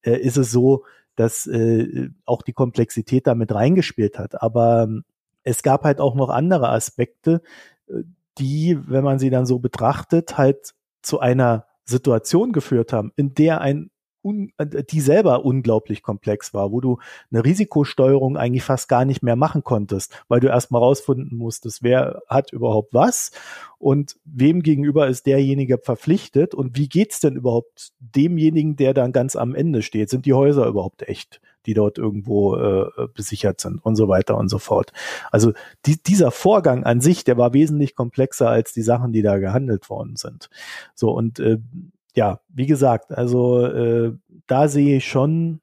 äh, 0.02 0.18
ist 0.18 0.36
es 0.36 0.50
so, 0.50 0.84
dass 1.16 1.46
äh, 1.46 2.10
auch 2.24 2.42
die 2.42 2.52
Komplexität 2.52 3.26
damit 3.26 3.52
reingespielt 3.54 4.18
hat. 4.18 4.42
Aber 4.42 4.84
ähm, 4.84 5.04
es 5.42 5.62
gab 5.62 5.84
halt 5.84 6.00
auch 6.00 6.14
noch 6.14 6.30
andere 6.30 6.70
Aspekte, 6.70 7.42
äh, 7.88 8.02
die, 8.38 8.78
wenn 8.88 9.04
man 9.04 9.18
sie 9.18 9.30
dann 9.30 9.46
so 9.46 9.58
betrachtet, 9.58 10.36
halt 10.36 10.74
zu 11.02 11.20
einer 11.20 11.66
Situation 11.84 12.52
geführt 12.52 12.92
haben, 12.92 13.12
in 13.16 13.34
der 13.34 13.60
ein 13.60 13.90
un, 14.24 14.50
die 14.90 15.00
selber 15.00 15.44
unglaublich 15.44 16.02
komplex 16.02 16.54
war, 16.54 16.72
wo 16.72 16.80
du 16.80 16.98
eine 17.30 17.44
Risikosteuerung 17.44 18.36
eigentlich 18.36 18.64
fast 18.64 18.88
gar 18.88 19.04
nicht 19.04 19.22
mehr 19.22 19.36
machen 19.36 19.62
konntest, 19.62 20.24
weil 20.28 20.40
du 20.40 20.48
erstmal 20.48 20.80
rausfinden 20.80 21.36
musstest, 21.36 21.82
wer 21.82 22.22
hat 22.28 22.52
überhaupt 22.52 22.94
was 22.94 23.30
und 23.78 24.16
wem 24.24 24.62
gegenüber 24.62 25.08
ist 25.08 25.26
derjenige 25.26 25.78
verpflichtet 25.78 26.54
und 26.54 26.76
wie 26.76 26.88
geht's 26.88 27.20
denn 27.20 27.36
überhaupt 27.36 27.92
demjenigen, 28.00 28.76
der 28.76 28.94
dann 28.94 29.12
ganz 29.12 29.36
am 29.36 29.54
Ende 29.54 29.82
steht? 29.82 30.08
Sind 30.08 30.26
die 30.26 30.32
Häuser 30.32 30.66
überhaupt 30.66 31.02
echt? 31.02 31.40
die 31.66 31.74
dort 31.74 31.98
irgendwo 31.98 32.56
äh, 32.56 33.08
besichert 33.14 33.60
sind 33.60 33.84
und 33.84 33.96
so 33.96 34.08
weiter 34.08 34.36
und 34.36 34.48
so 34.48 34.58
fort. 34.58 34.92
Also 35.30 35.52
die, 35.86 36.02
dieser 36.02 36.30
Vorgang 36.30 36.84
an 36.84 37.00
sich, 37.00 37.24
der 37.24 37.38
war 37.38 37.54
wesentlich 37.54 37.94
komplexer 37.94 38.48
als 38.48 38.72
die 38.72 38.82
Sachen, 38.82 39.12
die 39.12 39.22
da 39.22 39.38
gehandelt 39.38 39.88
worden 39.88 40.16
sind. 40.16 40.50
So 40.94 41.12
und 41.12 41.40
äh, 41.40 41.58
ja, 42.14 42.40
wie 42.48 42.66
gesagt, 42.66 43.12
also 43.12 43.64
äh, 43.66 44.12
da 44.46 44.68
sehe 44.68 44.98
ich 44.98 45.08
schon 45.08 45.60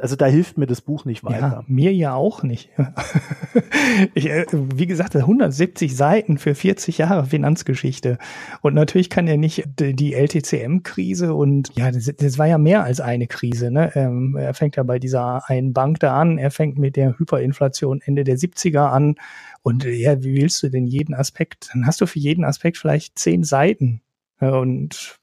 also 0.00 0.16
da 0.16 0.26
hilft 0.26 0.58
mir 0.58 0.66
das 0.66 0.80
Buch 0.80 1.04
nicht 1.04 1.24
weiter. 1.24 1.38
Ja, 1.38 1.64
mir 1.66 1.92
ja 1.92 2.14
auch 2.14 2.42
nicht. 2.42 2.70
ich, 4.14 4.30
äh, 4.30 4.46
wie 4.52 4.86
gesagt, 4.86 5.16
170 5.16 5.96
Seiten 5.96 6.38
für 6.38 6.54
40 6.54 6.98
Jahre 6.98 7.26
Finanzgeschichte. 7.26 8.18
Und 8.62 8.74
natürlich 8.74 9.10
kann 9.10 9.26
er 9.26 9.36
nicht 9.36 9.64
die 9.78 10.14
LTCM-Krise 10.14 11.34
und 11.34 11.70
ja, 11.74 11.90
das, 11.90 12.10
das, 12.16 12.38
war 12.38 12.46
ja 12.46 12.58
mehr 12.58 12.84
als 12.84 13.00
eine 13.00 13.26
Krise. 13.26 13.70
Ne? 13.70 13.92
Ähm, 13.94 14.36
er 14.36 14.54
fängt 14.54 14.76
ja 14.76 14.82
bei 14.82 14.98
dieser 14.98 15.48
einen 15.48 15.72
Bank 15.72 16.00
da 16.00 16.18
an, 16.18 16.38
er 16.38 16.50
fängt 16.50 16.78
mit 16.78 16.96
der 16.96 17.18
Hyperinflation 17.18 18.00
Ende 18.04 18.24
der 18.24 18.36
70er 18.36 18.90
an. 18.90 19.16
Und 19.62 19.84
äh, 19.84 19.92
ja, 19.92 20.22
wie 20.22 20.36
willst 20.40 20.62
du 20.62 20.68
denn 20.68 20.86
jeden 20.86 21.14
Aspekt? 21.14 21.70
Dann 21.72 21.86
hast 21.86 22.00
du 22.00 22.06
für 22.06 22.18
jeden 22.18 22.44
Aspekt 22.44 22.78
vielleicht 22.78 23.18
zehn 23.18 23.44
Seiten. 23.44 24.00
Und 24.40 25.18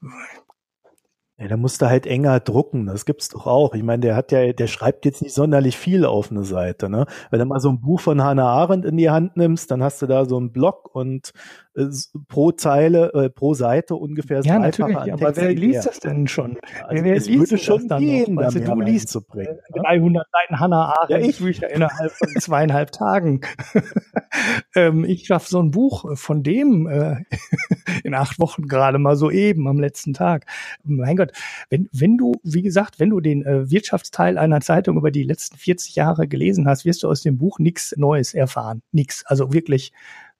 ja, 1.37 1.49
da 1.49 1.57
musst 1.57 1.81
du 1.81 1.87
halt 1.87 2.07
enger 2.07 2.39
drucken. 2.39 2.85
Das 2.85 3.05
gibt's 3.05 3.27
doch 3.29 3.45
auch. 3.45 3.73
Ich 3.73 3.83
meine, 3.83 3.99
der 4.01 4.15
hat 4.15 4.31
ja, 4.31 4.53
der 4.53 4.67
schreibt 4.67 5.05
jetzt 5.05 5.21
nicht 5.21 5.33
sonderlich 5.33 5.77
viel 5.77 6.05
auf 6.05 6.31
eine 6.31 6.45
Seite, 6.45 6.89
ne? 6.89 7.05
Wenn 7.29 7.39
du 7.39 7.45
mal 7.45 7.59
so 7.59 7.69
ein 7.69 7.81
Buch 7.81 7.99
von 7.99 8.23
Hannah 8.23 8.47
Arendt 8.47 8.85
in 8.85 8.95
die 8.95 9.09
Hand 9.09 9.35
nimmst, 9.35 9.69
dann 9.69 9.83
hast 9.83 10.01
du 10.01 10.07
da 10.07 10.25
so 10.25 10.37
einen 10.37 10.53
Block 10.53 10.95
und 10.95 11.33
äh, 11.75 11.87
pro 12.27 12.51
Zeile, 12.51 13.11
äh, 13.13 13.29
pro 13.29 13.53
Seite 13.53 13.95
ungefähr 13.95 14.41
ja, 14.41 14.59
natürlich, 14.59 14.95
an 14.95 15.11
aber 15.11 15.35
wer 15.35 15.53
liest 15.53 15.85
das 15.85 15.99
denn 15.99 16.27
schon? 16.27 16.57
Also 16.83 17.03
wer 17.03 17.15
es 17.15 17.27
liest 17.27 17.51
würde 17.51 17.57
schon 17.57 17.87
dann 17.87 18.01
gehen, 18.01 18.35
noch? 18.35 18.43
Also 18.43 18.59
du 18.59 18.81
liest 18.81 19.09
zu 19.09 19.21
bringen, 19.21 19.57
300 19.73 20.25
Seiten 20.31 20.59
Hannah 20.59 20.93
Arendt 20.93 21.09
ja, 21.09 21.29
ich. 21.29 21.39
Bücher 21.39 21.69
innerhalb 21.69 22.11
von 22.11 22.29
zweieinhalb 22.39 22.91
Tagen. 22.91 23.41
ähm, 24.75 25.03
ich 25.03 25.25
schaffe 25.27 25.49
so 25.49 25.59
ein 25.59 25.71
Buch 25.71 26.17
von 26.17 26.43
dem 26.43 26.87
äh, 26.87 27.17
in 28.03 28.13
acht 28.13 28.39
Wochen 28.39 28.67
gerade 28.67 28.97
mal 28.97 29.15
so 29.15 29.29
eben 29.29 29.67
am 29.67 29.79
letzten 29.79 30.13
Tag. 30.13 30.45
Mein 30.83 31.17
Gott, 31.17 31.31
wenn, 31.69 31.89
wenn 31.91 32.17
du, 32.17 32.33
wie 32.43 32.61
gesagt, 32.61 32.99
wenn 32.99 33.09
du 33.09 33.19
den 33.19 33.45
äh, 33.45 33.69
Wirtschaftsteil 33.69 34.37
einer 34.37 34.61
Zeitung 34.61 34.97
über 34.97 35.11
die 35.11 35.23
letzten 35.23 35.57
40 35.57 35.95
Jahre 35.95 36.27
gelesen 36.27 36.67
hast, 36.67 36.85
wirst 36.85 37.03
du 37.03 37.09
aus 37.09 37.21
dem 37.21 37.37
Buch 37.37 37.59
nichts 37.59 37.93
Neues 37.97 38.33
erfahren. 38.33 38.81
Nix. 38.91 39.25
Also 39.25 39.53
wirklich 39.53 39.91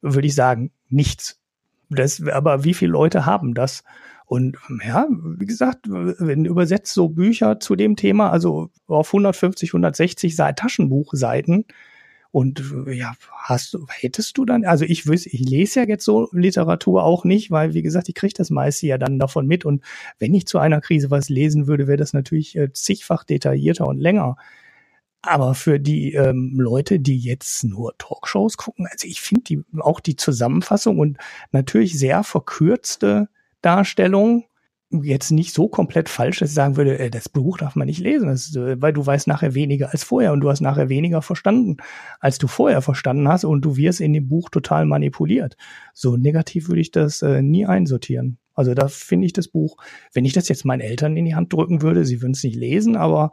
würde 0.02 0.28
ich 0.28 0.36
sagen, 0.36 0.72
nichts. 0.90 1.40
Das, 1.90 2.22
aber 2.28 2.64
wie 2.64 2.74
viele 2.74 2.92
Leute 2.92 3.26
haben 3.26 3.54
das? 3.54 3.84
Und 4.26 4.58
ja, 4.84 5.08
wie 5.10 5.46
gesagt, 5.46 5.86
wenn 5.88 6.46
übersetzt 6.46 6.94
so 6.94 7.10
Bücher 7.10 7.60
zu 7.60 7.76
dem 7.76 7.96
Thema, 7.96 8.32
also 8.32 8.70
auf 8.88 9.10
150, 9.10 9.70
160 9.70 10.36
Taschenbuchseiten, 10.36 11.66
und 12.36 12.62
ja, 12.88 13.14
hast 13.32 13.74
du, 13.74 13.86
hättest 13.88 14.38
du 14.38 14.44
dann, 14.44 14.66
also 14.66 14.84
ich 14.84 15.08
wüsste, 15.08 15.30
ich 15.30 15.40
lese 15.40 15.80
ja 15.80 15.88
jetzt 15.88 16.04
so 16.04 16.28
Literatur 16.34 17.06
auch 17.06 17.24
nicht, 17.24 17.50
weil 17.50 17.74
wie 17.74 17.82
gesagt, 17.82 18.10
ich 18.10 18.16
kriege 18.16 18.34
das 18.36 18.50
meiste 18.50 18.88
ja 18.88 18.98
dann 18.98 19.20
davon 19.20 19.48
mit. 19.48 19.64
Und 19.64 19.82
wenn 20.20 20.34
ich 20.34 20.46
zu 20.46 20.60
einer 20.60 20.82
Krise 20.82 21.10
was 21.10 21.30
lesen 21.30 21.66
würde, 21.66 21.88
wäre 21.88 21.96
das 21.96 22.12
natürlich 22.12 22.58
äh, 22.58 22.74
zigfach 22.74 23.24
detaillierter 23.24 23.88
und 23.88 24.00
länger. 24.02 24.36
Aber 25.26 25.56
für 25.56 25.80
die 25.80 26.14
ähm, 26.14 26.54
Leute, 26.58 27.00
die 27.00 27.18
jetzt 27.18 27.64
nur 27.64 27.98
Talkshows 27.98 28.58
gucken, 28.58 28.88
also 28.90 29.08
ich 29.08 29.22
finde 29.22 29.44
die 29.44 29.64
auch 29.80 30.00
die 30.00 30.16
Zusammenfassung 30.16 31.00
und 31.00 31.18
natürlich 31.52 31.98
sehr 31.98 32.24
verkürzte 32.24 33.30
Darstellung 33.62 34.46
jetzt 34.92 35.32
nicht 35.32 35.54
so 35.54 35.68
komplett 35.68 36.10
falsch, 36.10 36.40
dass 36.40 36.50
ich 36.50 36.56
sagen 36.56 36.78
würde, 36.78 36.98
äh, 37.00 37.10
das 37.10 37.28
Buch 37.28 37.58
darf 37.58 37.76
man 37.76 37.88
nicht 37.88 38.00
lesen, 38.00 38.28
das, 38.28 38.56
äh, 38.56 38.82
weil 38.82 38.94
du 38.94 39.06
weißt 39.06 39.28
nachher 39.28 39.56
weniger 39.56 39.92
als 39.92 40.04
vorher 40.04 40.32
und 40.32 40.42
du 40.42 40.50
hast 40.50 40.62
nachher 40.62 40.90
weniger 40.90 41.22
verstanden, 41.22 41.78
als 42.20 42.38
du 42.38 42.48
vorher 42.48 42.82
verstanden 42.82 43.28
hast 43.28 43.46
und 43.46 43.62
du 43.64 43.78
wirst 43.78 44.00
in 44.00 44.14
dem 44.14 44.28
Buch 44.28 44.50
total 44.50 44.86
manipuliert. 44.86 45.58
So 45.94 46.18
negativ 46.18 46.68
würde 46.68 46.82
ich 46.82 46.92
das 46.92 47.22
äh, 47.24 47.42
nie 47.42 47.66
einsortieren. 47.66 48.38
Also 48.54 48.74
da 48.74 48.88
finde 48.88 49.26
ich 49.26 49.34
das 49.34 49.48
Buch, 49.48 49.78
wenn 50.14 50.24
ich 50.24 50.34
das 50.34 50.48
jetzt 50.48 50.66
meinen 50.66 50.82
Eltern 50.82 51.18
in 51.18 51.26
die 51.26 51.36
Hand 51.36 51.52
drücken 51.52 51.82
würde, 51.82 52.06
sie 52.06 52.22
würden 52.22 52.32
es 52.34 52.44
nicht 52.44 52.56
lesen, 52.56 52.96
aber 52.96 53.32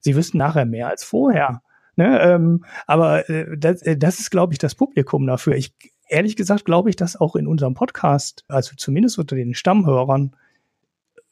sie 0.00 0.16
wüssten 0.16 0.38
nachher 0.38 0.64
mehr 0.64 0.88
als 0.88 1.04
vorher. 1.04 1.62
Ne? 1.96 2.20
Ähm, 2.20 2.64
aber 2.86 3.28
äh, 3.28 3.56
das, 3.58 3.82
äh, 3.82 3.96
das 3.96 4.20
ist, 4.20 4.30
glaube 4.30 4.52
ich, 4.52 4.58
das 4.58 4.74
Publikum 4.74 5.26
dafür. 5.26 5.54
Ich 5.54 5.74
ehrlich 6.08 6.36
gesagt 6.36 6.64
glaube 6.64 6.90
ich, 6.90 6.96
dass 6.96 7.16
auch 7.16 7.36
in 7.36 7.46
unserem 7.46 7.74
Podcast, 7.74 8.44
also 8.48 8.74
zumindest 8.76 9.18
unter 9.18 9.36
den 9.36 9.54
Stammhörern 9.54 10.34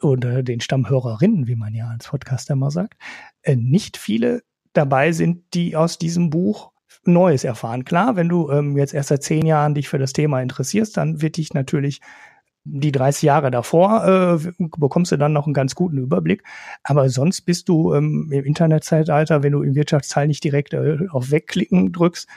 oder 0.01 0.43
den 0.43 0.61
Stammhörerinnen, 0.61 1.47
wie 1.47 1.57
man 1.57 1.75
ja 1.75 1.89
als 1.89 2.09
Podcaster 2.09 2.55
immer 2.55 2.71
sagt, 2.71 2.95
äh, 3.43 3.57
nicht 3.57 3.97
viele 3.97 4.43
dabei 4.73 5.13
sind, 5.13 5.55
die 5.55 5.77
aus 5.77 5.99
diesem 5.99 6.31
Buch 6.31 6.73
Neues 7.05 7.45
erfahren. 7.45 7.85
Klar, 7.85 8.17
wenn 8.17 8.29
du 8.29 8.51
ähm, 8.51 8.77
jetzt 8.77 8.93
erst 8.93 9.11
seit 9.11 9.23
zehn 9.23 9.47
Jahren 9.47 9.75
dich 9.75 9.89
für 9.89 9.99
das 9.99 10.13
Thema 10.13 10.41
interessierst, 10.43 10.97
dann 10.97 11.23
wird 11.23 11.37
dich 11.37 11.55
natürlich 11.55 12.01
die 12.69 12.93
30 12.93 13.23
Jahre 13.23 13.51
davor 13.51 14.39
äh, 14.39 14.53
bekommst 14.59 15.13
du 15.13 15.17
dann 15.17 15.33
noch 15.33 15.47
einen 15.47 15.55
ganz 15.55 15.75
guten 15.75 15.99
Überblick. 15.99 16.43
Aber 16.83 17.09
sonst 17.09 17.43
bist 17.43 17.69
du 17.69 17.95
ähm, 17.95 18.29
im 18.33 18.45
Internetzeitalter, 18.45 19.43
wenn 19.43 19.53
du 19.53 19.63
im 19.63 19.75
Wirtschaftsteil 19.75 20.27
nicht 20.27 20.43
direkt 20.43 20.75
äh, 20.75 20.99
auf 21.11 21.31
Wegklicken 21.31 21.93
drückst, 21.93 22.29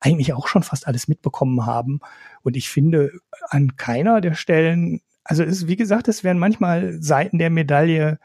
eigentlich 0.00 0.32
auch 0.32 0.48
schon 0.48 0.62
fast 0.62 0.86
alles 0.86 1.06
mitbekommen 1.06 1.66
haben. 1.66 2.00
Und 2.42 2.56
ich 2.56 2.70
finde 2.70 3.12
an 3.48 3.76
keiner 3.76 4.20
der 4.20 4.34
Stellen, 4.34 5.00
also 5.22 5.42
es, 5.42 5.66
wie 5.66 5.76
gesagt, 5.76 6.08
es 6.08 6.24
werden 6.24 6.38
manchmal 6.38 7.00
Seiten 7.02 7.38
der 7.38 7.50
Medaille 7.50 8.18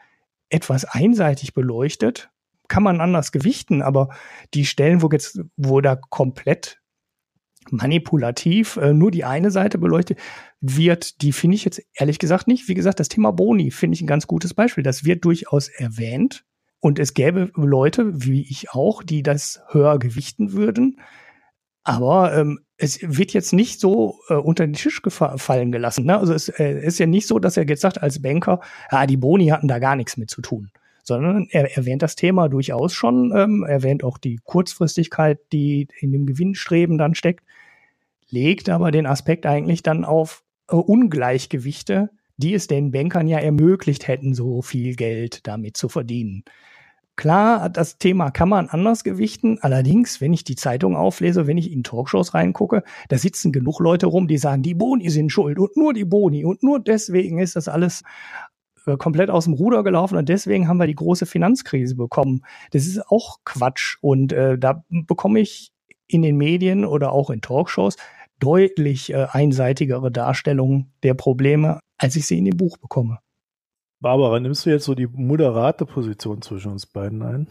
etwas 0.48 0.84
einseitig 0.84 1.54
beleuchtet. 1.54 2.30
Kann 2.68 2.82
man 2.82 3.00
anders 3.00 3.32
gewichten, 3.32 3.82
aber 3.82 4.10
die 4.54 4.64
Stellen, 4.64 5.02
wo 5.02 5.08
jetzt, 5.10 5.40
wo 5.56 5.80
da 5.80 5.96
komplett 5.96 6.79
manipulativ 7.70 8.76
äh, 8.76 8.92
nur 8.92 9.10
die 9.10 9.24
eine 9.24 9.50
Seite 9.50 9.78
beleuchtet 9.78 10.18
wird, 10.60 11.22
die 11.22 11.32
finde 11.32 11.56
ich 11.56 11.64
jetzt 11.64 11.82
ehrlich 11.94 12.18
gesagt 12.18 12.48
nicht. 12.48 12.68
Wie 12.68 12.74
gesagt, 12.74 13.00
das 13.00 13.08
Thema 13.08 13.32
Boni 13.32 13.70
finde 13.70 13.94
ich 13.94 14.02
ein 14.02 14.06
ganz 14.06 14.26
gutes 14.26 14.54
Beispiel. 14.54 14.82
Das 14.84 15.04
wird 15.04 15.24
durchaus 15.24 15.68
erwähnt 15.68 16.44
und 16.80 16.98
es 16.98 17.14
gäbe 17.14 17.50
Leute, 17.54 18.24
wie 18.24 18.42
ich 18.42 18.70
auch, 18.70 19.02
die 19.02 19.22
das 19.22 19.60
höher 19.68 19.98
gewichten 19.98 20.52
würden. 20.52 21.00
Aber 21.82 22.36
ähm, 22.36 22.60
es 22.76 23.00
wird 23.02 23.32
jetzt 23.32 23.52
nicht 23.52 23.80
so 23.80 24.18
äh, 24.28 24.34
unter 24.34 24.66
den 24.66 24.74
Tisch 24.74 25.02
gefallen 25.02 25.72
gelassen. 25.72 26.06
Ne? 26.06 26.18
Also 26.18 26.34
es 26.34 26.48
äh, 26.48 26.80
ist 26.80 26.98
ja 26.98 27.06
nicht 27.06 27.26
so, 27.26 27.38
dass 27.38 27.56
er 27.56 27.66
jetzt 27.66 27.80
sagt 27.80 28.02
als 28.02 28.20
Banker, 28.20 28.60
ja, 28.90 29.06
die 29.06 29.16
Boni 29.16 29.48
hatten 29.48 29.68
da 29.68 29.78
gar 29.78 29.96
nichts 29.96 30.16
mit 30.16 30.30
zu 30.30 30.42
tun 30.42 30.70
sondern 31.02 31.46
er 31.50 31.76
erwähnt 31.76 32.02
das 32.02 32.16
Thema 32.16 32.48
durchaus 32.48 32.92
schon, 32.92 33.32
ähm, 33.34 33.64
erwähnt 33.64 34.04
auch 34.04 34.18
die 34.18 34.38
Kurzfristigkeit, 34.44 35.38
die 35.52 35.88
in 36.00 36.12
dem 36.12 36.26
Gewinnstreben 36.26 36.98
dann 36.98 37.14
steckt, 37.14 37.44
legt 38.28 38.68
aber 38.68 38.90
den 38.90 39.06
Aspekt 39.06 39.46
eigentlich 39.46 39.82
dann 39.82 40.04
auf 40.04 40.42
äh, 40.68 40.76
Ungleichgewichte, 40.76 42.10
die 42.36 42.54
es 42.54 42.66
den 42.66 42.90
Bankern 42.90 43.28
ja 43.28 43.38
ermöglicht 43.38 44.08
hätten, 44.08 44.34
so 44.34 44.62
viel 44.62 44.96
Geld 44.96 45.46
damit 45.46 45.76
zu 45.76 45.88
verdienen. 45.88 46.44
Klar, 47.20 47.68
das 47.68 47.98
Thema 47.98 48.30
kann 48.30 48.48
man 48.48 48.70
anders 48.70 49.04
gewichten. 49.04 49.58
Allerdings, 49.60 50.22
wenn 50.22 50.32
ich 50.32 50.42
die 50.42 50.56
Zeitung 50.56 50.96
auflese, 50.96 51.46
wenn 51.46 51.58
ich 51.58 51.70
in 51.70 51.84
Talkshows 51.84 52.32
reingucke, 52.32 52.82
da 53.08 53.18
sitzen 53.18 53.52
genug 53.52 53.78
Leute 53.80 54.06
rum, 54.06 54.26
die 54.26 54.38
sagen, 54.38 54.62
die 54.62 54.74
Boni 54.74 55.10
sind 55.10 55.30
schuld 55.30 55.58
und 55.58 55.76
nur 55.76 55.92
die 55.92 56.06
Boni 56.06 56.46
und 56.46 56.62
nur 56.62 56.80
deswegen 56.80 57.38
ist 57.38 57.56
das 57.56 57.68
alles 57.68 58.04
äh, 58.90 58.96
komplett 58.96 59.30
aus 59.30 59.44
dem 59.44 59.54
Ruder 59.54 59.82
gelaufen 59.82 60.16
und 60.16 60.28
deswegen 60.28 60.68
haben 60.68 60.78
wir 60.78 60.86
die 60.86 60.94
große 60.94 61.26
Finanzkrise 61.26 61.94
bekommen. 61.94 62.42
Das 62.72 62.86
ist 62.86 63.06
auch 63.10 63.38
Quatsch 63.44 63.96
und 64.00 64.32
äh, 64.32 64.58
da 64.58 64.84
bekomme 64.88 65.40
ich 65.40 65.72
in 66.06 66.22
den 66.22 66.36
Medien 66.36 66.84
oder 66.84 67.12
auch 67.12 67.30
in 67.30 67.40
Talkshows 67.40 67.96
deutlich 68.40 69.12
äh, 69.12 69.26
einseitigere 69.30 70.10
Darstellungen 70.10 70.92
der 71.02 71.14
Probleme, 71.14 71.80
als 71.98 72.16
ich 72.16 72.26
sie 72.26 72.38
in 72.38 72.46
dem 72.46 72.56
Buch 72.56 72.78
bekomme. 72.78 73.18
Barbara, 74.00 74.40
nimmst 74.40 74.64
du 74.64 74.70
jetzt 74.70 74.86
so 74.86 74.94
die 74.94 75.06
moderate 75.06 75.84
Position 75.84 76.40
zwischen 76.40 76.72
uns 76.72 76.86
beiden 76.86 77.22
ein? 77.22 77.46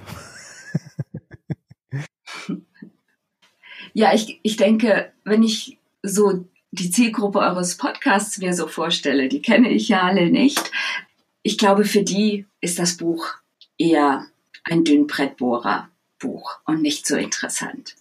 ja, 3.93 4.13
ich, 4.13 4.39
ich 4.41 4.57
denke, 4.57 5.11
wenn 5.23 5.43
ich 5.43 5.77
so 6.01 6.45
die 6.71 6.89
Zielgruppe 6.89 7.39
eures 7.39 7.77
Podcasts 7.77 8.39
mir 8.39 8.53
so 8.53 8.67
vorstelle, 8.67 9.27
die 9.27 9.41
kenne 9.41 9.69
ich 9.69 9.89
ja 9.89 10.01
alle 10.01 10.29
nicht, 10.29 10.71
ich 11.43 11.57
glaube, 11.57 11.85
für 11.85 12.03
die 12.03 12.45
ist 12.61 12.79
das 12.79 12.97
Buch 12.97 13.35
eher 13.77 14.27
ein 14.63 14.83
Dünnbrettbohrer-Buch 14.83 16.59
und 16.65 16.81
nicht 16.81 17.07
so 17.07 17.15
interessant. 17.15 17.95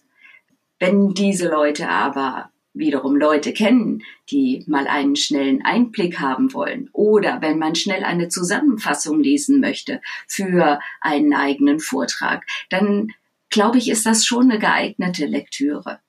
Wenn 0.79 1.13
diese 1.13 1.49
Leute 1.49 1.89
aber 1.89 2.51
wiederum 2.73 3.15
Leute 3.15 3.53
kennen, 3.53 4.03
die 4.29 4.63
mal 4.67 4.87
einen 4.87 5.15
schnellen 5.15 5.63
Einblick 5.63 6.19
haben 6.19 6.53
wollen 6.53 6.89
oder 6.93 7.41
wenn 7.41 7.57
man 7.57 7.75
schnell 7.75 8.03
eine 8.03 8.29
Zusammenfassung 8.29 9.21
lesen 9.21 9.59
möchte 9.59 10.01
für 10.27 10.79
einen 11.01 11.33
eigenen 11.33 11.79
Vortrag, 11.79 12.45
dann 12.69 13.13
glaube 13.49 13.79
ich, 13.79 13.89
ist 13.89 14.05
das 14.05 14.25
schon 14.25 14.51
eine 14.51 14.59
geeignete 14.59 15.25
Lektüre. 15.25 15.99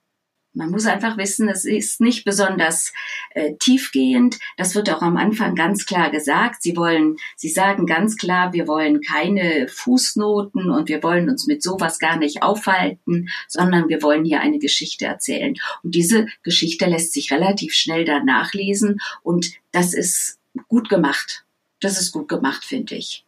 Man 0.52 0.70
muss 0.70 0.86
einfach 0.86 1.16
wissen, 1.16 1.48
es 1.48 1.64
ist 1.64 2.00
nicht 2.00 2.24
besonders 2.24 2.92
äh, 3.30 3.54
tiefgehend. 3.60 4.38
Das 4.56 4.74
wird 4.74 4.90
auch 4.90 5.00
am 5.00 5.16
Anfang 5.16 5.54
ganz 5.54 5.86
klar 5.86 6.10
gesagt. 6.10 6.62
Sie 6.62 6.76
wollen, 6.76 7.18
sie 7.36 7.48
sagen 7.48 7.86
ganz 7.86 8.16
klar, 8.16 8.52
wir 8.52 8.66
wollen 8.66 9.00
keine 9.00 9.68
Fußnoten 9.68 10.70
und 10.70 10.88
wir 10.88 11.04
wollen 11.04 11.30
uns 11.30 11.46
mit 11.46 11.62
sowas 11.62 12.00
gar 12.00 12.16
nicht 12.16 12.42
aufhalten, 12.42 13.28
sondern 13.46 13.88
wir 13.88 14.02
wollen 14.02 14.24
hier 14.24 14.40
eine 14.40 14.58
Geschichte 14.58 15.04
erzählen. 15.04 15.54
Und 15.84 15.94
diese 15.94 16.26
Geschichte 16.42 16.86
lässt 16.86 17.12
sich 17.12 17.30
relativ 17.30 17.72
schnell 17.72 18.04
dann 18.04 18.24
nachlesen 18.24 18.98
und 19.22 19.52
das 19.70 19.94
ist 19.94 20.40
gut 20.66 20.88
gemacht. 20.88 21.44
Das 21.78 22.00
ist 22.00 22.10
gut 22.10 22.28
gemacht, 22.28 22.64
finde 22.64 22.96
ich. 22.96 23.24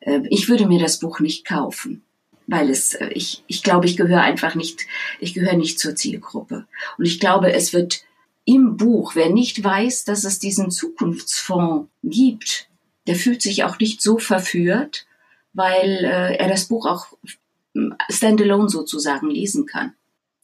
Äh, 0.00 0.22
ich 0.28 0.48
würde 0.48 0.66
mir 0.66 0.80
das 0.80 0.98
Buch 0.98 1.20
nicht 1.20 1.46
kaufen 1.46 2.02
weil 2.46 2.70
es, 2.70 2.94
äh, 2.94 3.08
ich, 3.08 3.44
ich 3.46 3.62
glaube, 3.62 3.86
ich 3.86 3.96
gehöre 3.96 4.22
einfach 4.22 4.54
nicht, 4.54 4.86
ich 5.20 5.34
gehöre 5.34 5.56
nicht 5.56 5.78
zur 5.78 5.94
Zielgruppe. 5.94 6.66
Und 6.98 7.04
ich 7.04 7.20
glaube, 7.20 7.52
es 7.52 7.72
wird 7.72 8.04
im 8.44 8.76
Buch, 8.76 9.14
wer 9.14 9.30
nicht 9.30 9.62
weiß, 9.62 10.04
dass 10.04 10.24
es 10.24 10.38
diesen 10.38 10.70
Zukunftsfonds 10.70 11.88
gibt, 12.02 12.68
der 13.06 13.16
fühlt 13.16 13.42
sich 13.42 13.64
auch 13.64 13.78
nicht 13.78 14.02
so 14.02 14.18
verführt, 14.18 15.06
weil 15.52 16.04
äh, 16.04 16.36
er 16.36 16.48
das 16.48 16.66
Buch 16.66 16.86
auch 16.86 17.06
hm, 17.74 17.94
standalone 18.10 18.68
sozusagen 18.68 19.30
lesen 19.30 19.66
kann. 19.66 19.94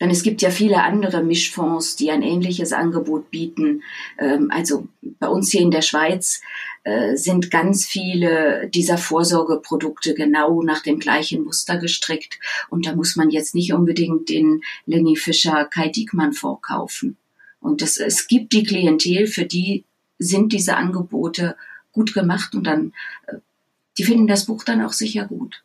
Denn 0.00 0.10
es 0.10 0.22
gibt 0.22 0.40
ja 0.40 0.50
viele 0.50 0.82
andere 0.82 1.22
Mischfonds, 1.22 1.94
die 1.94 2.10
ein 2.10 2.22
ähnliches 2.22 2.72
Angebot 2.72 3.30
bieten. 3.30 3.82
Ähm, 4.18 4.50
also 4.50 4.88
bei 5.02 5.28
uns 5.28 5.50
hier 5.50 5.60
in 5.60 5.70
der 5.70 5.82
Schweiz 5.82 6.40
äh, 6.84 7.16
sind 7.16 7.50
ganz 7.50 7.84
viele 7.84 8.68
dieser 8.70 8.96
Vorsorgeprodukte 8.96 10.14
genau 10.14 10.62
nach 10.62 10.82
dem 10.82 10.98
gleichen 10.98 11.44
Muster 11.44 11.76
gestrickt. 11.76 12.38
Und 12.70 12.86
da 12.86 12.94
muss 12.94 13.16
man 13.16 13.28
jetzt 13.28 13.54
nicht 13.54 13.74
unbedingt 13.74 14.30
den 14.30 14.62
Lenny 14.86 15.16
Fischer 15.16 15.66
Kai 15.66 15.88
Diekmann 15.88 16.32
Fonds 16.32 16.62
kaufen. 16.62 17.18
Und 17.60 17.82
das, 17.82 17.98
es 17.98 18.26
gibt 18.26 18.54
die 18.54 18.64
Klientel, 18.64 19.26
für 19.26 19.44
die 19.44 19.84
sind 20.18 20.54
diese 20.54 20.76
Angebote 20.76 21.56
gut 21.92 22.14
gemacht 22.14 22.54
und 22.54 22.64
dann, 22.66 22.94
äh, 23.26 23.36
die 23.98 24.04
finden 24.04 24.26
das 24.26 24.46
Buch 24.46 24.64
dann 24.64 24.80
auch 24.80 24.94
sicher 24.94 25.26
gut. 25.26 25.62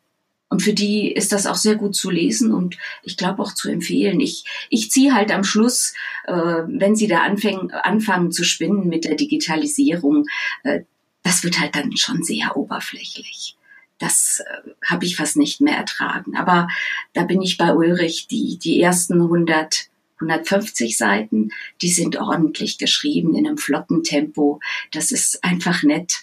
Und 0.48 0.62
für 0.62 0.72
die 0.72 1.10
ist 1.10 1.32
das 1.32 1.46
auch 1.46 1.56
sehr 1.56 1.74
gut 1.74 1.96
zu 1.96 2.08
lesen 2.08 2.52
und 2.52 2.76
ich 3.02 3.16
glaube 3.16 3.42
auch 3.42 3.52
zu 3.52 3.68
empfehlen. 3.68 4.20
Ich, 4.20 4.44
ich 4.70 4.90
ziehe 4.90 5.12
halt 5.12 5.32
am 5.32 5.42
Schluss, 5.42 5.92
äh, 6.26 6.32
wenn 6.32 6.94
sie 6.94 7.08
da 7.08 7.22
anfangen, 7.22 7.72
anfangen 7.72 8.30
zu 8.30 8.44
spinnen 8.44 8.88
mit 8.88 9.04
der 9.04 9.16
Digitalisierung, 9.16 10.26
äh, 10.62 10.82
das 11.24 11.42
wird 11.42 11.58
halt 11.58 11.74
dann 11.74 11.96
schon 11.96 12.22
sehr 12.22 12.56
oberflächlich. 12.56 13.56
Das 13.98 14.40
äh, 14.40 14.70
habe 14.84 15.04
ich 15.04 15.16
fast 15.16 15.36
nicht 15.36 15.60
mehr 15.60 15.76
ertragen. 15.76 16.36
Aber 16.36 16.68
da 17.12 17.24
bin 17.24 17.42
ich 17.42 17.56
bei 17.56 17.74
Ulrich, 17.74 18.28
die, 18.28 18.56
die 18.58 18.80
ersten 18.80 19.20
100, 19.20 19.88
150 20.20 20.96
Seiten, 20.96 21.50
die 21.82 21.90
sind 21.90 22.16
ordentlich 22.18 22.78
geschrieben 22.78 23.34
in 23.34 23.48
einem 23.48 23.58
flotten 23.58 24.04
Tempo. 24.04 24.60
Das 24.92 25.10
ist 25.10 25.42
einfach 25.42 25.82
nett. 25.82 26.20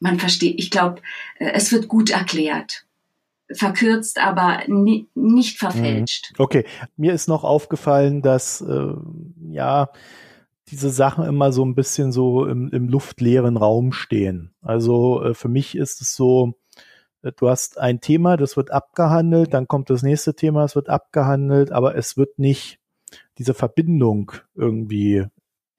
Man 0.00 0.18
versteht, 0.18 0.56
ich 0.58 0.72
glaube, 0.72 1.00
äh, 1.38 1.52
es 1.52 1.70
wird 1.70 1.86
gut 1.86 2.10
erklärt 2.10 2.84
verkürzt, 3.54 4.18
aber 4.20 4.60
ni 4.66 5.08
nicht 5.14 5.58
verfälscht. 5.58 6.32
Mhm. 6.32 6.42
Okay, 6.42 6.64
mir 6.96 7.12
ist 7.12 7.28
noch 7.28 7.44
aufgefallen, 7.44 8.22
dass 8.22 8.60
äh, 8.60 8.94
ja 9.50 9.90
diese 10.68 10.90
Sachen 10.90 11.24
immer 11.24 11.52
so 11.52 11.64
ein 11.64 11.74
bisschen 11.74 12.12
so 12.12 12.46
im, 12.46 12.70
im 12.70 12.88
luftleeren 12.88 13.56
Raum 13.56 13.92
stehen. 13.92 14.54
Also 14.62 15.22
äh, 15.22 15.34
für 15.34 15.48
mich 15.48 15.76
ist 15.76 16.00
es 16.00 16.14
so, 16.16 16.54
äh, 17.22 17.32
du 17.36 17.48
hast 17.48 17.78
ein 17.78 18.00
Thema, 18.00 18.36
das 18.36 18.56
wird 18.56 18.70
abgehandelt, 18.70 19.52
dann 19.54 19.68
kommt 19.68 19.90
das 19.90 20.02
nächste 20.02 20.34
Thema, 20.34 20.64
es 20.64 20.74
wird 20.74 20.88
abgehandelt, 20.88 21.72
aber 21.72 21.96
es 21.96 22.16
wird 22.16 22.38
nicht 22.38 22.78
diese 23.38 23.54
Verbindung 23.54 24.32
irgendwie 24.54 25.26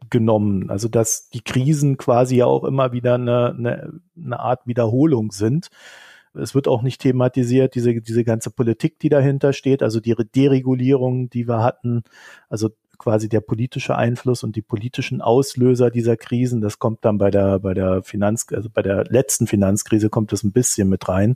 genommen. 0.09 0.69
Also 0.69 0.87
dass 0.87 1.29
die 1.29 1.41
Krisen 1.41 1.97
quasi 1.97 2.37
ja 2.37 2.45
auch 2.45 2.63
immer 2.63 2.91
wieder 2.91 3.15
eine, 3.15 3.55
eine, 3.57 3.99
eine 4.15 4.39
Art 4.39 4.67
Wiederholung 4.67 5.31
sind. 5.31 5.69
Es 6.33 6.55
wird 6.55 6.67
auch 6.67 6.81
nicht 6.81 7.01
thematisiert, 7.01 7.75
diese, 7.75 8.01
diese 8.01 8.23
ganze 8.23 8.49
Politik, 8.49 8.99
die 8.99 9.09
dahinter 9.09 9.53
steht, 9.53 9.83
also 9.83 9.99
die 9.99 10.15
Deregulierung, 10.35 11.29
die 11.29 11.47
wir 11.47 11.63
hatten, 11.63 12.03
also 12.49 12.69
quasi 12.97 13.27
der 13.27 13.41
politische 13.41 13.95
Einfluss 13.95 14.43
und 14.43 14.55
die 14.55 14.61
politischen 14.61 15.21
Auslöser 15.21 15.91
dieser 15.91 16.15
Krisen, 16.15 16.61
das 16.61 16.79
kommt 16.79 17.03
dann 17.05 17.17
bei 17.17 17.31
der, 17.31 17.59
bei 17.59 17.73
der 17.73 18.01
Finanz, 18.03 18.45
also 18.51 18.69
bei 18.69 18.81
der 18.81 19.03
letzten 19.05 19.47
Finanzkrise 19.47 20.09
kommt 20.09 20.31
das 20.31 20.43
ein 20.43 20.53
bisschen 20.53 20.89
mit 20.89 21.07
rein. 21.09 21.35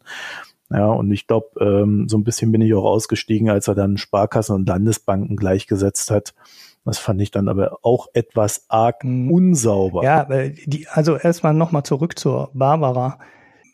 Ja, 0.69 0.87
und 0.87 1.11
ich 1.11 1.27
glaube, 1.27 1.47
ähm, 1.61 2.09
so 2.09 2.17
ein 2.17 2.23
bisschen 2.23 2.51
bin 2.51 2.61
ich 2.61 2.73
auch 2.73 2.83
ausgestiegen, 2.83 3.49
als 3.49 3.67
er 3.67 3.75
dann 3.75 3.97
Sparkassen 3.97 4.55
und 4.55 4.67
Landesbanken 4.67 5.37
gleichgesetzt 5.37 6.11
hat. 6.11 6.33
Das 6.83 6.99
fand 6.99 7.21
ich 7.21 7.31
dann 7.31 7.49
aber 7.49 7.79
auch 7.83 8.07
etwas 8.13 8.65
arg 8.69 9.03
mhm. 9.03 9.31
unsauber. 9.31 10.03
Ja, 10.03 10.25
die, 10.65 10.87
also 10.87 11.17
erstmal 11.17 11.53
nochmal 11.53 11.83
zurück 11.83 12.17
zur 12.17 12.49
Barbara 12.53 13.19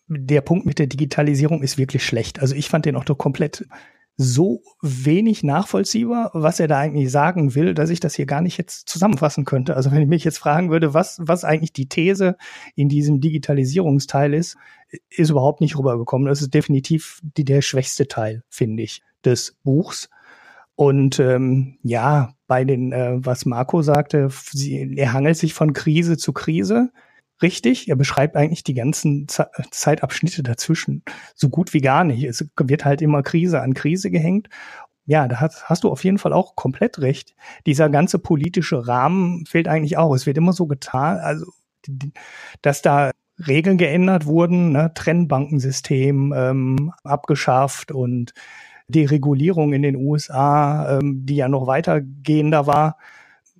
der 0.07 0.41
Punkt 0.41 0.65
mit 0.65 0.79
der 0.79 0.87
Digitalisierung 0.87 1.63
ist 1.63 1.77
wirklich 1.77 2.05
schlecht. 2.05 2.39
Also 2.39 2.55
ich 2.55 2.69
fand 2.69 2.85
den 2.85 2.95
auch 2.95 3.05
komplett 3.17 3.65
so 4.15 4.61
wenig 4.81 5.43
nachvollziehbar, 5.43 6.29
was 6.33 6.59
er 6.59 6.67
da 6.67 6.77
eigentlich 6.79 7.09
sagen 7.09 7.55
will, 7.55 7.73
dass 7.73 7.89
ich 7.89 7.99
das 7.99 8.13
hier 8.13 8.27
gar 8.27 8.41
nicht 8.41 8.57
jetzt 8.57 8.87
zusammenfassen 8.87 9.43
könnte. 9.43 9.75
Also 9.75 9.91
wenn 9.91 10.03
ich 10.03 10.07
mich 10.07 10.23
jetzt 10.23 10.37
fragen 10.37 10.69
würde, 10.69 10.93
was, 10.93 11.19
was 11.23 11.43
eigentlich 11.43 11.73
die 11.73 11.89
These 11.89 12.37
in 12.75 12.89
diesem 12.89 13.21
Digitalisierungsteil 13.21 14.33
ist, 14.35 14.55
ist 15.09 15.31
überhaupt 15.31 15.61
nicht 15.61 15.77
rübergekommen. 15.77 16.27
Das 16.27 16.41
ist 16.41 16.53
definitiv 16.53 17.19
die, 17.37 17.43
der 17.43 17.63
schwächste 17.63 18.07
Teil, 18.07 18.43
finde 18.49 18.83
ich, 18.83 19.01
des 19.25 19.57
Buchs. 19.63 20.09
Und 20.75 21.19
ähm, 21.19 21.77
ja, 21.81 22.33
bei 22.45 22.65
den, 22.65 22.91
äh, 22.91 23.13
was 23.15 23.45
Marco 23.45 23.81
sagte, 23.81 24.29
sie, 24.51 24.95
er 24.95 25.13
hangelt 25.13 25.37
sich 25.37 25.55
von 25.55 25.73
Krise 25.73 26.17
zu 26.17 26.33
Krise 26.33 26.91
richtig. 27.41 27.89
Er 27.89 27.95
beschreibt 27.95 28.35
eigentlich 28.35 28.63
die 28.63 28.73
ganzen 28.73 29.27
Zeitabschnitte 29.27 30.43
dazwischen 30.43 31.03
so 31.35 31.49
gut 31.49 31.73
wie 31.73 31.81
gar 31.81 32.03
nicht. 32.03 32.23
Es 32.23 32.45
wird 32.57 32.85
halt 32.85 33.01
immer 33.01 33.23
Krise 33.23 33.61
an 33.61 33.73
Krise 33.73 34.11
gehängt. 34.11 34.49
Ja, 35.05 35.27
da 35.27 35.41
hast, 35.41 35.69
hast 35.69 35.83
du 35.83 35.89
auf 35.89 36.03
jeden 36.03 36.17
Fall 36.17 36.31
auch 36.31 36.55
komplett 36.55 36.99
recht. 36.99 37.35
Dieser 37.65 37.89
ganze 37.89 38.19
politische 38.19 38.87
Rahmen 38.87 39.45
fehlt 39.45 39.67
eigentlich 39.67 39.97
auch. 39.97 40.15
Es 40.15 40.25
wird 40.25 40.37
immer 40.37 40.53
so 40.53 40.65
getan, 40.65 41.17
also 41.17 41.45
dass 42.61 42.81
da 42.81 43.11
Regeln 43.45 43.77
geändert 43.77 44.25
wurden, 44.25 44.71
ne? 44.71 44.91
Trennbankensystem 44.93 46.33
ähm, 46.35 46.93
abgeschafft 47.03 47.91
und 47.91 48.33
die 48.87 49.05
Regulierung 49.05 49.73
in 49.73 49.81
den 49.81 49.95
USA, 49.95 50.97
ähm, 50.97 51.25
die 51.25 51.37
ja 51.37 51.47
noch 51.47 51.67
weitergehender 51.67 52.67
war, 52.67 52.97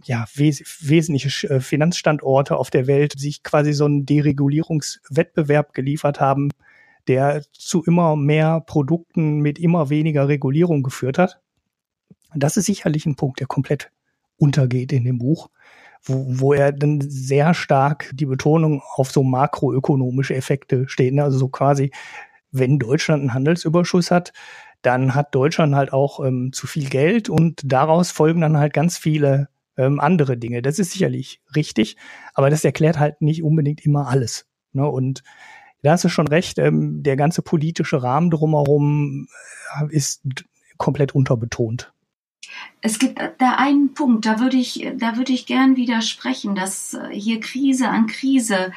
ja, 0.06 0.26
wes 0.36 0.64
wesentliche 0.82 1.50
äh, 1.50 1.60
Finanzstandorte 1.60 2.58
auf 2.58 2.70
der 2.70 2.88
Welt 2.88 3.14
sich 3.18 3.44
quasi 3.44 3.74
so 3.74 3.86
einen 3.86 4.06
Deregulierungswettbewerb 4.06 5.74
geliefert 5.74 6.20
haben, 6.20 6.50
der 7.08 7.44
zu 7.52 7.84
immer 7.84 8.16
mehr 8.16 8.62
Produkten 8.62 9.40
mit 9.40 9.60
immer 9.60 9.90
weniger 9.90 10.28
Regulierung 10.28 10.84
geführt 10.84 11.18
hat. 11.18 11.40
Das 12.36 12.58
ist 12.58 12.66
sicherlich 12.66 13.06
ein 13.06 13.16
Punkt, 13.16 13.40
der 13.40 13.48
komplett 13.48 13.92
untergeht 14.38 14.92
in 14.92 15.04
dem 15.04 15.20
Buch, 15.20 15.50
wo, 16.04 16.26
wo 16.28 16.54
er 16.54 16.72
dann 16.72 17.02
sehr 17.02 17.54
stark 17.54 18.12
die 18.14 18.26
Betonung 18.26 18.82
auf 18.96 19.12
so 19.12 19.24
makroökonomische 19.24 20.36
Effekte 20.36 20.88
steht. 20.88 21.14
Ne? 21.14 21.24
Also 21.24 21.38
so 21.38 21.48
quasi, 21.50 21.92
wenn 22.52 22.80
Deutschland 22.80 23.22
einen 23.22 23.34
Handelsüberschuss 23.34 24.12
hat, 24.12 24.34
dann 24.82 25.16
hat 25.16 25.34
Deutschland 25.34 25.76
halt 25.76 25.94
auch 25.94 26.20
ähm, 26.24 26.52
zu 26.52 26.68
viel 26.68 26.90
Geld 26.90 27.30
und 27.30 27.62
daraus 27.64 28.12
folgen 28.12 28.42
dann 28.42 28.58
halt 28.58 28.74
ganz 28.74 28.98
viele 28.98 29.48
ähm, 29.78 30.00
andere 30.00 30.38
Dinge. 30.38 30.62
Das 30.62 30.80
ist 30.80 30.92
sicherlich 30.92 31.42
richtig, 31.56 31.98
aber 32.34 32.50
das 32.50 32.64
erklärt 32.64 33.00
halt 33.00 33.22
nicht 33.22 33.44
unbedingt 33.44 33.86
immer 33.86 34.08
alles. 34.08 34.46
Ne? 34.72 34.88
Und 34.88 35.24
da 35.82 35.92
hast 35.92 36.04
du 36.04 36.10
schon 36.10 36.28
recht, 36.28 36.60
ähm, 36.60 37.04
der 37.04 37.16
ganze 37.16 37.42
politische 37.42 38.02
Rahmen 38.02 38.32
drumherum 38.32 39.28
äh, 39.80 39.96
ist 39.96 40.24
komplett 40.78 41.14
unterbetont. 41.14 41.94
Es 42.82 43.00
gibt 43.00 43.20
da 43.20 43.56
einen 43.58 43.94
Punkt, 43.94 44.26
da 44.26 44.40
würde 44.40 44.58
ich, 44.58 44.88
da 44.98 45.18
würde 45.18 45.34
ich 45.34 45.46
gern 45.46 45.76
widersprechen, 45.76 46.56
dass 46.56 46.94
äh, 46.94 47.10
hier 47.12 47.40
Krise 47.40 47.90
an 47.90 48.08
Krise 48.08 48.72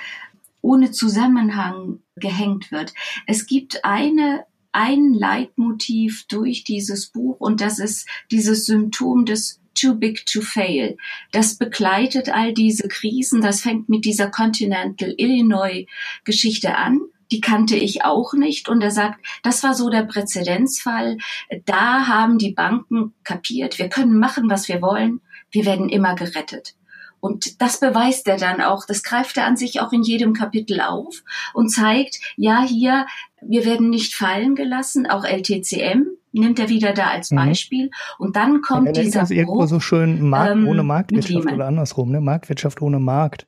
ohne 0.63 0.91
Zusammenhang 0.91 2.01
gehängt 2.17 2.73
wird. 2.73 2.93
Es 3.27 3.47
gibt 3.47 3.85
eine 3.85 4.45
ein 4.73 5.15
Leitmotiv 5.15 6.27
durch 6.29 6.63
dieses 6.63 7.07
Buch 7.07 7.41
und 7.41 7.63
das 7.63 7.79
ist 7.79 8.07
dieses 8.31 8.67
Symptom 8.67 9.25
des 9.25 9.59
too 9.79 9.95
big 9.95 10.27
to 10.27 10.41
fail. 10.41 10.97
Das 11.33 11.57
begleitet 11.57 12.29
all 12.29 12.53
diese 12.53 12.89
Krisen. 12.89 13.41
Das 13.41 13.61
fängt 13.61 13.89
mit 13.89 14.05
dieser 14.05 14.31
Continental 14.31 15.15
Illinois 15.17 15.87
Geschichte 16.25 16.77
an. 16.77 17.01
Die 17.31 17.41
kannte 17.41 17.77
ich 17.77 18.05
auch 18.05 18.35
nicht. 18.35 18.69
Und 18.69 18.83
er 18.83 18.91
sagt, 18.91 19.25
das 19.43 19.63
war 19.63 19.75
so 19.75 19.91
der 19.91 20.05
Präzedenzfall. 20.05 21.19
Da 21.65 22.07
haben 22.07 22.39
die 22.39 22.53
Banken 22.53 23.15
kapiert, 23.25 23.79
wir 23.79 23.89
können 23.89 24.19
machen, 24.19 24.49
was 24.49 24.69
wir 24.69 24.81
wollen. 24.81 25.21
Wir 25.51 25.65
werden 25.65 25.89
immer 25.89 26.15
gerettet. 26.15 26.75
Und 27.21 27.61
das 27.61 27.81
beweist 27.81 28.29
er 28.29 28.37
dann 28.37 28.61
auch, 28.61 28.85
das 28.87 29.03
greift 29.03 29.37
er 29.37 29.47
an 29.47 29.57
sich 29.57 29.81
auch 29.81 29.93
in 29.93 30.03
jedem 30.03 30.33
Kapitel 30.33 30.81
auf 30.81 31.25
und 31.55 31.71
zeigt, 31.71 32.21
ja, 32.37 32.63
hier, 32.63 33.07
wir 33.41 33.65
werden 33.65 33.91
nicht 33.91 34.15
fallen 34.15 34.55
gelassen, 34.55 35.07
auch 35.07 35.25
LTCM 35.25 36.07
nimmt 36.41 36.59
er 36.59 36.69
wieder 36.69 36.93
da 36.93 37.09
als 37.09 37.31
mhm. 37.31 37.37
Beispiel. 37.37 37.85
Mhm. 37.87 37.91
Und 38.19 38.37
dann 38.37 38.61
kommt 38.63 38.87
ja, 38.87 39.03
dieser 39.03 39.21
das 39.21 39.31
irgendwo 39.31 39.67
so 39.67 39.81
schön 39.81 40.29
Markt 40.29 40.53
ähm, 40.53 40.69
ohne 40.69 40.83
Marktwirtschaft 40.83 41.53
oder 41.53 41.67
andersrum, 41.67 42.11
ne? 42.11 42.21
Marktwirtschaft 42.21 42.83
ohne 42.83 42.99
Markt, 42.99 43.47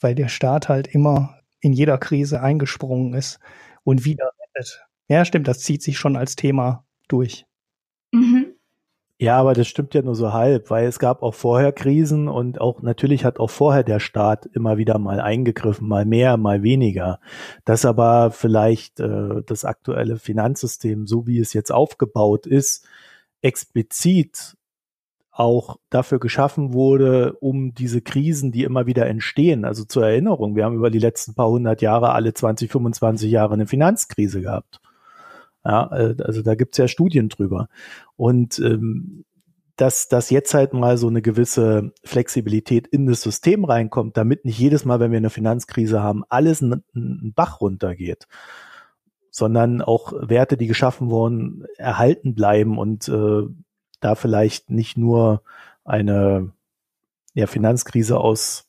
weil 0.00 0.14
der 0.14 0.28
Staat 0.28 0.68
halt 0.68 0.88
immer 0.88 1.38
in 1.60 1.72
jeder 1.72 1.98
Krise 1.98 2.42
eingesprungen 2.42 3.14
ist 3.14 3.38
und 3.84 4.04
wieder 4.04 4.30
rettet. 4.40 4.84
Ja, 5.08 5.24
stimmt, 5.24 5.48
das 5.48 5.60
zieht 5.60 5.82
sich 5.82 5.98
schon 5.98 6.16
als 6.16 6.36
Thema 6.36 6.84
durch. 7.08 7.46
Mhm. 8.12 8.45
Ja, 9.18 9.38
aber 9.38 9.54
das 9.54 9.66
stimmt 9.66 9.94
ja 9.94 10.02
nur 10.02 10.14
so 10.14 10.34
halb, 10.34 10.68
weil 10.68 10.86
es 10.86 10.98
gab 10.98 11.22
auch 11.22 11.34
vorher 11.34 11.72
Krisen 11.72 12.28
und 12.28 12.60
auch 12.60 12.82
natürlich 12.82 13.24
hat 13.24 13.40
auch 13.40 13.48
vorher 13.48 13.82
der 13.82 13.98
Staat 13.98 14.44
immer 14.52 14.76
wieder 14.76 14.98
mal 14.98 15.20
eingegriffen, 15.20 15.88
mal 15.88 16.04
mehr, 16.04 16.36
mal 16.36 16.62
weniger. 16.62 17.18
Dass 17.64 17.86
aber 17.86 18.30
vielleicht 18.30 19.00
äh, 19.00 19.42
das 19.46 19.64
aktuelle 19.64 20.18
Finanzsystem, 20.18 21.06
so 21.06 21.26
wie 21.26 21.38
es 21.38 21.54
jetzt 21.54 21.72
aufgebaut 21.72 22.46
ist, 22.46 22.86
explizit 23.40 24.56
auch 25.30 25.78
dafür 25.90 26.18
geschaffen 26.18 26.74
wurde, 26.74 27.34
um 27.40 27.74
diese 27.74 28.02
Krisen, 28.02 28.52
die 28.52 28.64
immer 28.64 28.86
wieder 28.86 29.06
entstehen. 29.06 29.64
Also 29.64 29.84
zur 29.84 30.06
Erinnerung, 30.06 30.56
wir 30.56 30.64
haben 30.64 30.76
über 30.76 30.90
die 30.90 30.98
letzten 30.98 31.34
paar 31.34 31.48
hundert 31.48 31.80
Jahre 31.82 32.12
alle 32.12 32.34
20, 32.34 32.70
25 32.70 33.30
Jahre 33.30 33.54
eine 33.54 33.66
Finanzkrise 33.66 34.42
gehabt. 34.42 34.80
Ja, 35.66 35.90
äh, 35.92 36.14
also 36.22 36.42
da 36.42 36.54
gibt's 36.54 36.78
ja 36.78 36.86
Studien 36.86 37.28
drüber. 37.28 37.68
Und 38.14 38.60
ähm, 38.60 39.24
dass, 39.74 40.08
dass 40.08 40.30
jetzt 40.30 40.54
halt 40.54 40.72
mal 40.72 40.96
so 40.96 41.08
eine 41.08 41.20
gewisse 41.20 41.92
Flexibilität 42.04 42.86
in 42.86 43.06
das 43.06 43.20
System 43.20 43.64
reinkommt, 43.64 44.16
damit 44.16 44.44
nicht 44.44 44.58
jedes 44.58 44.84
Mal, 44.84 45.00
wenn 45.00 45.10
wir 45.10 45.18
eine 45.18 45.28
Finanzkrise 45.28 46.02
haben, 46.02 46.22
alles 46.28 46.62
einen 46.62 47.32
Bach 47.34 47.60
runtergeht, 47.60 48.26
sondern 49.30 49.82
auch 49.82 50.12
Werte, 50.16 50.56
die 50.56 50.68
geschaffen 50.68 51.10
wurden, 51.10 51.66
erhalten 51.76 52.34
bleiben 52.34 52.78
und 52.78 53.08
äh, 53.08 53.42
da 54.00 54.14
vielleicht 54.14 54.70
nicht 54.70 54.96
nur 54.96 55.42
eine 55.84 56.52
ja, 57.34 57.46
Finanzkrise 57.46 58.18
aus 58.18 58.65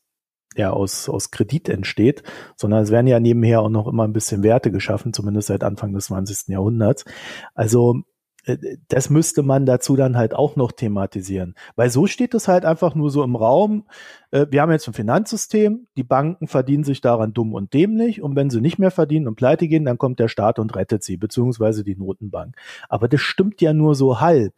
ja, 0.57 0.71
aus, 0.71 1.07
aus 1.07 1.31
Kredit 1.31 1.69
entsteht, 1.69 2.23
sondern 2.55 2.83
es 2.83 2.91
werden 2.91 3.07
ja 3.07 3.19
nebenher 3.19 3.61
auch 3.61 3.69
noch 3.69 3.87
immer 3.87 4.03
ein 4.03 4.13
bisschen 4.13 4.43
Werte 4.43 4.71
geschaffen, 4.71 5.13
zumindest 5.13 5.47
seit 5.47 5.63
Anfang 5.63 5.93
des 5.93 6.05
20. 6.05 6.49
Jahrhunderts. 6.49 7.05
Also 7.53 8.01
äh, 8.47 8.57
das 8.87 9.09
müsste 9.09 9.43
man 9.43 9.65
dazu 9.65 9.95
dann 9.95 10.17
halt 10.17 10.33
auch 10.33 10.55
noch 10.55 10.71
thematisieren. 10.71 11.55
Weil 11.75 11.89
so 11.89 12.07
steht 12.07 12.33
es 12.33 12.47
halt 12.47 12.65
einfach 12.65 12.95
nur 12.95 13.11
so 13.11 13.23
im 13.23 13.35
Raum. 13.35 13.85
Äh, 14.31 14.47
wir 14.49 14.61
haben 14.61 14.71
jetzt 14.71 14.87
ein 14.87 14.93
Finanzsystem, 14.93 15.87
die 15.95 16.03
Banken 16.03 16.47
verdienen 16.47 16.83
sich 16.83 17.01
daran 17.01 17.33
dumm 17.33 17.53
und 17.53 17.73
dämlich 17.73 18.21
und 18.21 18.35
wenn 18.35 18.49
sie 18.49 18.61
nicht 18.61 18.79
mehr 18.79 18.91
verdienen 18.91 19.27
und 19.27 19.35
pleite 19.35 19.67
gehen, 19.67 19.85
dann 19.85 19.97
kommt 19.97 20.19
der 20.19 20.27
Staat 20.27 20.59
und 20.59 20.75
rettet 20.75 21.03
sie, 21.03 21.17
beziehungsweise 21.17 21.83
die 21.83 21.95
Notenbank. 21.95 22.55
Aber 22.89 23.07
das 23.07 23.21
stimmt 23.21 23.61
ja 23.61 23.73
nur 23.73 23.95
so 23.95 24.19
halb. 24.19 24.53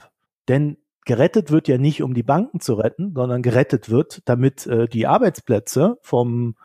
Denn 0.48 0.78
gerettet 1.10 1.50
wird 1.50 1.68
ja 1.68 1.80
nicht, 1.80 2.04
um 2.04 2.14
die 2.14 2.22
Banken 2.22 2.60
zu 2.60 2.76
retten, 2.76 3.14
sondern 3.16 3.42
gerettet 3.42 3.90
wird, 3.90 4.22
damit 4.26 4.68
äh, 4.68 4.88
die 4.88 5.08
Arbeitsplätze 5.08 5.98
vom 6.04 6.56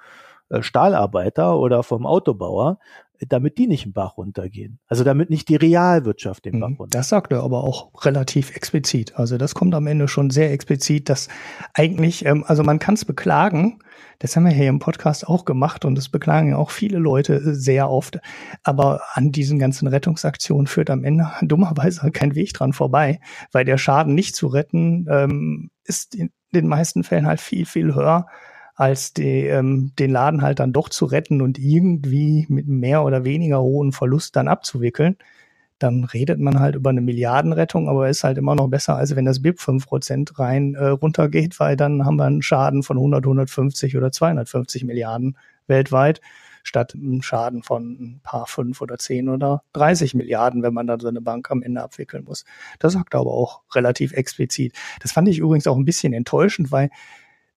äh, 0.51 0.63
Stahlarbeiter 0.63 1.59
oder 1.59 1.83
vom 1.83 2.05
Autobauer, 2.05 2.79
damit 3.21 3.59
die 3.59 3.67
nicht 3.67 3.87
im 3.87 3.93
Bach 3.93 4.17
runtergehen. 4.17 4.81
Also 4.87 5.05
damit 5.05 5.31
nicht 5.31 5.49
die 5.49 5.57
Realwirtschaft 5.57 6.45
den 6.45 6.61
Bach 6.61 6.69
mhm. 6.69 6.77
runtergeht. 6.77 6.95
Das 6.95 7.09
sagt 7.09 7.33
er 7.33 7.43
aber 7.43 7.65
auch 7.65 8.05
relativ 8.05 8.55
explizit. 8.55 9.17
Also 9.17 9.39
das 9.39 9.55
kommt 9.55 9.75
am 9.75 9.87
Ende 9.87 10.09
schon 10.09 10.31
sehr 10.31 10.53
explizit, 10.53 11.09
dass 11.09 11.29
eigentlich, 11.75 12.25
ähm, 12.25 12.45
also 12.47 12.63
man 12.63 12.79
kann 12.79 12.95
es 12.95 13.05
beklagen, 13.05 13.79
das 14.19 14.37
haben 14.37 14.45
wir 14.45 14.53
hier 14.53 14.69
im 14.69 14.79
Podcast 14.79 15.27
auch 15.27 15.45
gemacht 15.45 15.85
und 15.85 15.95
das 15.97 16.09
beklagen 16.09 16.51
ja 16.51 16.57
auch 16.57 16.71
viele 16.71 16.99
Leute 16.99 17.55
sehr 17.55 17.91
oft. 17.91 18.19
Aber 18.63 19.03
an 19.13 19.33
diesen 19.33 19.59
ganzen 19.59 19.89
Rettungsaktionen 19.89 20.67
führt 20.67 20.91
am 20.91 21.05
Ende 21.05 21.31
dummerweise 21.43 22.11
kein 22.11 22.35
Weg 22.35 22.53
dran 22.55 22.73
vorbei, 22.73 23.21
weil 23.53 23.65
der 23.65 23.79
Schaden 23.79 24.15
nicht 24.15 24.37
zu 24.37 24.47
retten 24.49 25.07
ähm, 25.11 25.71
ist 25.85 26.15
in 26.15 26.31
den 26.53 26.67
meisten 26.67 27.05
Fällen 27.05 27.27
halt 27.27 27.41
viel, 27.41 27.67
viel 27.67 27.95
höher 27.95 28.27
als 28.75 29.13
die, 29.15 29.47
ähm, 29.47 29.93
den 29.99 30.11
Laden 30.11 30.43
halt 30.43 30.59
dann 30.59 30.73
doch 30.73 30.89
zu 30.89 31.05
retten 31.05 31.41
und 31.41 31.59
irgendwie 31.59 32.47
mit 32.49 32.67
mehr 32.67 33.05
oder 33.05 33.25
weniger 33.25 33.61
hohen 33.61 33.93
Verlust 33.93 34.37
dann 34.37 34.49
abzuwickeln 34.49 35.17
dann 35.79 36.05
redet 36.05 36.39
man 36.39 36.61
halt 36.61 36.77
über 36.77 36.91
eine 36.91 37.01
Milliardenrettung, 37.01 37.89
aber 37.89 38.09
ist 38.09 38.25
halt 38.25 38.39
immer 38.39 38.55
noch 38.55 38.69
besser, 38.69 38.97
als 38.97 39.17
wenn 39.17 39.25
das 39.25 39.43
BIP 39.43 39.59
5% 39.59 40.39
rein 40.39 40.75
äh, 40.75 40.87
runtergeht, 40.87 41.59
weil 41.61 41.77
dann 41.77 42.05
haben 42.05 42.17
wir 42.17 42.25
einen 42.25 42.43
Schaden 42.43 42.83
von 42.83 42.97
100, 42.97 43.25
150 43.25 43.97
oder 43.97 44.13
250 44.13 44.85
Milliarden 44.85 45.37
weltweit, 45.67 46.21
statt 46.63 46.95
einen 46.95 47.23
Schaden 47.23 47.63
von 47.63 47.91
ein 48.01 48.21
paar 48.23 48.47
fünf 48.47 48.81
oder 48.81 48.99
zehn 48.99 49.29
oder 49.29 49.63
30 49.73 50.15
Milliarden, 50.15 50.63
wenn 50.63 50.73
man 50.73 50.87
dann 50.87 51.01
so 51.01 51.09
eine 51.09 51.21
Bank 51.21 51.51
am 51.51 51.63
Ende 51.63 51.83
abwickeln 51.83 52.25
muss. 52.25 52.45
Das 52.79 52.95
sagt 52.95 53.15
er 53.15 53.21
aber 53.21 53.33
auch 53.33 53.63
relativ 53.75 54.13
explizit. 54.13 54.75
Das 55.01 55.13
fand 55.13 55.29
ich 55.29 55.39
übrigens 55.39 55.67
auch 55.67 55.77
ein 55.77 55.85
bisschen 55.85 56.13
enttäuschend, 56.13 56.73
weil 56.73 56.89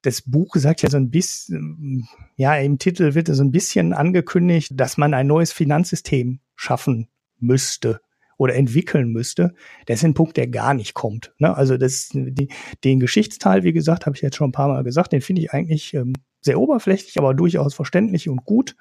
das 0.01 0.21
Buch 0.21 0.55
sagt 0.55 0.83
ja 0.83 0.89
so 0.89 0.97
ein 0.97 1.09
bisschen, 1.09 2.07
ja, 2.35 2.55
im 2.55 2.77
Titel 2.77 3.15
wird 3.15 3.27
so 3.27 3.43
ein 3.43 3.51
bisschen 3.51 3.93
angekündigt, 3.93 4.71
dass 4.75 4.97
man 4.97 5.13
ein 5.13 5.27
neues 5.27 5.51
Finanzsystem 5.51 6.39
schaffen 6.55 7.09
müsste 7.39 8.01
oder 8.37 8.55
entwickeln 8.55 9.11
müsste, 9.11 9.53
das 9.87 9.99
ist 9.99 10.05
ein 10.05 10.13
Punkt, 10.13 10.37
der 10.37 10.47
gar 10.47 10.73
nicht 10.73 10.93
kommt. 10.93 11.33
Ne? 11.39 11.55
Also 11.55 11.77
das, 11.77 12.09
die, 12.13 12.49
den 12.83 12.99
Geschichtsteil, 12.99 13.63
wie 13.63 13.73
gesagt, 13.73 14.05
habe 14.05 14.15
ich 14.15 14.21
jetzt 14.21 14.35
schon 14.35 14.49
ein 14.49 14.53
paar 14.53 14.67
Mal 14.67 14.83
gesagt, 14.83 15.11
den 15.11 15.21
finde 15.21 15.41
ich 15.41 15.51
eigentlich 15.51 15.93
ähm, 15.93 16.13
sehr 16.41 16.59
oberflächlich, 16.59 17.17
aber 17.17 17.33
durchaus 17.33 17.73
verständlich 17.73 18.29
und 18.29 18.45
gut. 18.45 18.75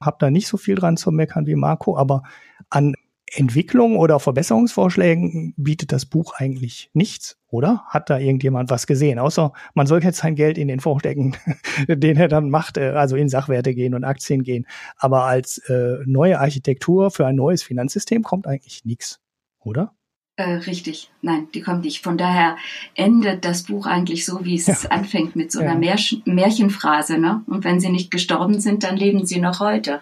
Hab 0.00 0.18
da 0.18 0.30
nicht 0.30 0.48
so 0.48 0.56
viel 0.56 0.74
dran 0.74 0.96
zu 0.96 1.12
meckern 1.12 1.46
wie 1.46 1.54
Marco, 1.54 1.96
aber 1.96 2.22
an 2.68 2.94
Entwicklung 3.32 3.96
oder 3.96 4.18
Verbesserungsvorschlägen 4.18 5.54
bietet 5.56 5.92
das 5.92 6.04
Buch 6.04 6.34
eigentlich 6.34 6.90
nichts, 6.94 7.38
oder? 7.48 7.84
Hat 7.86 8.10
da 8.10 8.18
irgendjemand 8.18 8.70
was 8.70 8.86
gesehen? 8.86 9.18
Außer 9.18 9.52
man 9.74 9.86
soll 9.86 10.02
jetzt 10.02 10.18
sein 10.18 10.34
Geld 10.34 10.58
in 10.58 10.68
den 10.68 10.80
Fonds 10.80 11.02
stecken, 11.02 11.36
den 11.88 12.16
er 12.16 12.28
dann 12.28 12.50
macht, 12.50 12.76
äh, 12.76 12.90
also 12.90 13.16
in 13.16 13.28
Sachwerte 13.28 13.74
gehen 13.74 13.94
und 13.94 14.04
Aktien 14.04 14.42
gehen. 14.42 14.66
Aber 14.96 15.24
als 15.24 15.58
äh, 15.68 15.98
neue 16.06 16.40
Architektur 16.40 17.10
für 17.10 17.26
ein 17.26 17.36
neues 17.36 17.62
Finanzsystem 17.62 18.22
kommt 18.22 18.46
eigentlich 18.46 18.84
nichts, 18.84 19.20
oder? 19.60 19.94
Äh, 20.40 20.54
richtig, 20.54 21.10
nein, 21.20 21.48
die 21.54 21.60
kommt 21.60 21.84
nicht. 21.84 22.02
Von 22.02 22.16
daher 22.16 22.56
endet 22.94 23.44
das 23.44 23.64
Buch 23.64 23.86
eigentlich 23.86 24.24
so, 24.24 24.44
wie 24.44 24.54
es 24.54 24.66
ja. 24.66 24.90
anfängt, 24.90 25.36
mit 25.36 25.52
so 25.52 25.60
einer 25.60 25.74
ja. 25.74 25.78
Märchen 25.78 26.22
Märchenphrase. 26.24 27.18
Ne? 27.18 27.42
Und 27.46 27.64
wenn 27.64 27.78
sie 27.78 27.90
nicht 27.90 28.10
gestorben 28.10 28.58
sind, 28.58 28.82
dann 28.82 28.96
leben 28.96 29.26
sie 29.26 29.38
noch 29.38 29.60
heute. 29.60 30.00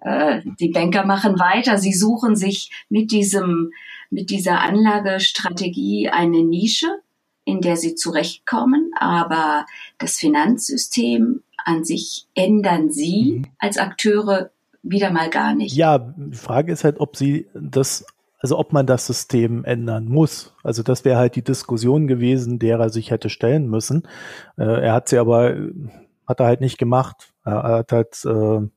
Äh, 0.00 0.42
die 0.58 0.68
Banker 0.68 1.04
machen 1.04 1.38
weiter. 1.38 1.78
Sie 1.78 1.92
suchen 1.92 2.36
sich 2.36 2.70
mit 2.88 3.10
diesem, 3.10 3.72
mit 4.10 4.30
dieser 4.30 4.60
Anlagestrategie 4.60 6.08
eine 6.08 6.42
Nische, 6.42 6.88
in 7.44 7.60
der 7.60 7.76
sie 7.76 7.94
zurechtkommen. 7.94 8.92
Aber 8.98 9.66
das 9.98 10.16
Finanzsystem 10.16 11.42
an 11.64 11.84
sich 11.84 12.26
ändern 12.34 12.90
sie 12.90 13.38
mhm. 13.38 13.46
als 13.58 13.78
Akteure 13.78 14.50
wieder 14.82 15.10
mal 15.10 15.28
gar 15.28 15.54
nicht. 15.54 15.74
Ja, 15.74 15.98
die 15.98 16.36
Frage 16.36 16.72
ist 16.72 16.84
halt, 16.84 17.00
ob 17.00 17.16
sie 17.16 17.48
das, 17.54 18.06
also 18.38 18.58
ob 18.58 18.72
man 18.72 18.86
das 18.86 19.06
System 19.06 19.64
ändern 19.64 20.06
muss. 20.06 20.54
Also 20.62 20.82
das 20.82 21.04
wäre 21.04 21.18
halt 21.18 21.34
die 21.34 21.42
Diskussion 21.42 22.06
gewesen, 22.06 22.58
der 22.58 22.78
er 22.78 22.90
sich 22.90 23.10
hätte 23.10 23.28
stellen 23.28 23.68
müssen. 23.68 24.06
Äh, 24.56 24.82
er 24.82 24.92
hat 24.92 25.08
sie 25.08 25.18
aber, 25.18 25.56
hat 26.26 26.40
er 26.40 26.46
halt 26.46 26.60
nicht 26.60 26.78
gemacht. 26.78 27.32
Er 27.44 27.62
hat 27.62 27.92
halt 27.92 28.24
äh, 28.24 28.68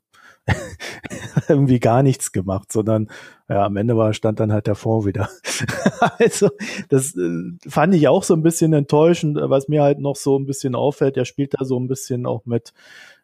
irgendwie 1.48 1.80
gar 1.80 2.04
nichts 2.04 2.32
gemacht, 2.32 2.72
sondern 2.72 3.10
ja, 3.50 3.66
am 3.66 3.78
Ende 3.78 3.98
war, 3.98 4.14
stand 4.14 4.40
dann 4.40 4.52
halt 4.52 4.68
der 4.68 4.76
Fonds 4.76 5.06
wieder. 5.06 5.30
also, 6.20 6.50
das 6.90 7.16
äh, 7.16 7.52
fand 7.68 7.96
ich 7.96 8.08
auch 8.08 8.24
so 8.24 8.34
ein 8.34 8.44
bisschen 8.44 8.74
enttäuschend, 8.74 9.38
was 9.42 9.68
mir 9.68 9.84
halt 9.84 10.00
noch 10.00 10.16
so 10.16 10.38
ein 10.38 10.46
bisschen 10.46 10.76
auffällt, 10.76 11.18
er 11.18 11.26
spielt 11.26 11.60
da 11.60 11.66
so 11.66 11.80
ein 11.80 11.88
bisschen 11.88 12.26
auch 12.26 12.46
mit 12.46 12.74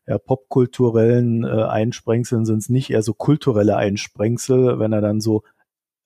ja, 0.07 0.17
popkulturellen 0.17 1.43
äh, 1.43 1.63
Einsprengseln, 1.63 2.45
sind 2.45 2.59
es 2.59 2.69
nicht 2.69 2.89
eher 2.89 3.03
so 3.03 3.13
kulturelle 3.13 3.75
Einsprengsel, 3.75 4.79
wenn 4.79 4.93
er 4.93 5.01
dann 5.01 5.21
so 5.21 5.43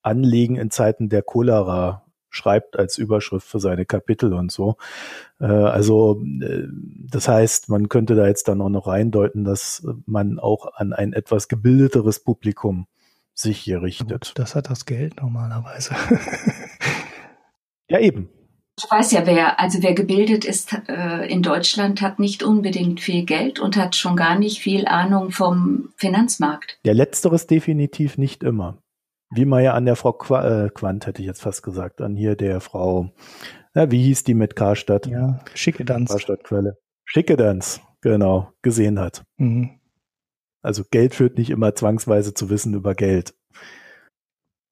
Anliegen 0.01 0.55
in 0.55 0.71
Zeiten 0.71 1.09
der 1.09 1.21
Cholera 1.21 2.03
schreibt 2.31 2.79
als 2.79 2.97
Überschrift 2.97 3.47
für 3.47 3.59
seine 3.59 3.85
Kapitel 3.85 4.33
und 4.33 4.51
so. 4.51 4.77
Äh, 5.39 5.45
also 5.45 6.23
äh, 6.41 6.63
das 7.09 7.27
heißt, 7.27 7.69
man 7.69 7.89
könnte 7.89 8.15
da 8.15 8.27
jetzt 8.27 8.47
dann 8.47 8.61
auch 8.61 8.69
noch 8.69 8.87
reindeuten, 8.87 9.43
dass 9.43 9.85
man 10.05 10.39
auch 10.39 10.73
an 10.73 10.93
ein 10.93 11.13
etwas 11.13 11.47
gebildeteres 11.47 12.23
Publikum 12.23 12.87
sich 13.33 13.59
hier 13.59 13.81
richtet. 13.81 14.33
das 14.35 14.55
hat 14.55 14.69
das 14.69 14.85
Geld 14.85 15.21
normalerweise. 15.21 15.95
ja, 17.89 17.99
eben. 17.99 18.29
Ich 18.77 18.89
weiß 18.89 19.11
ja, 19.11 19.25
wer, 19.25 19.59
also 19.59 19.83
wer 19.83 19.93
gebildet 19.93 20.45
ist 20.45 20.73
äh, 20.87 21.27
in 21.27 21.43
Deutschland, 21.43 22.01
hat 22.01 22.19
nicht 22.19 22.41
unbedingt 22.41 22.99
viel 22.99 23.25
Geld 23.25 23.59
und 23.59 23.75
hat 23.75 23.95
schon 23.95 24.15
gar 24.15 24.39
nicht 24.39 24.59
viel 24.59 24.87
Ahnung 24.87 25.31
vom 25.31 25.89
Finanzmarkt. 25.97 26.79
Ja, 26.83 26.93
letzteres 26.93 27.47
definitiv 27.47 28.17
nicht 28.17 28.43
immer. 28.43 28.81
Wie 29.31 29.45
man 29.45 29.63
ja 29.63 29.73
an 29.73 29.85
der 29.85 29.95
Frau 29.95 30.13
Qu 30.13 30.35
äh, 30.35 30.69
Quant, 30.69 31.07
hätte 31.07 31.21
ich 31.21 31.27
jetzt 31.27 31.41
fast 31.41 31.63
gesagt, 31.63 32.01
an 32.01 32.15
hier 32.15 32.35
der 32.35 32.59
Frau, 32.59 33.13
ja, 33.73 33.89
wie 33.89 34.03
hieß 34.03 34.25
die 34.25 34.33
mit 34.33 34.55
Karstadt? 34.55 35.07
Ja, 35.07 35.39
Schickedanz. 35.55 36.11
Karstadt-Quelle. 36.11 36.77
Schickedanz, 37.05 37.81
genau, 38.01 38.51
gesehen 38.61 38.99
hat. 38.99 39.23
Mhm. 39.37 39.79
Also 40.61 40.83
Geld 40.91 41.15
führt 41.15 41.37
nicht 41.37 41.49
immer 41.49 41.73
zwangsweise 41.73 42.33
zu 42.33 42.49
Wissen 42.49 42.73
über 42.73 42.93
Geld. 42.93 43.33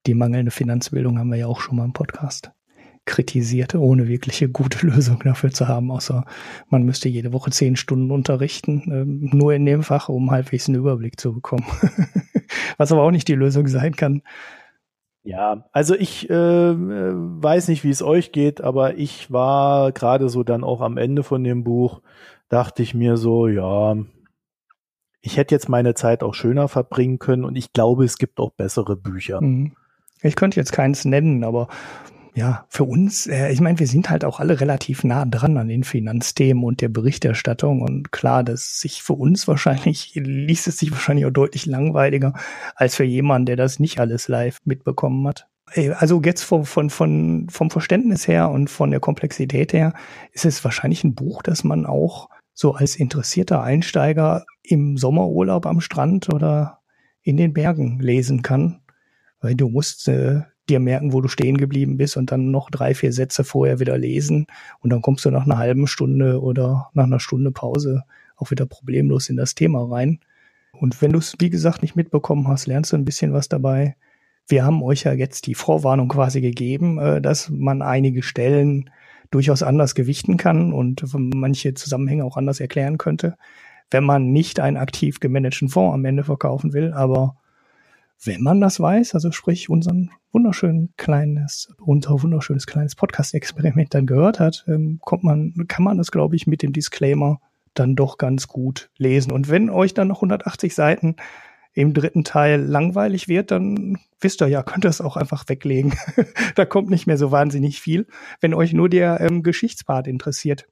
Die 0.06 0.14
mangelnde 0.14 0.52
Finanzbildung 0.52 1.18
haben 1.18 1.30
wir 1.30 1.38
ja 1.38 1.48
auch 1.48 1.62
schon 1.62 1.78
mal 1.78 1.86
im 1.86 1.94
Podcast 1.94 2.52
kritisiert, 3.06 3.76
ohne 3.76 4.08
wirkliche 4.08 4.50
gute 4.50 4.86
Lösung 4.88 5.22
dafür 5.24 5.52
zu 5.52 5.68
haben, 5.68 5.92
außer 5.92 6.26
man 6.70 6.84
müsste 6.84 7.10
jede 7.10 7.34
Woche 7.34 7.52
zehn 7.52 7.76
Stunden 7.76 8.12
unterrichten, 8.12 8.84
ähm, 8.92 9.30
nur 9.34 9.54
in 9.54 9.66
dem 9.66 9.84
Fach, 9.84 10.10
um 10.10 10.32
halbwegs 10.32 10.68
einen 10.68 10.78
Überblick 10.78 11.20
zu 11.20 11.34
bekommen. 11.34 11.66
Was 12.78 12.92
aber 12.92 13.04
auch 13.04 13.12
nicht 13.12 13.28
die 13.28 13.36
Lösung 13.36 13.68
sein 13.68 13.96
kann. 13.96 14.22
Ja, 15.24 15.66
also 15.74 15.96
ich 15.96 16.30
äh, 16.30 16.34
weiß 16.74 17.68
nicht, 17.68 17.84
wie 17.84 17.90
es 17.90 18.02
euch 18.02 18.32
geht, 18.32 18.62
aber 18.62 18.98
ich 18.98 19.32
war 19.32 19.92
gerade 19.92 20.30
so 20.30 20.44
dann 20.44 20.64
auch 20.64 20.82
am 20.82 20.98
Ende 20.98 21.24
von 21.24 21.44
dem 21.44 21.64
Buch, 21.64 22.02
dachte 22.48 22.82
ich 22.82 22.94
mir 22.94 23.18
so, 23.18 23.48
ja, 23.48 23.96
ich 25.22 25.38
hätte 25.38 25.54
jetzt 25.54 25.70
meine 25.70 25.94
Zeit 25.94 26.24
auch 26.24 26.34
schöner 26.34 26.68
verbringen 26.68 27.20
können 27.20 27.44
und 27.44 27.56
ich 27.56 27.74
glaube, 27.74 28.06
es 28.06 28.18
gibt 28.18 28.40
auch 28.40 28.52
bessere 28.52 28.96
Bücher. 28.96 29.42
Mhm. 29.42 29.74
Ich 30.22 30.36
könnte 30.36 30.60
jetzt 30.60 30.72
keins 30.72 31.06
nennen, 31.06 31.44
aber 31.44 31.68
ja, 32.40 32.66
für 32.70 32.86
uns, 32.86 33.28
äh, 33.28 33.52
ich 33.52 33.60
meine, 33.60 33.80
wir 33.80 33.88
sind 33.88 34.10
halt 34.10 34.24
auch 34.24 34.40
alle 34.40 34.62
relativ 34.62 35.04
nah 35.04 35.26
dran 35.26 35.58
an 35.58 35.68
den 35.68 35.84
Finanzthemen 35.84 36.64
und 36.64 36.80
der 36.80 36.88
Berichterstattung 36.88 37.82
und 37.82 38.14
klar, 38.14 38.46
dass 38.46 38.80
sich 38.80 39.04
für 39.04 39.12
uns 39.12 39.46
wahrscheinlich, 39.46 40.12
liest 40.16 40.66
es 40.70 40.78
sich 40.78 40.90
wahrscheinlich 40.94 41.26
auch 41.26 41.32
deutlich 41.32 41.66
langweiliger 41.66 42.34
als 42.76 42.96
für 42.96 43.04
jemanden, 43.04 43.48
der 43.48 43.58
das 43.58 43.80
nicht 43.80 44.00
alles 44.00 44.30
live 44.30 44.58
mitbekommen 44.64 45.28
hat. 45.28 45.48
Also 45.98 46.22
jetzt 46.24 46.44
vom, 46.44 46.64
von, 46.64 46.90
von, 46.90 47.48
vom 47.50 47.70
Verständnis 47.70 48.26
her 48.26 48.50
und 48.50 48.70
von 48.70 48.90
der 48.90 49.02
Komplexität 49.02 49.74
her 49.74 49.94
ist 50.32 50.46
es 50.46 50.64
wahrscheinlich 50.64 51.04
ein 51.04 51.16
Buch, 51.16 51.44
das 51.44 51.66
man 51.66 51.86
auch 51.86 52.30
so 52.54 52.74
als 52.74 52.96
interessierter 52.96 53.62
Einsteiger 53.64 54.46
im 54.64 54.96
Sommerurlaub 54.96 55.66
am 55.66 55.82
Strand 55.82 56.34
oder 56.34 56.80
in 57.22 57.36
den 57.36 57.54
Bergen 57.54 58.00
lesen 58.00 58.44
kann. 58.44 58.80
Weil 59.42 59.56
du 59.56 59.68
musst 59.68 60.08
äh, 60.08 60.44
dir 60.70 60.80
merken, 60.80 61.14
wo 61.14 61.22
du 61.22 61.28
stehen 61.28 61.58
geblieben 61.58 61.98
bist 61.98 62.18
und 62.18 62.32
dann 62.32 62.52
noch 62.52 62.70
drei, 62.70 62.94
vier 62.94 63.12
Sätze 63.12 63.44
vorher 63.44 63.80
wieder 63.80 63.98
lesen 63.98 64.48
und 64.80 64.92
dann 64.92 65.02
kommst 65.02 65.26
du 65.26 65.32
nach 65.32 65.46
einer 65.46 65.58
halben 65.58 65.88
Stunde 65.88 66.42
oder 66.42 66.90
nach 66.94 67.06
einer 67.06 67.20
Stunde 67.20 67.52
Pause 67.52 68.04
auch 68.38 68.52
wieder 68.52 68.66
problemlos 68.66 69.30
in 69.30 69.38
das 69.38 69.56
Thema 69.56 69.84
rein. 69.84 70.20
Und 70.74 71.02
wenn 71.02 71.12
du 71.12 71.20
es, 71.20 71.36
wie 71.40 71.50
gesagt, 71.50 71.82
nicht 71.82 71.96
mitbekommen 71.96 72.48
hast, 72.48 72.68
lernst 72.68 72.94
du 72.94 72.98
ein 72.98 73.06
bisschen 73.06 73.34
was 73.34 73.50
dabei. 73.50 73.96
Wir 74.48 74.64
haben 74.64 74.82
euch 74.82 75.04
ja 75.04 75.14
jetzt 75.14 75.48
die 75.48 75.56
Vorwarnung 75.56 76.08
quasi 76.08 76.42
gegeben, 76.42 76.98
äh, 77.00 77.22
dass 77.22 77.50
man 77.50 77.82
einige 77.82 78.24
Stellen 78.24 78.90
durchaus 79.32 79.62
anders 79.62 79.94
gewichten 79.94 80.38
kann 80.38 80.74
und 80.74 81.06
manche 81.14 81.74
Zusammenhänge 81.76 82.26
auch 82.26 82.38
anders 82.38 82.60
erklären 82.60 82.98
könnte, 82.98 83.36
wenn 83.92 84.04
man 84.04 84.32
nicht 84.32 84.60
einen 84.60 84.78
aktiv 84.78 85.20
gemanagten 85.20 85.70
Fonds 85.70 85.94
am 85.94 86.06
Ende 86.06 86.24
verkaufen 86.24 86.74
will. 86.74 86.94
Aber 86.94 87.36
wenn 88.24 88.42
man 88.42 88.60
das 88.60 88.80
weiß, 88.80 89.16
also 89.16 89.32
sprich 89.32 89.70
unseren 89.70 90.12
wunderschönen 90.32 90.94
kleines, 90.98 91.74
unser 91.80 92.22
wunderschönes 92.22 92.68
kleines 92.68 92.96
Podcast-Experiment 92.96 93.94
dann 93.94 94.06
gehört 94.06 94.40
hat, 94.40 94.66
ähm, 94.68 95.00
kommt 95.02 95.24
man, 95.24 95.54
kann 95.68 95.84
man 95.84 95.98
das, 95.98 96.12
glaube 96.12 96.36
ich, 96.36 96.46
mit 96.46 96.62
dem 96.62 96.74
Disclaimer 96.74 97.40
dann 97.74 97.96
doch 97.96 98.18
ganz 98.18 98.48
gut 98.48 98.90
lesen. 98.98 99.32
Und 99.32 99.50
wenn 99.50 99.70
euch 99.70 99.94
dann 99.94 100.10
noch 100.10 100.18
180 100.18 100.76
Seiten 100.76 101.16
im 101.74 101.94
dritten 101.94 102.24
Teil 102.24 102.62
langweilig 102.62 103.28
wird, 103.28 103.52
dann 103.52 103.98
wisst 104.20 104.42
ihr 104.42 104.48
ja, 104.48 104.64
könnt 104.64 104.86
ihr 104.86 104.90
es 104.90 105.02
auch 105.02 105.16
einfach 105.16 105.48
weglegen. 105.48 105.94
da 106.56 106.66
kommt 106.66 106.90
nicht 106.90 107.08
mehr 107.08 107.18
so 107.18 107.32
wahnsinnig 107.32 107.80
viel, 107.80 108.08
wenn 108.42 108.54
euch 108.54 108.74
nur 108.74 108.90
der 108.90 109.22
ähm, 109.22 109.44
Geschichtspart 109.44 110.08
interessiert. 110.08 110.68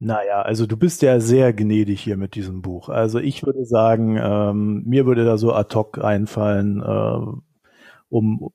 Naja, 0.00 0.42
also 0.42 0.66
du 0.66 0.76
bist 0.76 1.02
ja 1.02 1.18
sehr 1.18 1.52
gnädig 1.52 2.00
hier 2.00 2.16
mit 2.16 2.36
diesem 2.36 2.62
Buch. 2.62 2.88
Also 2.88 3.18
ich 3.18 3.44
würde 3.44 3.64
sagen, 3.64 4.16
ähm, 4.20 4.84
mir 4.86 5.06
würde 5.06 5.24
da 5.24 5.38
so 5.38 5.52
ad 5.52 5.74
hoc 5.74 5.98
einfallen, 5.98 6.80
äh, 6.80 7.26
um 8.08 8.50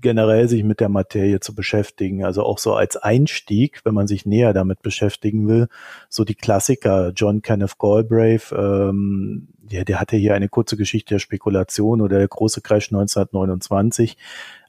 generell 0.00 0.48
sich 0.48 0.64
mit 0.64 0.80
der 0.80 0.88
Materie 0.88 1.40
zu 1.40 1.54
beschäftigen. 1.54 2.24
Also 2.24 2.42
auch 2.42 2.58
so 2.58 2.74
als 2.74 2.96
Einstieg, 2.96 3.80
wenn 3.84 3.94
man 3.94 4.08
sich 4.08 4.26
näher 4.26 4.52
damit 4.52 4.82
beschäftigen 4.82 5.48
will, 5.48 5.68
so 6.08 6.24
die 6.24 6.34
Klassiker, 6.34 7.12
John 7.14 7.42
Kenneth 7.42 7.78
Galbraith, 7.78 8.52
ähm, 8.56 9.48
ja, 9.70 9.84
der 9.84 10.00
hatte 10.00 10.16
hier 10.16 10.34
eine 10.34 10.48
kurze 10.48 10.76
Geschichte 10.76 11.14
der 11.14 11.18
Spekulation 11.20 12.00
oder 12.00 12.18
der 12.18 12.28
große 12.28 12.60
Crash 12.60 12.90
1929. 12.90 14.16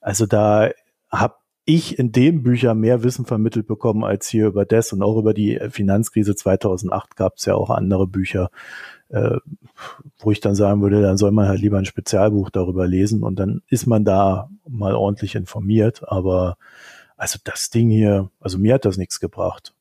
Also 0.02 0.26
da 0.26 0.70
habe 1.12 1.36
ich 1.70 2.00
in 2.00 2.12
den 2.12 2.42
Büchern 2.42 2.80
mehr 2.80 3.04
Wissen 3.04 3.26
vermittelt 3.26 3.68
bekommen 3.68 4.04
als 4.04 4.28
hier 4.28 4.48
über 4.48 4.66
das 4.66 4.92
und 4.92 5.04
auch 5.04 5.18
über 5.18 5.36
die 5.36 5.60
Finanzkrise 5.70 6.36
2008 6.36 7.16
gab 7.16 7.38
es 7.38 7.46
ja 7.46 7.54
auch 7.54 7.70
andere 7.70 8.08
Bücher, 8.08 8.50
äh, 9.10 9.38
wo 10.18 10.32
ich 10.32 10.40
dann 10.40 10.56
sagen 10.56 10.82
würde, 10.82 11.04
dann 11.04 11.18
soll 11.18 11.30
man 11.30 11.48
halt 11.48 11.62
lieber 11.62 11.78
ein 11.78 11.86
Spezialbuch 11.86 12.50
darüber 12.50 12.88
lesen 12.88 13.22
und 13.22 13.38
dann 13.38 13.62
ist 13.68 13.86
man 13.86 14.04
da 14.04 14.50
mal 14.68 14.96
ordentlich 14.96 15.36
informiert. 15.36 16.02
Aber 16.08 16.58
also 17.18 17.38
das 17.44 17.70
Ding 17.70 17.92
hier, 17.92 18.32
also 18.40 18.58
mir 18.58 18.74
hat 18.74 18.86
das 18.86 18.98
nichts 18.98 19.20
gebracht. 19.20 19.76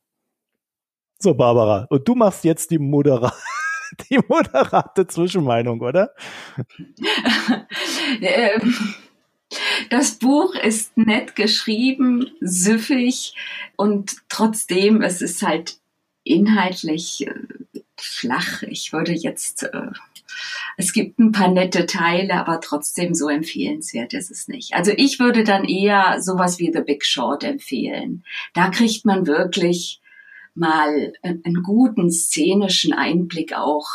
So, 1.17 1.33
Barbara, 1.33 1.87
und 1.89 2.07
du 2.07 2.13
machst 2.13 2.43
jetzt 2.43 2.69
die 2.69 2.77
Modera 2.77 3.33
die 4.11 4.19
moderate 4.27 5.07
Zwischenmeinung, 5.07 5.81
oder? 5.81 6.11
das 9.89 10.13
Buch 10.13 10.55
ist 10.55 10.97
nett 10.97 11.35
geschrieben, 11.35 12.31
süffig 12.39 13.35
und 13.75 14.17
trotzdem, 14.29 15.01
es 15.01 15.21
ist 15.21 15.41
halt 15.41 15.77
inhaltlich 16.23 17.25
äh, 17.27 17.33
flach. 17.97 18.63
Ich 18.63 18.93
würde 18.93 19.13
jetzt, 19.13 19.63
äh, 19.63 19.91
es 20.77 20.93
gibt 20.93 21.19
ein 21.19 21.31
paar 21.31 21.49
nette 21.49 21.85
Teile, 21.85 22.35
aber 22.35 22.61
trotzdem 22.61 23.13
so 23.13 23.29
empfehlenswert 23.29 24.13
ist 24.13 24.31
es 24.31 24.47
nicht. 24.47 24.73
Also 24.73 24.91
ich 24.95 25.19
würde 25.19 25.43
dann 25.43 25.65
eher 25.65 26.21
sowas 26.21 26.59
wie 26.59 26.71
The 26.71 26.81
Big 26.81 27.05
Short 27.05 27.43
empfehlen. 27.43 28.23
Da 28.53 28.69
kriegt 28.69 29.05
man 29.05 29.25
wirklich 29.25 30.01
mal 30.53 31.13
einen 31.23 31.63
guten 31.63 32.11
szenischen 32.11 32.93
Einblick 32.93 33.53
auch 33.53 33.87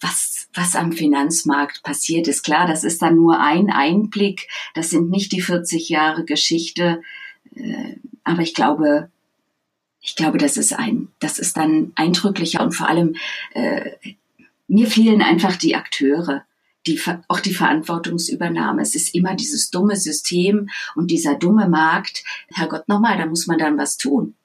was, 0.00 0.48
was 0.54 0.76
am 0.76 0.92
Finanzmarkt 0.92 1.82
passiert 1.82 2.28
ist. 2.28 2.42
Klar, 2.42 2.66
das 2.66 2.84
ist 2.84 3.02
dann 3.02 3.16
nur 3.16 3.40
ein 3.40 3.70
Einblick. 3.70 4.48
Das 4.74 4.90
sind 4.90 5.10
nicht 5.10 5.32
die 5.32 5.40
40 5.40 5.88
Jahre 5.88 6.24
Geschichte. 6.24 7.02
Äh, 7.54 7.96
aber 8.24 8.42
ich 8.42 8.54
glaube, 8.54 9.10
ich 10.00 10.16
glaube, 10.16 10.38
das 10.38 10.56
ist 10.56 10.72
ein, 10.72 11.08
das 11.18 11.38
ist 11.38 11.56
dann 11.56 11.92
eindrücklicher 11.96 12.62
und 12.62 12.72
vor 12.72 12.88
allem, 12.88 13.16
äh, 13.52 13.90
mir 14.68 14.86
fehlen 14.86 15.22
einfach 15.22 15.56
die 15.56 15.74
Akteure. 15.74 16.44
Die, 16.86 16.98
auch 17.26 17.40
die 17.40 17.52
Verantwortungsübernahme. 17.52 18.80
Es 18.80 18.94
ist 18.94 19.14
immer 19.14 19.34
dieses 19.34 19.70
dumme 19.70 19.96
System 19.96 20.70
und 20.94 21.10
dieser 21.10 21.34
dumme 21.34 21.68
Markt. 21.68 22.24
Herrgott, 22.54 22.88
nochmal, 22.88 23.18
da 23.18 23.26
muss 23.26 23.46
man 23.46 23.58
dann 23.58 23.76
was 23.76 23.98
tun. 23.98 24.36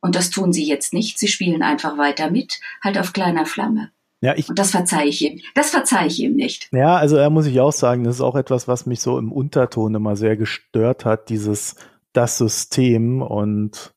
Und 0.00 0.16
das 0.16 0.30
tun 0.30 0.52
sie 0.52 0.66
jetzt 0.66 0.92
nicht. 0.92 1.18
Sie 1.18 1.28
spielen 1.28 1.62
einfach 1.62 1.96
weiter 1.96 2.30
mit, 2.30 2.58
halt 2.82 2.98
auf 2.98 3.12
kleiner 3.12 3.46
Flamme. 3.46 3.92
Ja, 4.20 4.34
ich, 4.36 4.48
und 4.48 4.58
das 4.58 4.72
verzeihe 4.72 5.08
ich 5.08 5.22
ihm. 5.22 5.40
Das 5.54 5.70
verzeihe 5.70 6.08
ich 6.08 6.20
ihm 6.20 6.34
nicht. 6.34 6.68
Ja, 6.72 6.96
also 6.96 7.16
da 7.16 7.30
muss 7.30 7.46
ich 7.46 7.60
auch 7.60 7.72
sagen, 7.72 8.04
das 8.04 8.16
ist 8.16 8.20
auch 8.20 8.36
etwas, 8.36 8.66
was 8.66 8.86
mich 8.86 9.00
so 9.00 9.18
im 9.18 9.30
Unterton 9.30 9.94
immer 9.94 10.16
sehr 10.16 10.36
gestört 10.36 11.04
hat, 11.04 11.28
dieses, 11.28 11.76
das 12.12 12.38
System 12.38 13.22
und 13.22 13.94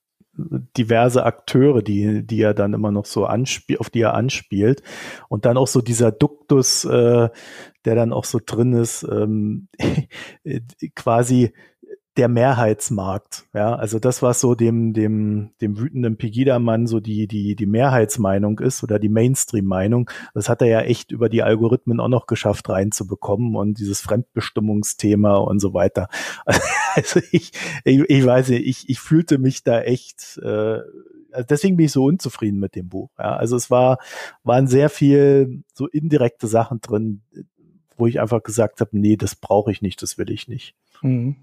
diverse 0.78 1.26
Akteure, 1.26 1.82
die, 1.82 2.26
die 2.26 2.42
er 2.42 2.54
dann 2.54 2.74
immer 2.74 2.92
noch 2.92 3.06
so 3.06 3.26
anspielt, 3.26 3.80
auf 3.80 3.90
die 3.90 4.02
er 4.02 4.14
anspielt. 4.14 4.82
Und 5.28 5.46
dann 5.46 5.58
auch 5.58 5.68
so 5.68 5.82
dieser 5.82 6.12
Duktus, 6.12 6.86
äh, 6.86 7.30
der 7.86 7.96
dann 7.96 8.14
auch 8.14 8.26
so 8.26 8.40
drin 8.44 8.74
ist, 8.74 9.04
ähm, 9.04 9.68
quasi 10.96 11.54
der 12.18 12.28
Mehrheitsmarkt. 12.28 13.46
Ja, 13.54 13.76
also 13.76 13.98
das, 13.98 14.22
was 14.22 14.42
so 14.42 14.54
dem, 14.54 14.94
dem, 14.94 15.52
dem 15.62 15.78
wütenden 15.78 16.18
Pegida-Mann 16.18 16.86
so 16.86 17.00
die, 17.00 17.26
die, 17.28 17.56
die 17.56 17.66
Mehrheitsmeinung 17.66 18.60
ist 18.60 18.84
oder 18.84 19.00
die 19.00 19.10
Mainstream-Meinung, 19.10 20.10
das 20.34 20.50
hat 20.50 20.62
er 20.62 20.68
ja 20.68 20.82
echt 20.82 21.12
über 21.12 21.30
die 21.30 21.42
Algorithmen 21.42 22.02
auch 22.02 22.10
noch 22.10 22.28
geschafft 22.28 22.70
reinzubekommen 22.70 23.56
und 23.56 23.80
dieses 23.80 24.02
Fremdbestimmungsthema 24.02 25.38
und 25.38 25.60
so 25.60 25.74
weiter. 25.74 26.08
Also 26.94 27.22
ich, 27.32 27.54
ich, 27.86 28.02
ich 28.10 28.26
weiß 28.26 28.50
nicht, 28.50 28.68
ich, 28.68 28.90
ich 28.90 29.00
fühlte 29.00 29.38
mich 29.38 29.64
da 29.64 29.80
echt, 29.80 30.38
äh, 30.44 30.80
also 31.32 31.48
deswegen 31.50 31.78
bin 31.78 31.86
ich 31.86 31.94
so 31.94 32.04
unzufrieden 32.04 32.60
mit 32.60 32.76
dem 32.76 32.90
Buch. 32.90 33.10
Ja, 33.18 33.38
also 33.38 33.56
es 33.56 33.72
war, 33.72 33.98
waren 34.44 34.68
sehr 34.68 34.90
viel 34.90 35.64
so 35.74 35.88
indirekte 35.88 36.48
Sachen 36.48 36.82
drin, 36.82 37.22
wo 37.96 38.08
ich 38.08 38.20
einfach 38.20 38.44
gesagt 38.44 38.82
habe, 38.82 38.90
nee, 38.92 39.16
das 39.16 39.38
brauche 39.38 39.72
ich 39.72 39.82
nicht, 39.82 40.02
das 40.02 40.18
will 40.18 40.30
ich 40.30 40.50
nicht. 40.50 40.76
Mhm. 41.02 41.38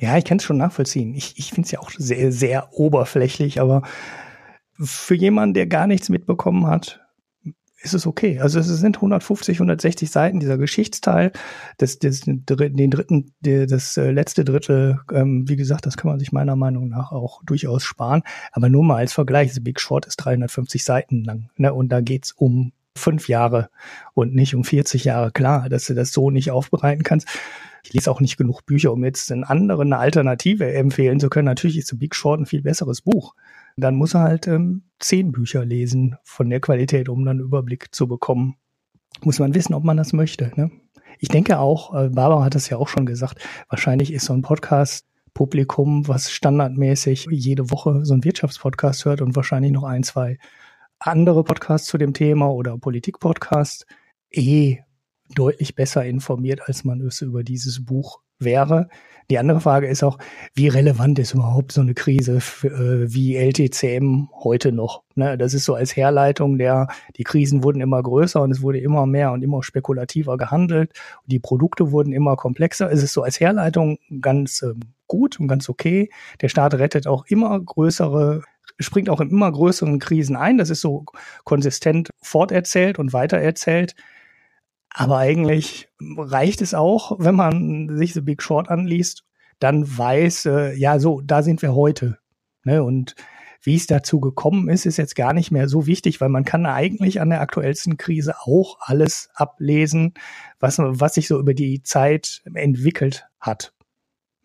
Ja, 0.00 0.16
ich 0.16 0.24
kann 0.24 0.38
es 0.38 0.44
schon 0.44 0.56
nachvollziehen. 0.56 1.14
Ich, 1.14 1.38
ich 1.38 1.50
finde 1.50 1.66
es 1.66 1.72
ja 1.72 1.78
auch 1.78 1.90
sehr, 1.90 2.32
sehr 2.32 2.72
oberflächlich, 2.72 3.60
aber 3.60 3.82
für 4.82 5.14
jemanden, 5.14 5.52
der 5.52 5.66
gar 5.66 5.86
nichts 5.86 6.08
mitbekommen 6.08 6.66
hat, 6.66 7.00
ist 7.82 7.92
es 7.92 8.06
okay. 8.06 8.40
Also 8.40 8.58
es 8.60 8.66
sind 8.66 8.96
150, 8.96 9.56
160 9.56 10.10
Seiten 10.10 10.40
dieser 10.40 10.56
Geschichtsteil. 10.56 11.32
Das, 11.76 11.98
das, 11.98 12.20
den 12.20 12.44
dritten, 12.46 13.34
das 13.42 13.96
äh, 13.98 14.10
letzte 14.10 14.44
Drittel, 14.44 15.00
ähm, 15.12 15.46
wie 15.48 15.56
gesagt, 15.56 15.84
das 15.84 15.98
kann 15.98 16.10
man 16.10 16.18
sich 16.18 16.32
meiner 16.32 16.56
Meinung 16.56 16.88
nach 16.88 17.12
auch 17.12 17.42
durchaus 17.44 17.84
sparen. 17.84 18.22
Aber 18.52 18.70
nur 18.70 18.84
mal 18.84 18.96
als 18.96 19.12
Vergleich, 19.12 19.52
The 19.52 19.60
Big 19.60 19.80
Short 19.80 20.06
ist 20.06 20.16
350 20.16 20.82
Seiten 20.82 21.24
lang. 21.24 21.50
Ne? 21.56 21.74
Und 21.74 21.90
da 21.90 22.00
geht's 22.00 22.32
um 22.32 22.72
fünf 22.96 23.28
Jahre 23.28 23.68
und 24.14 24.34
nicht 24.34 24.54
um 24.54 24.64
40 24.64 25.04
Jahre. 25.04 25.30
Klar, 25.30 25.68
dass 25.68 25.86
du 25.86 25.94
das 25.94 26.12
so 26.12 26.30
nicht 26.30 26.50
aufbereiten 26.50 27.02
kannst 27.02 27.28
ich 27.82 27.92
lese 27.92 28.10
auch 28.10 28.20
nicht 28.20 28.36
genug 28.36 28.66
Bücher, 28.66 28.92
um 28.92 29.04
jetzt 29.04 29.30
einen 29.32 29.44
anderen 29.44 29.92
eine 29.92 30.00
Alternative 30.00 30.72
empfehlen 30.72 31.20
zu 31.20 31.30
können. 31.30 31.46
Natürlich 31.46 31.78
ist 31.78 31.88
The 31.88 31.96
Big 31.96 32.14
Short 32.14 32.40
ein 32.40 32.46
viel 32.46 32.62
besseres 32.62 33.02
Buch. 33.02 33.34
Dann 33.76 33.94
muss 33.94 34.14
er 34.14 34.22
halt 34.22 34.46
ähm, 34.46 34.82
zehn 34.98 35.32
Bücher 35.32 35.64
lesen 35.64 36.16
von 36.22 36.50
der 36.50 36.60
Qualität, 36.60 37.08
um 37.08 37.24
dann 37.24 37.38
einen 37.38 37.46
Überblick 37.46 37.94
zu 37.94 38.06
bekommen. 38.06 38.56
Muss 39.22 39.38
man 39.38 39.54
wissen, 39.54 39.74
ob 39.74 39.84
man 39.84 39.96
das 39.96 40.12
möchte. 40.12 40.52
Ne? 40.56 40.70
Ich 41.18 41.28
denke 41.28 41.58
auch, 41.58 41.94
äh, 41.94 42.08
Barbara 42.08 42.44
hat 42.44 42.54
es 42.54 42.68
ja 42.68 42.76
auch 42.76 42.88
schon 42.88 43.06
gesagt, 43.06 43.38
wahrscheinlich 43.68 44.12
ist 44.12 44.26
so 44.26 44.32
ein 44.32 44.42
Podcast 44.42 45.06
Publikum, 45.34 46.08
was 46.08 46.30
standardmäßig 46.30 47.28
jede 47.30 47.70
Woche 47.70 48.04
so 48.04 48.14
ein 48.14 48.24
Wirtschaftspodcast 48.24 49.04
hört 49.04 49.20
und 49.20 49.36
wahrscheinlich 49.36 49.72
noch 49.72 49.84
ein, 49.84 50.02
zwei 50.02 50.38
andere 50.98 51.44
Podcasts 51.44 51.86
zu 51.88 51.98
dem 51.98 52.12
Thema 52.12 52.50
oder 52.50 52.76
Politikpodcasts 52.76 53.86
eh 54.30 54.78
deutlich 55.34 55.74
besser 55.74 56.04
informiert, 56.04 56.60
als 56.66 56.84
man 56.84 57.00
es 57.00 57.20
über 57.20 57.42
dieses 57.44 57.84
Buch 57.84 58.20
wäre. 58.38 58.88
Die 59.30 59.38
andere 59.38 59.60
Frage 59.60 59.86
ist 59.86 60.02
auch, 60.02 60.18
wie 60.54 60.66
relevant 60.66 61.20
ist 61.20 61.34
überhaupt 61.34 61.70
so 61.70 61.80
eine 61.80 61.94
Krise 61.94 62.38
äh, 62.64 63.12
wie 63.14 63.36
LTCM 63.36 64.28
heute 64.42 64.72
noch? 64.72 65.04
Ne, 65.14 65.38
das 65.38 65.54
ist 65.54 65.64
so 65.64 65.74
als 65.74 65.94
Herleitung 65.94 66.58
der, 66.58 66.88
die 67.16 67.22
Krisen 67.22 67.62
wurden 67.62 67.80
immer 67.80 68.02
größer 68.02 68.42
und 68.42 68.50
es 68.50 68.60
wurde 68.60 68.80
immer 68.80 69.06
mehr 69.06 69.30
und 69.30 69.42
immer 69.42 69.62
spekulativer 69.62 70.36
gehandelt. 70.36 70.92
Die 71.26 71.38
Produkte 71.38 71.92
wurden 71.92 72.12
immer 72.12 72.34
komplexer. 72.34 72.90
Es 72.90 73.04
ist 73.04 73.12
so 73.12 73.22
als 73.22 73.38
Herleitung 73.38 73.98
ganz 74.20 74.62
ähm, 74.62 74.80
gut 75.06 75.38
und 75.38 75.46
ganz 75.46 75.68
okay. 75.68 76.10
Der 76.40 76.48
Staat 76.48 76.74
rettet 76.74 77.06
auch 77.06 77.24
immer 77.26 77.58
größere 77.60 78.42
springt 78.80 79.10
auch 79.10 79.20
in 79.20 79.30
immer 79.30 79.52
größeren 79.52 79.98
Krisen 79.98 80.36
ein. 80.36 80.58
Das 80.58 80.70
ist 80.70 80.80
so 80.80 81.04
konsistent 81.44 82.10
forterzählt 82.22 82.98
und 82.98 83.12
weitererzählt. 83.12 83.94
Aber 84.92 85.18
eigentlich 85.18 85.88
reicht 86.00 86.62
es 86.62 86.74
auch, 86.74 87.16
wenn 87.18 87.34
man 87.34 87.96
sich 87.96 88.12
The 88.12 88.20
Big 88.20 88.42
Short 88.42 88.68
anliest, 88.68 89.24
dann 89.58 89.86
weiß, 89.86 90.46
äh, 90.46 90.74
ja, 90.74 90.98
so, 90.98 91.20
da 91.20 91.42
sind 91.42 91.62
wir 91.62 91.74
heute. 91.74 92.18
Ne? 92.64 92.82
Und 92.82 93.14
wie 93.62 93.76
es 93.76 93.86
dazu 93.86 94.20
gekommen 94.20 94.68
ist, 94.68 94.86
ist 94.86 94.96
jetzt 94.96 95.14
gar 95.14 95.34
nicht 95.34 95.50
mehr 95.50 95.68
so 95.68 95.86
wichtig, 95.86 96.20
weil 96.20 96.30
man 96.30 96.44
kann 96.44 96.64
eigentlich 96.64 97.20
an 97.20 97.30
der 97.30 97.42
aktuellsten 97.42 97.98
Krise 97.98 98.40
auch 98.40 98.78
alles 98.80 99.28
ablesen, 99.34 100.14
was, 100.58 100.78
was 100.78 101.14
sich 101.14 101.28
so 101.28 101.38
über 101.38 101.54
die 101.54 101.82
Zeit 101.82 102.42
entwickelt 102.54 103.26
hat. 103.38 103.74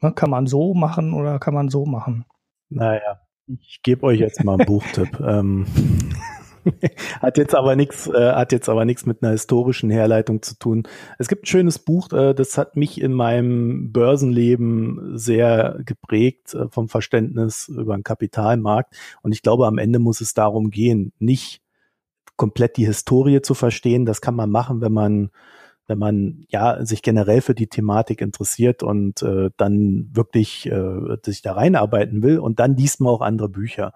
Ne? 0.01 0.11
Kann 0.11 0.29
man 0.29 0.47
so 0.47 0.73
machen 0.73 1.13
oder 1.13 1.39
kann 1.39 1.53
man 1.53 1.69
so 1.69 1.85
machen? 1.85 2.25
Naja, 2.69 3.21
ich 3.47 3.81
gebe 3.83 4.03
euch 4.03 4.19
jetzt 4.19 4.43
mal 4.43 4.57
einen 4.59 4.65
Buchtipp. 4.65 5.19
ähm, 5.25 5.65
hat 7.21 7.37
jetzt 7.37 7.55
aber 7.55 7.75
nichts, 7.75 8.07
äh, 8.07 8.33
hat 8.33 8.51
jetzt 8.51 8.69
aber 8.69 8.85
nichts 8.85 9.05
mit 9.05 9.21
einer 9.21 9.31
historischen 9.31 9.89
Herleitung 9.89 10.41
zu 10.41 10.57
tun. 10.57 10.83
Es 11.19 11.27
gibt 11.27 11.43
ein 11.43 11.47
schönes 11.47 11.79
Buch, 11.79 12.11
äh, 12.11 12.33
das 12.33 12.57
hat 12.57 12.75
mich 12.75 12.99
in 13.01 13.13
meinem 13.13 13.91
Börsenleben 13.91 15.17
sehr 15.17 15.79
geprägt 15.85 16.53
äh, 16.53 16.67
vom 16.69 16.89
Verständnis 16.89 17.67
über 17.67 17.95
den 17.95 18.03
Kapitalmarkt. 18.03 18.95
Und 19.21 19.31
ich 19.31 19.41
glaube, 19.41 19.67
am 19.67 19.77
Ende 19.77 19.99
muss 19.99 20.21
es 20.21 20.33
darum 20.33 20.71
gehen, 20.71 21.13
nicht 21.19 21.61
komplett 22.37 22.77
die 22.77 22.85
Historie 22.85 23.41
zu 23.41 23.53
verstehen. 23.53 24.05
Das 24.05 24.21
kann 24.21 24.35
man 24.35 24.49
machen, 24.49 24.81
wenn 24.81 24.93
man 24.93 25.29
wenn 25.87 25.99
man 25.99 26.45
ja 26.49 26.83
sich 26.83 27.01
generell 27.01 27.41
für 27.41 27.53
die 27.53 27.67
Thematik 27.67 28.21
interessiert 28.21 28.81
und 28.81 29.21
äh, 29.21 29.51
dann 29.57 30.09
wirklich 30.13 30.65
äh, 30.65 31.17
sich 31.23 31.41
da 31.41 31.53
reinarbeiten 31.53 32.23
will 32.23 32.39
und 32.39 32.59
dann 32.59 32.75
liest 32.75 33.01
man 33.01 33.13
auch 33.13 33.21
andere 33.21 33.49
Bücher. 33.49 33.93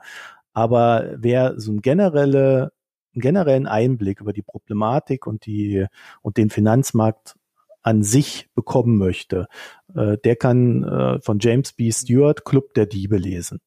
Aber 0.53 1.15
wer 1.17 1.59
so 1.59 1.71
ein 1.71 1.81
generelle, 1.81 2.71
einen 3.13 3.21
generellen 3.21 3.67
Einblick 3.67 4.21
über 4.21 4.33
die 4.33 4.41
Problematik 4.41 5.27
und 5.27 5.45
die 5.45 5.85
und 6.21 6.37
den 6.37 6.49
Finanzmarkt 6.49 7.35
an 7.81 8.03
sich 8.03 8.49
bekommen 8.55 8.97
möchte, 8.97 9.47
äh, 9.95 10.17
der 10.17 10.35
kann 10.35 10.83
äh, 10.83 11.19
von 11.21 11.39
James 11.39 11.73
B. 11.73 11.91
Stewart 11.91 12.45
Club 12.45 12.73
der 12.73 12.85
Diebe 12.85 13.17
lesen. 13.17 13.59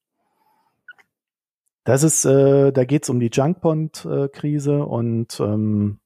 Das 1.84 2.04
ist, 2.04 2.24
äh, 2.24 2.72
da 2.72 2.84
geht 2.84 3.02
es 3.04 3.10
um 3.10 3.18
die 3.18 3.30
Junkbond-Krise 3.32 4.84
und 4.84 5.40
ähm, 5.40 5.98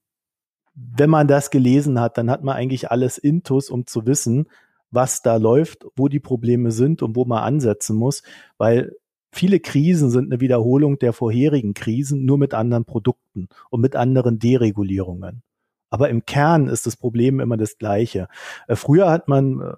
wenn 0.73 1.09
man 1.09 1.27
das 1.27 1.49
gelesen 1.51 1.99
hat, 1.99 2.17
dann 2.17 2.29
hat 2.29 2.43
man 2.43 2.55
eigentlich 2.55 2.89
alles 2.89 3.17
intus, 3.17 3.69
um 3.69 3.85
zu 3.85 4.05
wissen, 4.05 4.47
was 4.89 5.21
da 5.21 5.35
läuft, 5.35 5.85
wo 5.95 6.07
die 6.07 6.19
Probleme 6.19 6.71
sind 6.71 7.01
und 7.01 7.15
wo 7.15 7.25
man 7.25 7.43
ansetzen 7.43 7.95
muss, 7.95 8.23
weil 8.57 8.95
viele 9.37 9.59
Krisen 9.59 10.09
sind 10.09 10.31
eine 10.31 10.41
Wiederholung 10.41 10.99
der 10.99 11.13
vorherigen 11.13 11.73
Krisen, 11.73 12.25
nur 12.25 12.37
mit 12.37 12.53
anderen 12.53 12.85
Produkten 12.85 13.47
und 13.69 13.81
mit 13.81 13.95
anderen 13.95 14.39
Deregulierungen. 14.39 15.43
Aber 15.89 16.09
im 16.09 16.25
Kern 16.25 16.67
ist 16.67 16.85
das 16.85 16.97
Problem 16.97 17.39
immer 17.39 17.57
das 17.57 17.77
gleiche. 17.77 18.27
Äh, 18.67 18.75
früher 18.75 19.09
hat 19.09 19.27
man, 19.27 19.61
äh, 19.61 19.73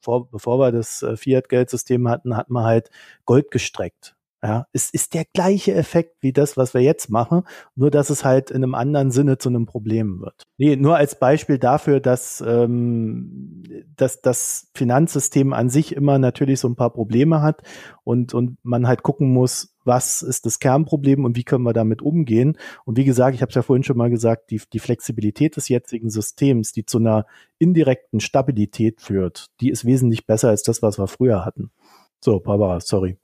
vor, 0.00 0.30
bevor 0.30 0.58
wir 0.60 0.72
das 0.72 1.02
äh, 1.02 1.16
Fiat-Geldsystem 1.16 2.08
hatten, 2.08 2.36
hat 2.36 2.50
man 2.50 2.64
halt 2.64 2.90
Gold 3.24 3.50
gestreckt. 3.50 4.14
Ja, 4.40 4.66
es 4.72 4.90
ist 4.90 5.14
der 5.14 5.24
gleiche 5.24 5.74
Effekt 5.74 6.18
wie 6.20 6.32
das, 6.32 6.56
was 6.56 6.72
wir 6.72 6.80
jetzt 6.80 7.10
machen, 7.10 7.42
nur 7.74 7.90
dass 7.90 8.08
es 8.08 8.24
halt 8.24 8.50
in 8.50 8.62
einem 8.62 8.76
anderen 8.76 9.10
Sinne 9.10 9.38
zu 9.38 9.48
einem 9.48 9.66
Problem 9.66 10.20
wird. 10.20 10.46
Nee, 10.58 10.76
nur 10.76 10.96
als 10.96 11.18
Beispiel 11.18 11.58
dafür, 11.58 11.98
dass, 11.98 12.40
ähm, 12.46 13.64
dass 13.96 14.20
das 14.20 14.70
Finanzsystem 14.74 15.52
an 15.52 15.70
sich 15.70 15.94
immer 15.94 16.20
natürlich 16.20 16.60
so 16.60 16.68
ein 16.68 16.76
paar 16.76 16.90
Probleme 16.90 17.42
hat 17.42 17.62
und, 18.04 18.32
und 18.32 18.58
man 18.62 18.86
halt 18.86 19.02
gucken 19.02 19.32
muss, 19.32 19.74
was 19.84 20.22
ist 20.22 20.46
das 20.46 20.60
Kernproblem 20.60 21.24
und 21.24 21.36
wie 21.36 21.42
können 21.42 21.64
wir 21.64 21.72
damit 21.72 22.00
umgehen. 22.00 22.56
Und 22.84 22.96
wie 22.96 23.04
gesagt, 23.04 23.34
ich 23.34 23.42
habe 23.42 23.48
es 23.48 23.56
ja 23.56 23.62
vorhin 23.62 23.82
schon 23.82 23.96
mal 23.96 24.10
gesagt, 24.10 24.52
die, 24.52 24.60
die 24.72 24.78
Flexibilität 24.78 25.56
des 25.56 25.68
jetzigen 25.68 26.10
Systems, 26.10 26.72
die 26.72 26.84
zu 26.84 26.98
einer 26.98 27.26
indirekten 27.58 28.20
Stabilität 28.20 29.00
führt, 29.00 29.46
die 29.60 29.70
ist 29.70 29.84
wesentlich 29.84 30.26
besser 30.26 30.50
als 30.50 30.62
das, 30.62 30.80
was 30.80 30.96
wir 30.98 31.08
früher 31.08 31.44
hatten. 31.44 31.70
So, 32.20 32.38
Barbara, 32.38 32.80
sorry. 32.80 33.16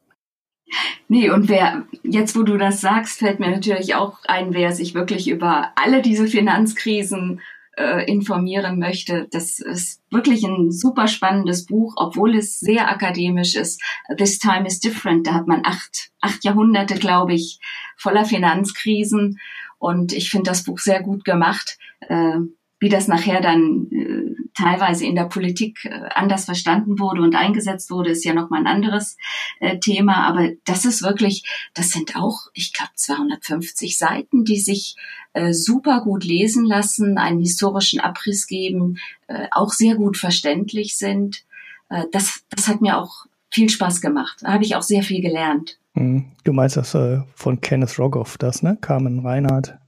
Nee, 1.08 1.30
und 1.30 1.48
wer, 1.48 1.84
jetzt 2.02 2.36
wo 2.36 2.42
du 2.42 2.56
das 2.56 2.80
sagst, 2.80 3.18
fällt 3.18 3.40
mir 3.40 3.50
natürlich 3.50 3.94
auch 3.94 4.18
ein, 4.24 4.54
wer 4.54 4.72
sich 4.72 4.94
wirklich 4.94 5.28
über 5.28 5.72
alle 5.76 6.02
diese 6.02 6.26
Finanzkrisen 6.26 7.40
äh, 7.76 8.04
informieren 8.10 8.78
möchte. 8.78 9.26
Das 9.30 9.58
ist 9.58 10.00
wirklich 10.10 10.44
ein 10.44 10.70
super 10.70 11.08
spannendes 11.08 11.66
Buch, 11.66 11.94
obwohl 11.96 12.36
es 12.36 12.60
sehr 12.60 12.90
akademisch 12.90 13.54
ist. 13.56 13.82
This 14.16 14.38
Time 14.38 14.66
is 14.66 14.80
Different. 14.80 15.26
Da 15.26 15.34
hat 15.34 15.46
man 15.46 15.62
acht, 15.64 16.10
acht 16.20 16.44
Jahrhunderte, 16.44 16.94
glaube 16.94 17.34
ich, 17.34 17.58
voller 17.96 18.24
Finanzkrisen. 18.24 19.40
Und 19.78 20.12
ich 20.12 20.30
finde 20.30 20.50
das 20.50 20.64
Buch 20.64 20.78
sehr 20.78 21.02
gut 21.02 21.24
gemacht. 21.24 21.78
Äh, 22.00 22.38
wie 22.84 22.90
das 22.90 23.08
nachher 23.08 23.40
dann 23.40 23.88
äh, 23.90 24.42
teilweise 24.52 25.06
in 25.06 25.14
der 25.14 25.24
Politik 25.24 25.86
äh, 25.86 26.10
anders 26.14 26.44
verstanden 26.44 26.98
wurde 26.98 27.22
und 27.22 27.34
eingesetzt 27.34 27.90
wurde, 27.90 28.10
ist 28.10 28.26
ja 28.26 28.34
nochmal 28.34 28.60
ein 28.60 28.66
anderes 28.66 29.16
äh, 29.58 29.78
Thema. 29.78 30.28
Aber 30.28 30.50
das 30.66 30.84
ist 30.84 31.02
wirklich, 31.02 31.44
das 31.72 31.92
sind 31.92 32.14
auch, 32.14 32.48
ich 32.52 32.74
glaube, 32.74 32.92
250 32.94 33.96
Seiten, 33.96 34.44
die 34.44 34.58
sich 34.58 34.96
äh, 35.32 35.54
super 35.54 36.02
gut 36.02 36.24
lesen 36.24 36.66
lassen, 36.66 37.16
einen 37.16 37.40
historischen 37.40 38.00
Abriss 38.00 38.46
geben, 38.46 38.98
äh, 39.28 39.46
auch 39.50 39.72
sehr 39.72 39.94
gut 39.94 40.18
verständlich 40.18 40.98
sind. 40.98 41.42
Äh, 41.88 42.04
das, 42.12 42.44
das 42.50 42.68
hat 42.68 42.82
mir 42.82 42.98
auch 42.98 43.24
viel 43.50 43.70
Spaß 43.70 44.02
gemacht. 44.02 44.40
Da 44.42 44.52
habe 44.52 44.64
ich 44.64 44.76
auch 44.76 44.82
sehr 44.82 45.02
viel 45.02 45.22
gelernt. 45.22 45.78
Hm. 45.94 46.26
Du 46.44 46.52
meinst 46.52 46.76
das 46.76 46.94
äh, 46.94 47.22
von 47.34 47.62
Kenneth 47.62 47.98
Rogoff, 47.98 48.36
das, 48.36 48.62
ne? 48.62 48.76
Carmen 48.78 49.20
Reinhardt. 49.20 49.78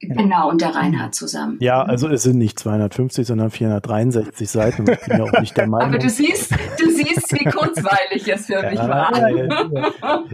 Genau, 0.00 0.48
und 0.48 0.62
der 0.62 0.74
Reinhard 0.74 1.14
zusammen. 1.14 1.58
Ja, 1.60 1.82
also 1.82 2.08
es 2.08 2.22
sind 2.22 2.38
nicht 2.38 2.58
250, 2.58 3.26
sondern 3.26 3.50
463 3.50 4.48
Seiten. 4.48 4.90
Ich 4.90 5.00
bin 5.00 5.18
ja 5.18 5.24
auch 5.24 5.40
nicht 5.40 5.56
der 5.56 5.66
Meinung. 5.68 5.90
Aber 5.90 5.98
du 5.98 6.08
siehst, 6.08 6.52
du 6.52 6.90
siehst, 6.90 7.30
wie 7.32 7.44
kurzweilig 7.44 8.26
es 8.26 8.46
für 8.46 8.62
mich 8.62 8.78
war. 8.78 9.12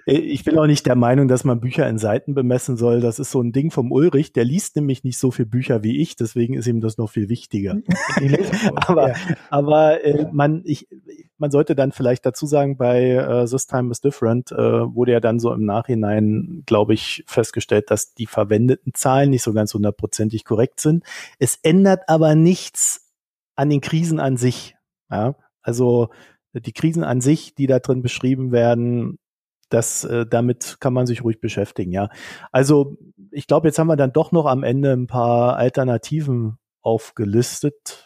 ich 0.07 0.45
bin 0.45 0.59
auch 0.59 0.67
nicht 0.67 0.87
der 0.87 0.95
Meinung, 0.95 1.27
dass 1.27 1.43
man 1.43 1.59
Bücher 1.59 1.89
in 1.89 1.99
Seiten 1.99 2.35
bemessen 2.35 2.77
soll. 2.77 3.01
Das 3.01 3.19
ist 3.19 3.33
so 3.33 3.43
ein 3.43 3.51
Ding 3.51 3.73
vom 3.73 3.91
Ulrich. 3.91 4.33
Der 4.33 4.45
liest 4.45 4.77
nämlich 4.77 5.03
nicht 5.03 5.19
so 5.19 5.33
viele 5.33 5.47
Bücher 5.47 5.83
wie 5.83 6.01
ich, 6.01 6.15
deswegen 6.15 6.55
ist 6.55 6.69
ihm 6.69 6.81
das 6.81 6.97
noch 6.97 7.11
viel 7.11 7.29
wichtiger. 7.29 7.77
aber 8.77 9.15
aber 9.51 10.05
äh, 10.05 10.27
man, 10.33 10.63
ich, 10.65 10.87
man 11.39 11.51
sollte 11.51 11.75
dann 11.75 11.93
vielleicht 11.93 12.25
dazu 12.25 12.47
sagen, 12.47 12.77
bei 12.77 13.11
äh, 13.11 13.47
This 13.47 13.67
Time 13.67 13.91
is 13.91 14.01
Different 14.01 14.53
äh, 14.53 14.57
wurde 14.57 15.13
ja 15.13 15.21
dann 15.21 15.39
so 15.39 15.53
im 15.53 15.65
Nachhinein, 15.65 16.63
glaube 16.67 16.95
ich, 16.95 17.25
festgestellt, 17.27 17.91
dass 17.91 18.15
die 18.15 18.27
verwendeten 18.27 18.95
Zahlen 18.95 19.31
nicht 19.31 19.43
so 19.43 19.53
ganz 19.53 19.75
hundertprozentig 19.75 20.45
korrekt 20.45 20.81
sind. 20.81 21.05
Es 21.39 21.59
ändert 21.63 22.09
aber 22.09 22.35
nichts 22.35 23.13
an 23.55 23.71
den 23.71 23.81
Krisen 23.81 24.21
an 24.21 24.37
sich. 24.37 24.77
Ja? 25.11 25.37
Also 25.63 26.09
die 26.53 26.73
Krisen 26.73 27.05
an 27.05 27.21
sich, 27.21 27.55
die 27.55 27.67
da 27.67 27.81
drin 27.81 28.03
beschrieben 28.03 28.53
werden, 28.53 29.19
das, 29.69 30.05
äh, 30.05 30.27
damit 30.27 30.77
kann 30.81 30.93
man 30.93 31.07
sich 31.07 31.25
ruhig 31.25 31.41
beschäftigen, 31.41 31.91
ja. 31.91 32.09
Also 32.53 32.97
ich 33.33 33.47
glaube, 33.49 33.67
jetzt 33.67 33.79
haben 33.79 33.89
wir 33.89 33.97
dann 33.97 34.13
doch 34.13 34.31
noch 34.31 34.47
am 34.47 34.63
Ende 34.63 34.93
ein 34.93 35.09
paar 35.09 35.57
Alternativen 35.57 36.59
aufgelistet, 36.83 38.06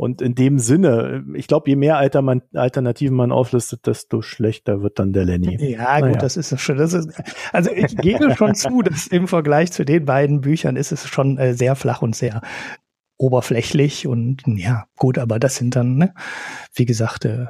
und 0.00 0.22
in 0.22 0.34
dem 0.34 0.58
Sinne, 0.58 1.26
ich 1.34 1.46
glaube, 1.46 1.68
je 1.68 1.76
mehr 1.76 1.98
Alter 1.98 2.22
man, 2.22 2.40
Alternativen 2.54 3.14
man 3.14 3.32
auflistet, 3.32 3.86
desto 3.86 4.22
schlechter 4.22 4.80
wird 4.80 4.98
dann 4.98 5.12
der 5.12 5.26
Lenny. 5.26 5.72
Ja, 5.72 5.96
gut, 5.96 6.08
naja. 6.08 6.18
das 6.18 6.38
ist 6.38 6.58
schon. 6.58 6.78
Das 6.78 6.94
ist, 6.94 7.10
also 7.52 7.70
ich 7.70 7.94
gebe 7.98 8.34
schon 8.34 8.54
zu, 8.54 8.80
dass 8.82 9.08
im 9.08 9.28
Vergleich 9.28 9.72
zu 9.72 9.84
den 9.84 10.06
beiden 10.06 10.40
Büchern 10.40 10.76
ist 10.76 10.90
es 10.90 11.06
schon 11.06 11.36
äh, 11.36 11.52
sehr 11.52 11.76
flach 11.76 12.00
und 12.00 12.16
sehr 12.16 12.40
oberflächlich 13.18 14.06
und 14.06 14.42
ja, 14.46 14.86
gut, 14.96 15.18
aber 15.18 15.38
das 15.38 15.56
sind 15.56 15.76
dann, 15.76 15.96
ne, 15.96 16.14
wie 16.72 16.86
gesagt, 16.86 17.26
äh, 17.26 17.48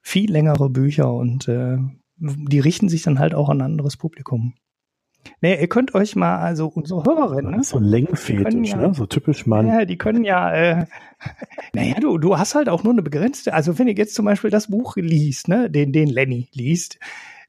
viel 0.00 0.32
längere 0.32 0.70
Bücher 0.70 1.12
und 1.12 1.46
äh, 1.46 1.76
die 2.16 2.60
richten 2.60 2.88
sich 2.88 3.02
dann 3.02 3.18
halt 3.18 3.34
auch 3.34 3.50
an 3.50 3.58
ein 3.58 3.72
anderes 3.72 3.98
Publikum. 3.98 4.54
Nee, 5.40 5.60
ihr 5.60 5.68
könnt 5.68 5.94
euch 5.94 6.16
mal, 6.16 6.38
also 6.38 6.66
unsere 6.68 7.04
Hörerinnen. 7.04 7.56
Ne? 7.56 7.64
So 7.64 7.78
Längenfetisch, 7.78 8.70
ja, 8.70 8.76
ne? 8.76 8.94
So 8.94 9.06
typisch 9.06 9.46
Mann. 9.46 9.66
Ja, 9.66 9.84
die 9.84 9.98
können 9.98 10.24
ja, 10.24 10.52
äh, 10.52 10.86
naja, 11.74 11.94
du, 12.00 12.18
du 12.18 12.38
hast 12.38 12.54
halt 12.54 12.68
auch 12.68 12.82
nur 12.82 12.92
eine 12.92 13.02
begrenzte, 13.02 13.54
also 13.54 13.78
wenn 13.78 13.88
ihr 13.88 13.94
jetzt 13.94 14.14
zum 14.14 14.24
Beispiel 14.24 14.50
das 14.50 14.68
Buch 14.68 14.96
liest, 14.96 15.48
ne, 15.48 15.70
den, 15.70 15.92
den 15.92 16.08
Lenny 16.08 16.48
liest, 16.52 16.98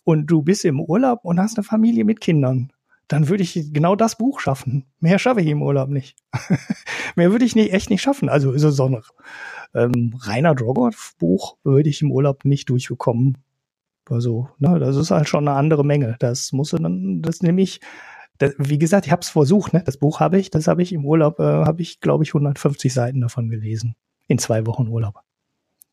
und 0.04 0.28
du 0.28 0.42
bist 0.42 0.66
im 0.66 0.80
Urlaub 0.80 1.24
und 1.24 1.40
hast 1.40 1.58
eine 1.58 1.64
Familie 1.64 2.04
mit 2.04 2.20
Kindern, 2.20 2.72
dann 3.08 3.30
würde 3.30 3.44
ich 3.44 3.74
genau 3.74 3.96
das 3.96 4.18
Buch 4.18 4.40
schaffen. 4.40 4.86
Mehr 5.00 5.20
schaffe 5.20 5.42
ich 5.42 5.48
im 5.48 5.62
Urlaub 5.62 5.90
nicht. 5.90 6.16
Mehr 7.16 7.32
würde 7.32 7.46
ich 7.46 7.56
nicht, 7.56 7.74
echt 7.74 7.90
nicht 7.90 8.02
schaffen. 8.02 8.30
Also 8.30 8.58
so, 8.58 8.72
so 8.72 8.86
ein 8.86 9.02
ähm, 9.74 10.16
reiner 10.20 10.56
Drogoth-Buch 10.56 11.58
würde 11.64 11.90
ich 11.90 12.02
im 12.02 12.12
Urlaub 12.12 12.46
nicht 12.46 12.70
durchbekommen. 12.70 13.38
Also, 14.10 14.50
ne, 14.60 14.80
das 14.80 14.96
ist 14.96 15.12
halt 15.12 15.30
schon 15.30 15.48
eine 15.48 15.58
andere 15.58 15.86
Menge. 15.86 16.18
Das 16.20 16.52
muss 16.52 16.72
dann, 16.72 17.22
das 17.22 17.42
nehme 17.42 17.62
ich, 17.62 17.80
das, 18.38 18.54
wie 18.58 18.78
gesagt, 18.78 19.06
ich 19.06 19.12
habe 19.12 19.22
es 19.22 19.30
versucht, 19.30 19.74
ne? 19.74 19.84
Das 19.86 19.98
Buch 19.98 20.20
habe 20.20 20.40
ich, 20.40 20.50
das 20.50 20.68
habe 20.68 20.82
ich 20.82 20.92
im 20.92 21.06
Urlaub, 21.06 21.40
äh, 21.40 21.44
habe 21.44 21.82
ich, 21.82 22.00
glaube 22.02 22.24
ich, 22.24 22.32
150 22.32 22.94
Seiten 22.94 23.22
davon 23.22 23.50
gelesen. 23.50 23.96
In 24.28 24.38
zwei 24.38 24.66
Wochen 24.66 24.88
Urlaub. 24.88 25.16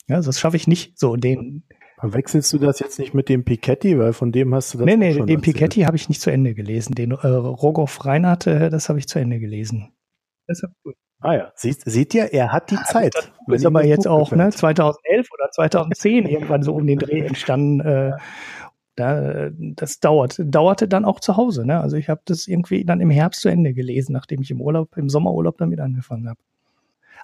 Ja, 0.09 0.17
also 0.17 0.29
das 0.29 0.41
schaffe 0.41 0.57
ich 0.57 0.67
nicht 0.67 0.99
so 0.99 1.17
den. 1.17 1.65
Verwechselst 1.99 2.53
du 2.53 2.59
das 2.59 2.81
jetzt 2.81 2.99
nicht 2.99 3.13
mit 3.13 3.29
dem 3.29 3.45
Piketty, 3.45 3.99
weil 3.99 4.15
von 4.15 4.33
dem 4.33 4.55
hast 4.55 4.73
du 4.73 4.79
das 4.79 4.87
Nee, 4.87 4.97
nee, 4.97 5.13
den 5.13 5.21
erzählt. 5.21 5.43
Piketty 5.43 5.83
habe 5.83 5.97
ich 5.97 6.09
nicht 6.09 6.21
zu 6.21 6.31
Ende 6.31 6.55
gelesen. 6.55 6.95
Den 6.95 7.11
äh, 7.11 7.27
Rogoff 7.27 8.05
Reinhardt, 8.07 8.47
äh, 8.47 8.71
das 8.71 8.89
habe 8.89 8.99
ich 8.99 9.07
zu 9.07 9.19
Ende 9.19 9.39
gelesen. 9.39 9.93
Deshalb 10.49 10.73
gut. 10.83 10.97
Ah 11.21 11.35
ja, 11.35 11.53
seht, 11.55 11.83
seht 11.83 12.15
ihr, 12.15 12.33
er 12.33 12.53
hat 12.53 12.71
die 12.71 12.77
ja, 12.77 12.85
Zeit. 12.85 13.15
Das 13.47 13.61
ist 13.61 13.67
aber 13.67 13.85
jetzt 13.85 14.09
auch 14.09 14.33
ne, 14.33 14.51
2011 14.51 15.29
oder 15.33 15.51
2010 15.51 16.27
irgendwann 16.27 16.63
so 16.63 16.75
um 16.75 16.87
den 16.87 16.99
Dreh 16.99 17.21
entstanden. 17.21 17.81
Äh, 17.81 18.13
da, 18.97 19.51
das 19.51 20.01
dauert, 20.01 20.41
dauerte 20.43 20.89
dann 20.89 21.05
auch 21.05 21.21
zu 21.21 21.37
Hause. 21.37 21.67
Ne? 21.67 21.81
Also 21.81 21.97
ich 21.97 22.09
habe 22.09 22.23
das 22.25 22.47
irgendwie 22.47 22.85
dann 22.85 23.01
im 23.01 23.11
Herbst 23.11 23.41
zu 23.43 23.49
Ende 23.49 23.73
gelesen, 23.75 24.13
nachdem 24.13 24.43
ich 24.43 24.51
im 24.51 24.61
Urlaub, 24.61 24.97
im 24.97 25.09
Sommerurlaub 25.09 25.59
damit 25.59 25.81
angefangen 25.81 26.29
habe. 26.29 26.41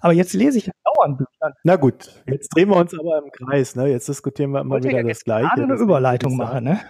Aber 0.06 0.12
jetzt 0.12 0.34
lese 0.34 0.58
ich 0.58 0.70
dauernd 0.84 1.18
Bücher. 1.18 1.56
Na 1.64 1.74
gut, 1.74 2.22
jetzt 2.28 2.54
drehen 2.54 2.68
wir 2.68 2.76
uns 2.76 2.94
aber 2.96 3.18
im 3.18 3.32
Kreis. 3.32 3.74
Ne? 3.74 3.88
Jetzt 3.88 4.06
diskutieren 4.06 4.52
wir 4.52 4.60
immer 4.60 4.80
wieder 4.80 5.02
das 5.02 5.24
Gleiche. 5.24 5.50
Ich 5.56 5.62
eine 5.64 5.74
Überleitung 5.74 6.36
machen. 6.36 6.62
Ne? 6.62 6.80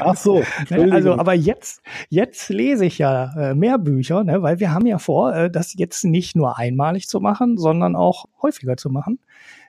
Ach 0.00 0.16
so. 0.16 0.42
Ne, 0.70 0.90
also, 0.92 1.12
aber 1.12 1.34
jetzt, 1.34 1.82
jetzt 2.08 2.48
lese 2.48 2.86
ich 2.86 2.96
ja 2.96 3.34
äh, 3.36 3.54
mehr 3.54 3.76
Bücher, 3.76 4.24
ne? 4.24 4.40
weil 4.40 4.60
wir 4.60 4.72
haben 4.72 4.86
ja 4.86 4.96
vor, 4.98 5.34
äh, 5.34 5.50
das 5.50 5.74
jetzt 5.74 6.06
nicht 6.06 6.36
nur 6.36 6.56
einmalig 6.56 7.06
zu 7.06 7.20
machen, 7.20 7.58
sondern 7.58 7.96
auch 7.96 8.24
häufiger 8.40 8.78
zu 8.78 8.88
machen. 8.88 9.18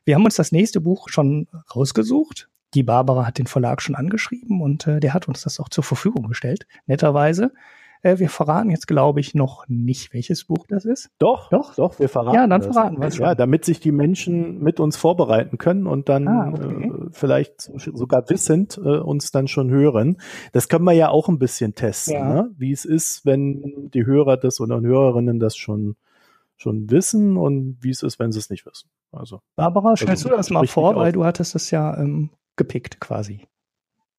Wir 0.05 0.15
haben 0.15 0.23
uns 0.23 0.35
das 0.35 0.53
nächste 0.53 0.79
Buch 0.79 1.09
schon 1.09 1.47
rausgesucht. 1.75 2.47
Die 2.75 2.83
Barbara 2.83 3.27
hat 3.27 3.39
den 3.39 3.47
Verlag 3.47 3.81
schon 3.81 3.95
angeschrieben 3.95 4.61
und 4.61 4.87
äh, 4.87 5.01
der 5.01 5.13
hat 5.13 5.27
uns 5.27 5.41
das 5.41 5.59
auch 5.59 5.67
zur 5.67 5.83
Verfügung 5.83 6.29
gestellt, 6.29 6.65
netterweise. 6.85 7.51
Äh, 8.01 8.19
wir 8.19 8.29
verraten 8.29 8.69
jetzt, 8.69 8.87
glaube 8.87 9.19
ich, 9.19 9.33
noch 9.33 9.67
nicht, 9.67 10.13
welches 10.13 10.45
Buch 10.45 10.65
das 10.67 10.85
ist. 10.85 11.09
Doch, 11.19 11.49
doch, 11.49 11.75
doch, 11.75 11.99
wir 11.99 12.09
verraten. 12.09 12.35
Ja, 12.35 12.47
dann 12.47 12.61
das. 12.61 12.73
verraten 12.73 12.99
wir 12.99 13.07
es. 13.07 13.17
Ja, 13.17 13.35
damit 13.35 13.65
sich 13.65 13.79
die 13.79 13.91
Menschen 13.91 14.61
mit 14.61 14.79
uns 14.79 14.97
vorbereiten 14.97 15.57
können 15.57 15.87
und 15.87 16.09
dann 16.09 16.27
ah, 16.27 16.51
okay. 16.53 16.85
äh, 16.85 16.91
vielleicht 17.11 17.61
sogar 17.61 18.29
wissend 18.29 18.77
äh, 18.77 18.97
uns 18.97 19.31
dann 19.31 19.47
schon 19.47 19.69
hören. 19.69 20.17
Das 20.51 20.67
können 20.69 20.85
wir 20.85 20.93
ja 20.93 21.09
auch 21.09 21.29
ein 21.29 21.39
bisschen 21.39 21.75
testen, 21.75 22.13
ja. 22.13 22.33
ne? 22.33 22.51
wie 22.57 22.71
es 22.71 22.85
ist, 22.85 23.25
wenn 23.25 23.89
die 23.93 24.05
Hörer 24.05 24.37
das 24.37 24.59
oder 24.59 24.81
Hörerinnen 24.81 25.39
das 25.39 25.55
schon 25.55 25.95
schon 26.57 26.89
wissen 26.89 27.37
und 27.37 27.77
wie 27.81 27.91
es 27.91 28.01
ist, 28.01 28.17
wenn 28.19 28.31
sie 28.31 28.39
es 28.39 28.49
nicht 28.49 28.65
wissen. 28.65 28.89
Also 29.11 29.41
Barbara, 29.55 29.95
stellst 29.95 30.25
also, 30.25 30.29
du 30.29 30.35
das 30.35 30.49
mal 30.49 30.67
vor, 30.67 30.95
weil 30.95 31.11
du 31.11 31.23
hattest 31.23 31.55
es 31.55 31.71
ja 31.71 31.95
ähm, 31.97 32.31
gepickt 32.55 32.99
quasi. 32.99 33.47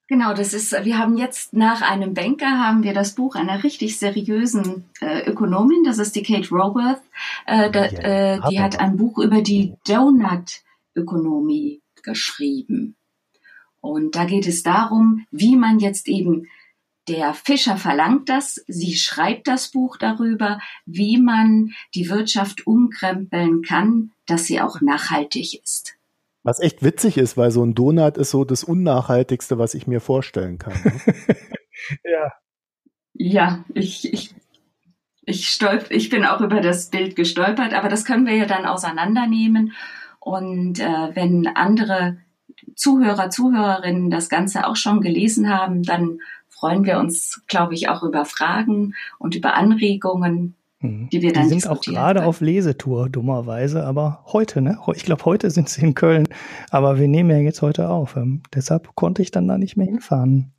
Genau, 0.08 0.32
das 0.32 0.54
ist, 0.54 0.72
wir 0.72 0.96
haben 0.96 1.18
jetzt 1.18 1.52
nach 1.52 1.82
einem 1.82 2.14
Banker 2.14 2.58
haben 2.58 2.82
wir 2.82 2.94
das 2.94 3.14
Buch 3.14 3.34
einer 3.34 3.62
richtig 3.62 3.98
seriösen 3.98 4.86
äh, 5.02 5.28
Ökonomin, 5.28 5.84
das 5.84 5.98
ist 5.98 6.16
die 6.16 6.22
Kate 6.22 6.48
Roworth. 6.48 7.02
Äh, 7.44 7.70
da, 7.70 7.84
äh, 7.84 8.40
die 8.50 8.58
hat 8.58 8.80
ein 8.80 8.96
Buch 8.96 9.18
über 9.18 9.42
die 9.42 9.74
Donut-Ökonomie 9.86 11.82
geschrieben. 12.02 12.96
Und 13.82 14.16
da 14.16 14.24
geht 14.24 14.46
es 14.46 14.62
darum, 14.62 15.26
wie 15.30 15.56
man 15.56 15.78
jetzt 15.78 16.08
eben, 16.08 16.48
der 17.06 17.34
Fischer 17.34 17.76
verlangt 17.76 18.30
das, 18.30 18.64
sie 18.66 18.96
schreibt 18.96 19.46
das 19.46 19.70
Buch 19.70 19.98
darüber, 19.98 20.58
wie 20.86 21.18
man 21.18 21.74
die 21.94 22.08
Wirtschaft 22.08 22.66
umkrempeln 22.66 23.60
kann, 23.60 24.12
dass 24.24 24.46
sie 24.46 24.62
auch 24.62 24.80
nachhaltig 24.80 25.62
ist. 25.62 25.97
Was 26.48 26.60
echt 26.60 26.82
witzig 26.82 27.18
ist, 27.18 27.36
weil 27.36 27.50
so 27.50 27.62
ein 27.62 27.74
Donut 27.74 28.16
ist 28.16 28.30
so 28.30 28.42
das 28.42 28.64
Unnachhaltigste, 28.64 29.58
was 29.58 29.74
ich 29.74 29.86
mir 29.86 30.00
vorstellen 30.00 30.56
kann. 30.56 30.72
Ne? 30.82 31.36
ja. 32.04 32.32
Ja, 33.12 33.64
ich, 33.74 34.10
ich, 34.10 34.34
ich, 35.26 35.50
stolp, 35.50 35.90
ich 35.90 36.08
bin 36.08 36.24
auch 36.24 36.40
über 36.40 36.62
das 36.62 36.88
Bild 36.88 37.16
gestolpert, 37.16 37.74
aber 37.74 37.90
das 37.90 38.06
können 38.06 38.24
wir 38.24 38.34
ja 38.34 38.46
dann 38.46 38.64
auseinandernehmen. 38.64 39.74
Und 40.20 40.80
äh, 40.80 41.14
wenn 41.14 41.48
andere 41.48 42.16
Zuhörer, 42.74 43.28
Zuhörerinnen 43.28 44.08
das 44.08 44.30
Ganze 44.30 44.66
auch 44.66 44.76
schon 44.76 45.02
gelesen 45.02 45.50
haben, 45.50 45.82
dann 45.82 46.20
freuen 46.48 46.86
wir 46.86 46.98
uns, 46.98 47.42
glaube 47.46 47.74
ich, 47.74 47.90
auch 47.90 48.02
über 48.02 48.24
Fragen 48.24 48.94
und 49.18 49.34
über 49.34 49.52
Anregungen. 49.52 50.54
Mhm. 50.80 51.08
Die 51.10 51.22
wir 51.22 51.32
dann 51.32 51.44
die 51.44 51.48
sind 51.48 51.68
auch 51.68 51.80
gerade 51.80 52.24
auf 52.24 52.40
Lesetour, 52.40 53.08
dummerweise, 53.08 53.84
aber 53.84 54.24
heute, 54.26 54.60
ne? 54.60 54.78
Ich 54.94 55.04
glaube, 55.04 55.24
heute 55.24 55.50
sind 55.52 55.68
sie 55.68 55.82
in 55.82 55.94
Köln, 55.94 56.28
aber 56.70 56.98
wir 56.98 57.08
nehmen 57.08 57.30
ja 57.30 57.38
jetzt 57.38 57.62
heute 57.62 57.88
auf. 57.88 58.16
Ähm, 58.16 58.42
deshalb 58.54 58.94
konnte 58.94 59.22
ich 59.22 59.30
dann 59.30 59.48
da 59.48 59.58
nicht 59.58 59.76
mehr 59.76 59.86
hinfahren. 59.86 60.52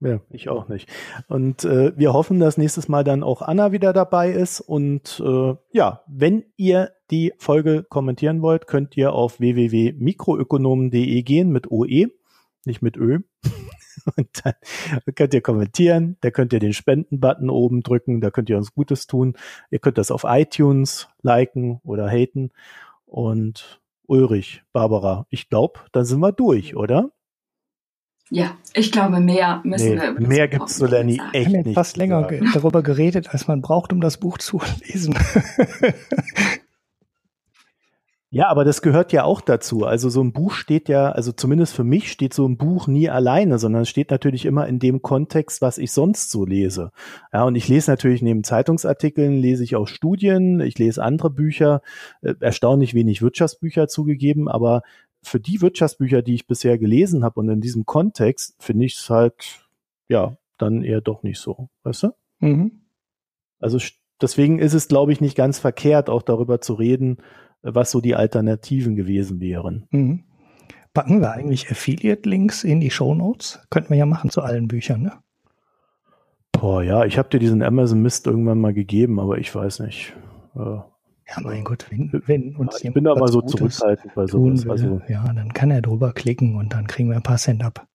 Ja, 0.00 0.20
ich 0.28 0.50
auch 0.50 0.68
nicht. 0.68 0.88
Und 1.28 1.64
äh, 1.64 1.96
wir 1.96 2.12
hoffen, 2.12 2.38
dass 2.38 2.58
nächstes 2.58 2.88
Mal 2.88 3.04
dann 3.04 3.22
auch 3.22 3.40
Anna 3.40 3.72
wieder 3.72 3.94
dabei 3.94 4.30
ist. 4.30 4.60
Und 4.60 5.22
äh, 5.24 5.54
ja, 5.72 6.02
wenn 6.06 6.44
ihr 6.56 6.90
die 7.10 7.32
Folge 7.38 7.84
kommentieren 7.84 8.42
wollt, 8.42 8.66
könnt 8.66 8.98
ihr 8.98 9.14
auf 9.14 9.40
www.mikroökonomen.de 9.40 11.22
gehen 11.22 11.50
mit 11.50 11.70
OE, 11.70 12.08
nicht 12.66 12.82
mit 12.82 12.96
Ö. 12.96 13.20
Und 14.16 14.28
dann 14.44 14.54
könnt 15.14 15.34
ihr 15.34 15.40
kommentieren, 15.40 16.16
da 16.20 16.30
könnt 16.30 16.52
ihr 16.52 16.58
den 16.58 16.72
Spenden-Button 16.72 17.48
oben 17.48 17.82
drücken, 17.82 18.20
da 18.20 18.30
könnt 18.30 18.50
ihr 18.50 18.56
uns 18.56 18.74
Gutes 18.74 19.06
tun. 19.06 19.34
Ihr 19.70 19.78
könnt 19.78 19.98
das 19.98 20.10
auf 20.10 20.24
iTunes 20.26 21.08
liken 21.22 21.80
oder 21.84 22.08
haten. 22.08 22.50
Und 23.06 23.80
Ulrich, 24.06 24.62
Barbara, 24.72 25.26
ich 25.30 25.48
glaube, 25.48 25.80
dann 25.92 26.04
sind 26.04 26.20
wir 26.20 26.32
durch, 26.32 26.76
oder? 26.76 27.10
Ja, 28.30 28.56
ich 28.72 28.90
glaube, 28.90 29.20
mehr 29.20 29.60
müssen 29.64 29.94
nee, 29.94 30.00
wir. 30.00 30.12
Mehr 30.12 30.48
gibt's 30.48 30.76
so 30.78 30.86
Lenny 30.86 31.20
echt 31.32 31.50
nicht. 31.50 31.74
Fast 31.74 31.96
länger 31.96 32.26
darüber 32.54 32.82
geredet, 32.82 33.30
als 33.30 33.46
man 33.48 33.60
braucht, 33.60 33.92
um 33.92 34.00
das 34.00 34.18
Buch 34.18 34.38
zu 34.38 34.60
lesen. 34.80 35.14
Ja, 38.34 38.48
aber 38.48 38.64
das 38.64 38.82
gehört 38.82 39.12
ja 39.12 39.22
auch 39.22 39.40
dazu. 39.40 39.84
Also 39.84 40.08
so 40.08 40.20
ein 40.20 40.32
Buch 40.32 40.54
steht 40.54 40.88
ja, 40.88 41.12
also 41.12 41.30
zumindest 41.30 41.72
für 41.72 41.84
mich 41.84 42.10
steht 42.10 42.34
so 42.34 42.48
ein 42.48 42.56
Buch 42.56 42.88
nie 42.88 43.08
alleine, 43.08 43.60
sondern 43.60 43.82
es 43.82 43.88
steht 43.88 44.10
natürlich 44.10 44.44
immer 44.44 44.66
in 44.66 44.80
dem 44.80 45.02
Kontext, 45.02 45.62
was 45.62 45.78
ich 45.78 45.92
sonst 45.92 46.32
so 46.32 46.44
lese. 46.44 46.90
Ja, 47.32 47.44
und 47.44 47.54
ich 47.54 47.68
lese 47.68 47.92
natürlich 47.92 48.22
neben 48.22 48.42
Zeitungsartikeln, 48.42 49.38
lese 49.38 49.62
ich 49.62 49.76
auch 49.76 49.86
Studien, 49.86 50.60
ich 50.60 50.76
lese 50.80 51.00
andere 51.00 51.30
Bücher, 51.30 51.80
äh, 52.22 52.34
erstaunlich 52.40 52.92
wenig 52.92 53.22
Wirtschaftsbücher 53.22 53.86
zugegeben, 53.86 54.48
aber 54.48 54.82
für 55.22 55.38
die 55.38 55.62
Wirtschaftsbücher, 55.62 56.22
die 56.22 56.34
ich 56.34 56.48
bisher 56.48 56.76
gelesen 56.76 57.22
habe 57.22 57.38
und 57.38 57.48
in 57.48 57.60
diesem 57.60 57.86
Kontext, 57.86 58.56
finde 58.58 58.86
ich 58.86 58.96
es 58.96 59.08
halt, 59.10 59.64
ja, 60.08 60.36
dann 60.58 60.82
eher 60.82 61.00
doch 61.00 61.22
nicht 61.22 61.38
so, 61.38 61.68
weißt 61.84 62.02
du? 62.02 62.08
Mhm. 62.40 62.80
Also 63.60 63.78
deswegen 64.20 64.58
ist 64.58 64.74
es, 64.74 64.88
glaube 64.88 65.12
ich, 65.12 65.20
nicht 65.20 65.36
ganz 65.36 65.60
verkehrt, 65.60 66.10
auch 66.10 66.22
darüber 66.22 66.60
zu 66.60 66.74
reden, 66.74 67.18
was 67.64 67.90
so 67.90 68.00
die 68.00 68.14
Alternativen 68.14 68.94
gewesen 68.94 69.40
wären. 69.40 69.86
Mhm. 69.90 70.24
Packen 70.92 71.20
wir 71.20 71.32
eigentlich 71.32 71.70
Affiliate-Links 71.70 72.62
in 72.62 72.80
die 72.80 72.90
Show 72.90 73.14
Notes? 73.14 73.66
Könnten 73.70 73.90
wir 73.90 73.96
ja 73.96 74.06
machen 74.06 74.30
zu 74.30 74.42
allen 74.42 74.68
Büchern, 74.68 75.02
ne? 75.02 75.12
Boah, 76.52 76.82
ja, 76.84 77.04
ich 77.04 77.18
habe 77.18 77.28
dir 77.30 77.40
diesen 77.40 77.62
Amazon 77.62 78.00
Mist 78.00 78.26
irgendwann 78.26 78.60
mal 78.60 78.72
gegeben, 78.72 79.18
aber 79.18 79.38
ich 79.38 79.52
weiß 79.52 79.80
nicht. 79.80 80.14
Äh, 80.54 80.60
ja, 80.60 81.40
mein 81.42 81.64
Gott, 81.64 81.86
wenn, 81.90 82.22
wenn 82.26 82.54
uns 82.54 82.82
ja, 82.82 82.88
Ich 82.88 82.94
bin 82.94 83.08
aber 83.08 83.26
so 83.28 83.40
zurückhaltend 83.40 84.14
bei 84.14 84.26
sowas. 84.26 84.64
Will, 84.64 84.70
also, 84.70 85.00
ja, 85.08 85.24
dann 85.32 85.52
kann 85.52 85.70
er 85.70 85.82
drüber 85.82 86.12
klicken 86.12 86.54
und 86.56 86.72
dann 86.74 86.86
kriegen 86.86 87.08
wir 87.08 87.16
ein 87.16 87.22
paar 87.22 87.38
Cent 87.38 87.64
ab. 87.64 87.86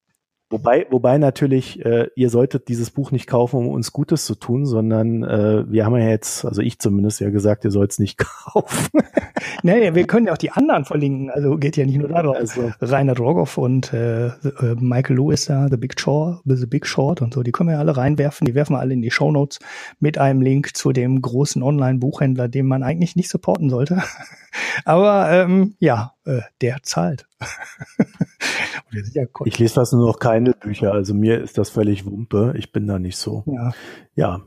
Wobei, 0.51 0.87
wobei 0.89 1.19
natürlich, 1.19 1.85
äh, 1.85 2.07
ihr 2.15 2.31
solltet 2.31 2.69
dieses 2.69 2.89
Buch 2.89 3.11
nicht 3.11 3.27
kaufen, 3.27 3.57
um 3.57 3.67
uns 3.67 3.93
Gutes 3.93 4.25
zu 4.25 4.33
tun, 4.33 4.65
sondern 4.65 5.23
äh, 5.23 5.71
wir 5.71 5.85
haben 5.85 5.95
ja 5.95 6.09
jetzt, 6.09 6.43
also 6.43 6.63
ich 6.63 6.79
zumindest 6.79 7.19
ja 7.19 7.29
gesagt, 7.29 7.65
ihr 7.65 7.71
sollt 7.71 7.91
es 7.91 7.99
nicht 7.99 8.17
kaufen. 8.17 9.01
naja, 9.63 9.93
wir 9.93 10.07
können 10.07 10.25
ja 10.25 10.33
auch 10.33 10.39
die 10.39 10.49
anderen 10.49 10.85
verlinken. 10.85 11.29
Also 11.29 11.57
geht 11.57 11.77
ja 11.77 11.85
nicht 11.85 11.99
nur 11.99 12.07
darum. 12.07 12.35
Also. 12.35 12.71
Rainer 12.81 13.13
Drogoff 13.13 13.59
und 13.59 13.93
äh, 13.93 14.27
äh, 14.27 14.31
Michael 14.79 15.17
Lewis 15.17 15.45
da, 15.45 15.67
The 15.69 15.77
Big 15.77 15.99
Short, 15.99 16.41
The 16.45 16.65
Big 16.65 16.87
Short 16.87 17.21
und 17.21 17.35
so, 17.35 17.43
die 17.43 17.51
können 17.51 17.69
wir 17.69 17.75
ja 17.75 17.79
alle 17.79 17.95
reinwerfen. 17.95 18.45
Die 18.45 18.55
werfen 18.55 18.73
wir 18.73 18.79
alle 18.79 18.95
in 18.95 19.03
die 19.03 19.11
Show 19.11 19.31
Notes 19.31 19.59
mit 19.99 20.17
einem 20.17 20.41
Link 20.41 20.75
zu 20.75 20.93
dem 20.93 21.21
großen 21.21 21.61
Online-Buchhändler, 21.61 22.47
den 22.47 22.65
man 22.65 22.81
eigentlich 22.81 23.15
nicht 23.15 23.29
supporten 23.29 23.69
sollte. 23.69 24.01
Aber 24.85 25.29
ähm, 25.31 25.75
ja, 25.79 26.13
äh, 26.29 26.41
der 26.61 26.77
zahlt. 26.83 27.27
ich 29.45 29.59
lese 29.59 29.73
fast 29.73 29.93
nur 29.93 30.05
noch 30.05 30.19
keine 30.19 30.53
Bücher, 30.53 30.93
also 30.93 31.13
mir 31.13 31.41
ist 31.41 31.57
das 31.57 31.69
völlig 31.69 32.05
Wumpe. 32.05 32.53
Ich 32.55 32.71
bin 32.71 32.87
da 32.87 32.99
nicht 32.99 33.17
so. 33.17 33.43
Ja. 33.47 33.71
Ja. 34.15 34.41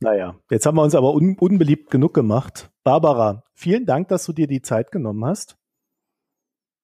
Naja, 0.00 0.36
jetzt 0.50 0.66
haben 0.66 0.76
wir 0.76 0.82
uns 0.82 0.94
aber 0.94 1.14
un 1.14 1.36
unbeliebt 1.38 1.90
genug 1.90 2.12
gemacht. 2.12 2.70
Barbara, 2.84 3.44
vielen 3.54 3.86
Dank, 3.86 4.08
dass 4.08 4.26
du 4.26 4.32
dir 4.32 4.46
die 4.46 4.60
Zeit 4.60 4.92
genommen 4.92 5.24
hast. 5.24 5.56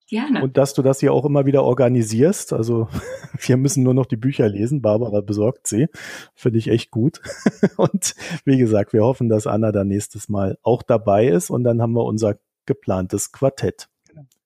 Gerne. 0.09 0.43
Und 0.43 0.59
dass 0.59 0.75
du 0.75 0.83
das 0.83 1.01
hier 1.01 1.13
auch 1.13 1.25
immer 1.25 1.47
wieder 1.47 1.65
organisierst. 1.65 2.53
Also 2.53 2.89
wir 3.39 3.57
müssen 3.57 3.83
nur 3.83 3.95
noch 3.95 4.07
die 4.07 4.17
Bücher 4.17 4.49
lesen. 4.49 4.83
Barbara 4.83 5.21
besorgt 5.21 5.67
sie. 5.67 5.89
Finde 6.35 6.59
ich 6.59 6.69
echt 6.69 6.91
gut. 6.91 7.21
Und 7.77 8.15
wie 8.45 8.59
gesagt, 8.59 8.93
wir 8.93 9.05
hoffen, 9.05 9.29
dass 9.29 9.47
Anna 9.47 9.73
dann 9.73 9.89
nächstes 9.89 10.29
Mal 10.29 10.59
auch 10.63 10.83
dabei 10.83 11.29
ist. 11.29 11.51
Und 11.51 11.65
dann 11.65 11.81
haben 11.81 11.93
wir 11.93 12.05
unser 12.05 12.39
geplantes 12.67 13.33
Quartett. 13.33 13.89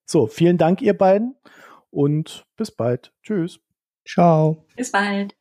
So, 0.07 0.27
vielen 0.27 0.57
Dank, 0.57 0.81
ihr 0.83 0.97
beiden 0.97 1.37
und 1.91 2.47
bis 2.57 2.71
bald. 2.71 3.13
Tschüss. 3.23 3.61
Ciao. 4.07 4.65
Bis 4.77 4.93
bald. 4.93 5.36